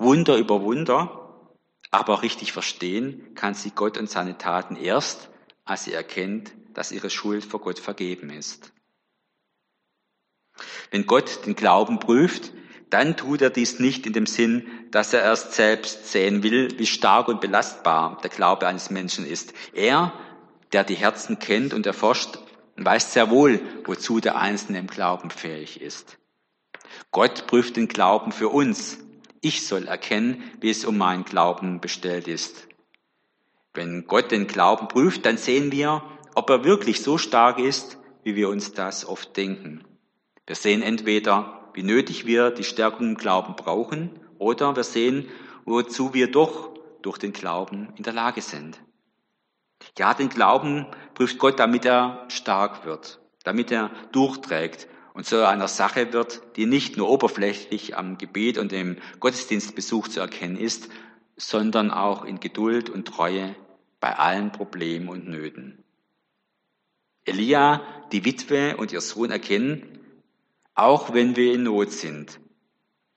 Wunder 0.00 0.36
über 0.36 0.62
Wunder, 0.62 1.46
aber 1.92 2.22
richtig 2.22 2.52
verstehen 2.52 3.32
kann 3.36 3.54
sie 3.54 3.70
Gott 3.70 3.96
und 3.96 4.10
seine 4.10 4.38
Taten 4.38 4.74
erst, 4.74 5.29
als 5.64 5.84
sie 5.84 5.92
erkennt, 5.92 6.52
dass 6.74 6.92
ihre 6.92 7.10
Schuld 7.10 7.44
vor 7.44 7.60
Gott 7.60 7.78
vergeben 7.78 8.30
ist. 8.30 8.72
Wenn 10.90 11.06
Gott 11.06 11.46
den 11.46 11.54
Glauben 11.54 11.98
prüft, 11.98 12.52
dann 12.90 13.16
tut 13.16 13.40
er 13.40 13.50
dies 13.50 13.78
nicht 13.78 14.06
in 14.06 14.12
dem 14.12 14.26
Sinn, 14.26 14.66
dass 14.90 15.12
er 15.12 15.22
erst 15.22 15.54
selbst 15.54 16.10
sehen 16.10 16.42
will, 16.42 16.76
wie 16.78 16.86
stark 16.86 17.28
und 17.28 17.40
belastbar 17.40 18.18
der 18.22 18.30
Glaube 18.30 18.66
eines 18.66 18.90
Menschen 18.90 19.24
ist. 19.24 19.54
Er, 19.72 20.12
der 20.72 20.82
die 20.82 20.96
Herzen 20.96 21.38
kennt 21.38 21.72
und 21.72 21.86
erforscht, 21.86 22.38
weiß 22.76 23.12
sehr 23.12 23.30
wohl, 23.30 23.60
wozu 23.84 24.20
der 24.20 24.36
Einzelne 24.36 24.78
im 24.78 24.88
Glauben 24.88 25.30
fähig 25.30 25.80
ist. 25.80 26.18
Gott 27.12 27.46
prüft 27.46 27.76
den 27.76 27.88
Glauben 27.88 28.32
für 28.32 28.48
uns. 28.48 28.98
Ich 29.40 29.66
soll 29.66 29.86
erkennen, 29.86 30.42
wie 30.60 30.70
es 30.70 30.84
um 30.84 30.98
meinen 30.98 31.24
Glauben 31.24 31.80
bestellt 31.80 32.26
ist. 32.26 32.66
Wenn 33.74 34.06
Gott 34.06 34.30
den 34.30 34.46
Glauben 34.46 34.88
prüft, 34.88 35.24
dann 35.26 35.36
sehen 35.36 35.70
wir, 35.70 36.02
ob 36.34 36.50
er 36.50 36.64
wirklich 36.64 37.02
so 37.02 37.18
stark 37.18 37.58
ist, 37.58 37.98
wie 38.24 38.34
wir 38.34 38.48
uns 38.48 38.72
das 38.72 39.06
oft 39.06 39.36
denken. 39.36 39.84
Wir 40.46 40.56
sehen 40.56 40.82
entweder, 40.82 41.70
wie 41.74 41.82
nötig 41.82 42.26
wir 42.26 42.50
die 42.50 42.64
Stärkung 42.64 43.10
im 43.10 43.16
Glauben 43.16 43.54
brauchen, 43.54 44.18
oder 44.38 44.74
wir 44.74 44.84
sehen, 44.84 45.28
wozu 45.64 46.14
wir 46.14 46.30
doch 46.30 46.70
durch 47.02 47.18
den 47.18 47.32
Glauben 47.32 47.92
in 47.96 48.02
der 48.02 48.12
Lage 48.12 48.42
sind. 48.42 48.80
Ja, 49.98 50.14
den 50.14 50.28
Glauben 50.28 50.86
prüft 51.14 51.38
Gott, 51.38 51.58
damit 51.58 51.84
er 51.84 52.26
stark 52.28 52.84
wird, 52.84 53.20
damit 53.44 53.70
er 53.70 53.90
durchträgt 54.12 54.88
und 55.14 55.26
zu 55.26 55.46
einer 55.46 55.68
Sache 55.68 56.12
wird, 56.12 56.42
die 56.56 56.66
nicht 56.66 56.96
nur 56.96 57.08
oberflächlich 57.08 57.96
am 57.96 58.18
Gebet 58.18 58.58
und 58.58 58.72
im 58.72 58.96
Gottesdienstbesuch 59.20 60.08
zu 60.08 60.20
erkennen 60.20 60.56
ist, 60.56 60.88
sondern 61.40 61.90
auch 61.90 62.24
in 62.24 62.38
Geduld 62.38 62.90
und 62.90 63.08
Treue 63.08 63.56
bei 63.98 64.16
allen 64.16 64.52
Problemen 64.52 65.08
und 65.08 65.26
Nöten. 65.26 65.82
Elia, 67.24 67.82
die 68.12 68.24
Witwe 68.24 68.76
und 68.76 68.92
ihr 68.92 69.00
Sohn 69.00 69.30
erkennen, 69.30 70.00
auch 70.74 71.12
wenn 71.12 71.36
wir 71.36 71.54
in 71.54 71.62
Not 71.62 71.92
sind. 71.92 72.40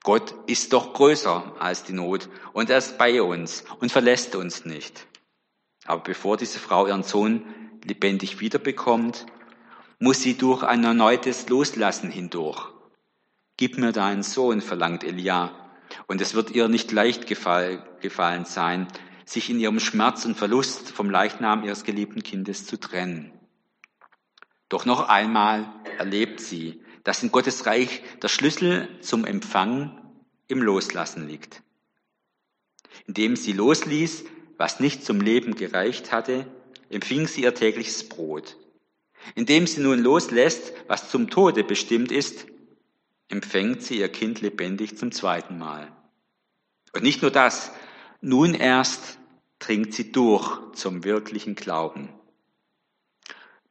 Gott 0.03 0.35
ist 0.47 0.73
doch 0.73 0.93
größer 0.93 1.55
als 1.59 1.83
die 1.83 1.93
Not 1.93 2.29
und 2.53 2.69
er 2.69 2.77
ist 2.77 2.97
bei 2.97 3.21
uns 3.21 3.63
und 3.79 3.91
verlässt 3.91 4.35
uns 4.35 4.65
nicht. 4.65 5.07
Aber 5.85 6.03
bevor 6.03 6.37
diese 6.37 6.59
Frau 6.59 6.87
ihren 6.87 7.03
Sohn 7.03 7.43
lebendig 7.83 8.39
wiederbekommt, 8.39 9.25
muss 9.99 10.21
sie 10.21 10.37
durch 10.37 10.63
ein 10.63 10.83
erneutes 10.83 11.47
Loslassen 11.49 12.09
hindurch. 12.09 12.73
Gib 13.57 13.77
mir 13.77 13.91
deinen 13.91 14.23
Sohn, 14.23 14.61
verlangt 14.61 15.03
Elia. 15.03 15.62
Und 16.07 16.21
es 16.21 16.33
wird 16.33 16.51
ihr 16.51 16.67
nicht 16.67 16.91
leicht 16.91 17.27
gefallen 17.27 18.45
sein, 18.45 18.87
sich 19.25 19.49
in 19.49 19.59
ihrem 19.59 19.79
Schmerz 19.79 20.25
und 20.25 20.35
Verlust 20.35 20.91
vom 20.91 21.09
Leichnam 21.09 21.63
ihres 21.63 21.83
geliebten 21.83 22.23
Kindes 22.23 22.65
zu 22.65 22.77
trennen. 22.77 23.31
Doch 24.69 24.85
noch 24.85 25.07
einmal 25.07 25.69
erlebt 25.97 26.39
sie, 26.39 26.81
dass 27.03 27.23
in 27.23 27.31
Gottes 27.31 27.65
Reich 27.65 28.01
der 28.21 28.27
Schlüssel 28.27 28.89
zum 29.01 29.25
Empfang 29.25 29.99
im 30.47 30.61
Loslassen 30.61 31.27
liegt. 31.27 31.61
Indem 33.07 33.35
sie 33.35 33.53
losließ, 33.53 34.25
was 34.57 34.79
nicht 34.79 35.03
zum 35.03 35.19
Leben 35.19 35.55
gereicht 35.55 36.11
hatte, 36.11 36.47
empfing 36.89 37.27
sie 37.27 37.43
ihr 37.43 37.53
tägliches 37.53 38.07
Brot. 38.07 38.57
Indem 39.35 39.67
sie 39.67 39.81
nun 39.81 39.99
loslässt, 39.99 40.73
was 40.87 41.09
zum 41.09 41.29
Tode 41.29 41.63
bestimmt 41.63 42.11
ist, 42.11 42.45
empfängt 43.33 43.81
sie 43.81 43.97
ihr 43.97 44.09
Kind 44.09 44.41
lebendig 44.41 44.95
zum 44.95 45.11
zweiten 45.11 45.57
Mal. 45.57 45.91
Und 46.93 47.01
nicht 47.01 47.23
nur 47.23 47.31
das, 47.31 47.71
nun 48.21 48.53
erst 48.53 49.17
dringt 49.57 49.91
sie 49.95 50.11
durch 50.11 50.59
zum 50.73 51.03
wirklichen 51.03 51.55
Glauben. 51.55 52.09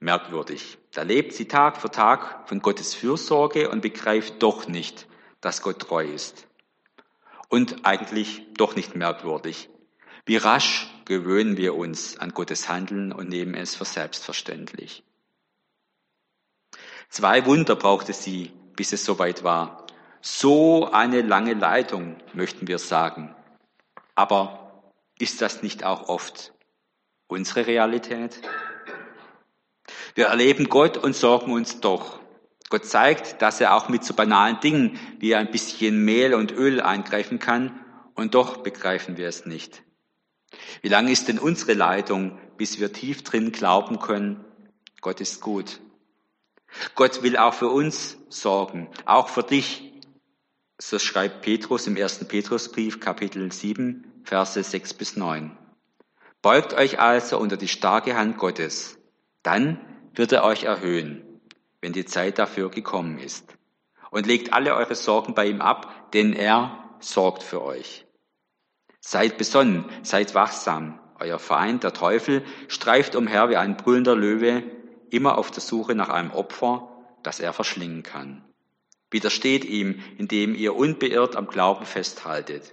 Merkwürdig. 0.00 0.78
Da 0.90 1.02
lebt 1.02 1.32
sie 1.32 1.46
Tag 1.46 1.80
für 1.80 1.92
Tag 1.92 2.48
von 2.48 2.58
Gottes 2.58 2.92
Fürsorge 2.92 3.70
und 3.70 3.82
begreift 3.82 4.42
doch 4.42 4.66
nicht, 4.66 5.06
dass 5.40 5.62
Gott 5.62 5.78
treu 5.78 6.06
ist. 6.06 6.48
Und 7.48 7.86
eigentlich 7.86 8.42
doch 8.54 8.74
nicht 8.74 8.96
merkwürdig. 8.96 9.70
Wie 10.26 10.38
rasch 10.38 10.92
gewöhnen 11.04 11.56
wir 11.56 11.76
uns 11.76 12.18
an 12.18 12.30
Gottes 12.30 12.68
Handeln 12.68 13.12
und 13.12 13.28
nehmen 13.28 13.54
es 13.54 13.76
für 13.76 13.84
selbstverständlich. 13.84 15.04
Zwei 17.08 17.46
Wunder 17.46 17.76
brauchte 17.76 18.12
sie, 18.12 18.50
bis 18.76 18.92
es 18.92 19.04
soweit 19.04 19.44
war. 19.44 19.86
So 20.20 20.90
eine 20.90 21.22
lange 21.22 21.54
Leitung, 21.54 22.16
möchten 22.32 22.68
wir 22.68 22.78
sagen. 22.78 23.34
Aber 24.14 24.82
ist 25.18 25.42
das 25.42 25.62
nicht 25.62 25.84
auch 25.84 26.08
oft 26.08 26.52
unsere 27.26 27.66
Realität? 27.66 28.40
Wir 30.14 30.26
erleben 30.26 30.68
Gott 30.68 30.96
und 30.96 31.16
sorgen 31.16 31.52
uns 31.52 31.80
doch. 31.80 32.20
Gott 32.68 32.86
zeigt, 32.86 33.42
dass 33.42 33.60
er 33.60 33.74
auch 33.74 33.88
mit 33.88 34.04
so 34.04 34.14
banalen 34.14 34.60
Dingen 34.60 34.98
wie 35.18 35.34
ein 35.34 35.50
bisschen 35.50 36.04
Mehl 36.04 36.34
und 36.34 36.52
Öl 36.52 36.80
eingreifen 36.80 37.38
kann 37.38 37.78
und 38.14 38.34
doch 38.34 38.58
begreifen 38.58 39.16
wir 39.16 39.28
es 39.28 39.44
nicht. 39.46 39.82
Wie 40.82 40.88
lang 40.88 41.08
ist 41.08 41.28
denn 41.28 41.38
unsere 41.38 41.74
Leitung, 41.74 42.38
bis 42.56 42.78
wir 42.78 42.92
tief 42.92 43.24
drin 43.24 43.52
glauben 43.52 43.98
können, 43.98 44.44
Gott 45.00 45.20
ist 45.20 45.40
gut. 45.40 45.80
Gott 46.94 47.22
will 47.22 47.36
auch 47.36 47.54
für 47.54 47.68
uns 47.68 48.18
sorgen, 48.28 48.88
auch 49.04 49.28
für 49.28 49.42
dich. 49.42 49.92
So 50.78 50.98
schreibt 50.98 51.42
Petrus 51.42 51.86
im 51.86 51.96
ersten 51.96 52.26
Petrusbrief, 52.26 53.00
Kapitel 53.00 53.52
7, 53.52 54.22
Verse 54.24 54.62
6 54.62 54.94
bis 54.94 55.16
9. 55.16 55.56
Beugt 56.40 56.74
euch 56.74 56.98
also 56.98 57.38
unter 57.38 57.56
die 57.56 57.68
starke 57.68 58.16
Hand 58.16 58.36
Gottes. 58.36 58.98
Dann 59.42 59.80
wird 60.14 60.32
er 60.32 60.44
euch 60.44 60.64
erhöhen, 60.64 61.40
wenn 61.80 61.92
die 61.92 62.04
Zeit 62.04 62.38
dafür 62.38 62.70
gekommen 62.70 63.18
ist. 63.18 63.56
Und 64.10 64.26
legt 64.26 64.52
alle 64.52 64.74
eure 64.74 64.94
Sorgen 64.94 65.34
bei 65.34 65.46
ihm 65.46 65.60
ab, 65.60 66.12
denn 66.12 66.32
er 66.32 66.96
sorgt 67.00 67.42
für 67.42 67.62
euch. 67.62 68.06
Seid 69.00 69.38
besonnen, 69.38 69.84
seid 70.02 70.34
wachsam. 70.34 71.00
Euer 71.18 71.38
Feind, 71.38 71.84
der 71.84 71.92
Teufel, 71.92 72.44
streift 72.68 73.14
umher 73.14 73.48
wie 73.48 73.56
ein 73.56 73.76
brüllender 73.76 74.16
Löwe, 74.16 74.64
immer 75.12 75.38
auf 75.38 75.50
der 75.50 75.62
Suche 75.62 75.94
nach 75.94 76.08
einem 76.08 76.30
Opfer, 76.30 76.88
das 77.22 77.40
er 77.40 77.52
verschlingen 77.52 78.02
kann. 78.02 78.44
Widersteht 79.10 79.64
ihm, 79.64 80.02
indem 80.16 80.54
ihr 80.54 80.74
unbeirrt 80.74 81.36
am 81.36 81.46
Glauben 81.46 81.84
festhaltet. 81.84 82.72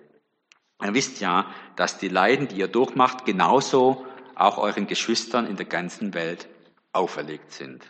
Ihr 0.81 0.93
wisst 0.93 1.19
ja, 1.19 1.53
dass 1.75 1.97
die 1.97 2.07
Leiden, 2.07 2.47
die 2.47 2.55
ihr 2.55 2.69
durchmacht, 2.69 3.25
genauso 3.25 4.05
auch 4.35 4.57
euren 4.57 4.87
Geschwistern 4.87 5.45
in 5.45 5.57
der 5.57 5.65
ganzen 5.65 6.13
Welt 6.13 6.47
auferlegt 6.93 7.51
sind. 7.51 7.83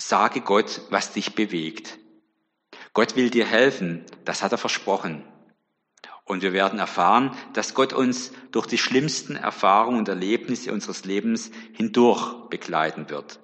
Sage 0.00 0.40
Gott, 0.40 0.80
was 0.90 1.12
dich 1.12 1.34
bewegt. 1.34 1.98
Gott 2.94 3.16
will 3.16 3.28
dir 3.28 3.46
helfen, 3.46 4.04
das 4.24 4.42
hat 4.42 4.52
er 4.52 4.58
versprochen. 4.58 5.24
Und 6.24 6.42
wir 6.42 6.52
werden 6.52 6.78
erfahren, 6.78 7.36
dass 7.52 7.74
Gott 7.74 7.92
uns 7.92 8.32
durch 8.50 8.66
die 8.66 8.78
schlimmsten 8.78 9.36
Erfahrungen 9.36 9.98
und 9.98 10.08
Erlebnisse 10.08 10.72
unseres 10.72 11.04
Lebens 11.04 11.50
hindurch 11.72 12.48
begleiten 12.48 13.10
wird. 13.10 13.40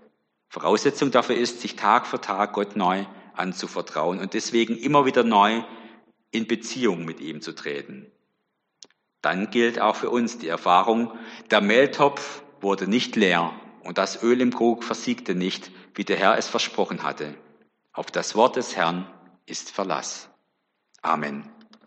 Voraussetzung 0.48 1.10
dafür 1.10 1.36
ist, 1.36 1.60
sich 1.60 1.76
Tag 1.76 2.06
für 2.06 2.20
Tag 2.20 2.54
Gott 2.54 2.76
neu 2.76 3.04
anzuvertrauen 3.34 4.18
und 4.18 4.34
deswegen 4.34 4.76
immer 4.76 5.04
wieder 5.04 5.24
neu 5.24 5.62
in 6.30 6.46
Beziehung 6.46 7.04
mit 7.04 7.20
ihm 7.20 7.40
zu 7.40 7.52
treten. 7.54 8.10
Dann 9.22 9.50
gilt 9.50 9.80
auch 9.80 9.96
für 9.96 10.10
uns 10.10 10.38
die 10.38 10.48
Erfahrung, 10.48 11.12
der 11.50 11.60
Mehltopf 11.60 12.42
wurde 12.60 12.88
nicht 12.88 13.16
leer 13.16 13.52
und 13.84 13.98
das 13.98 14.22
Öl 14.22 14.40
im 14.40 14.52
Krug 14.52 14.84
versiegte 14.84 15.34
nicht, 15.34 15.70
wie 15.94 16.04
der 16.04 16.16
Herr 16.16 16.38
es 16.38 16.48
versprochen 16.48 17.02
hatte. 17.02 17.34
Auf 17.92 18.10
das 18.10 18.34
Wort 18.34 18.56
des 18.56 18.76
Herrn 18.76 19.06
ist 19.46 19.70
Verlass. 19.70 20.30
Amen. 21.02 21.50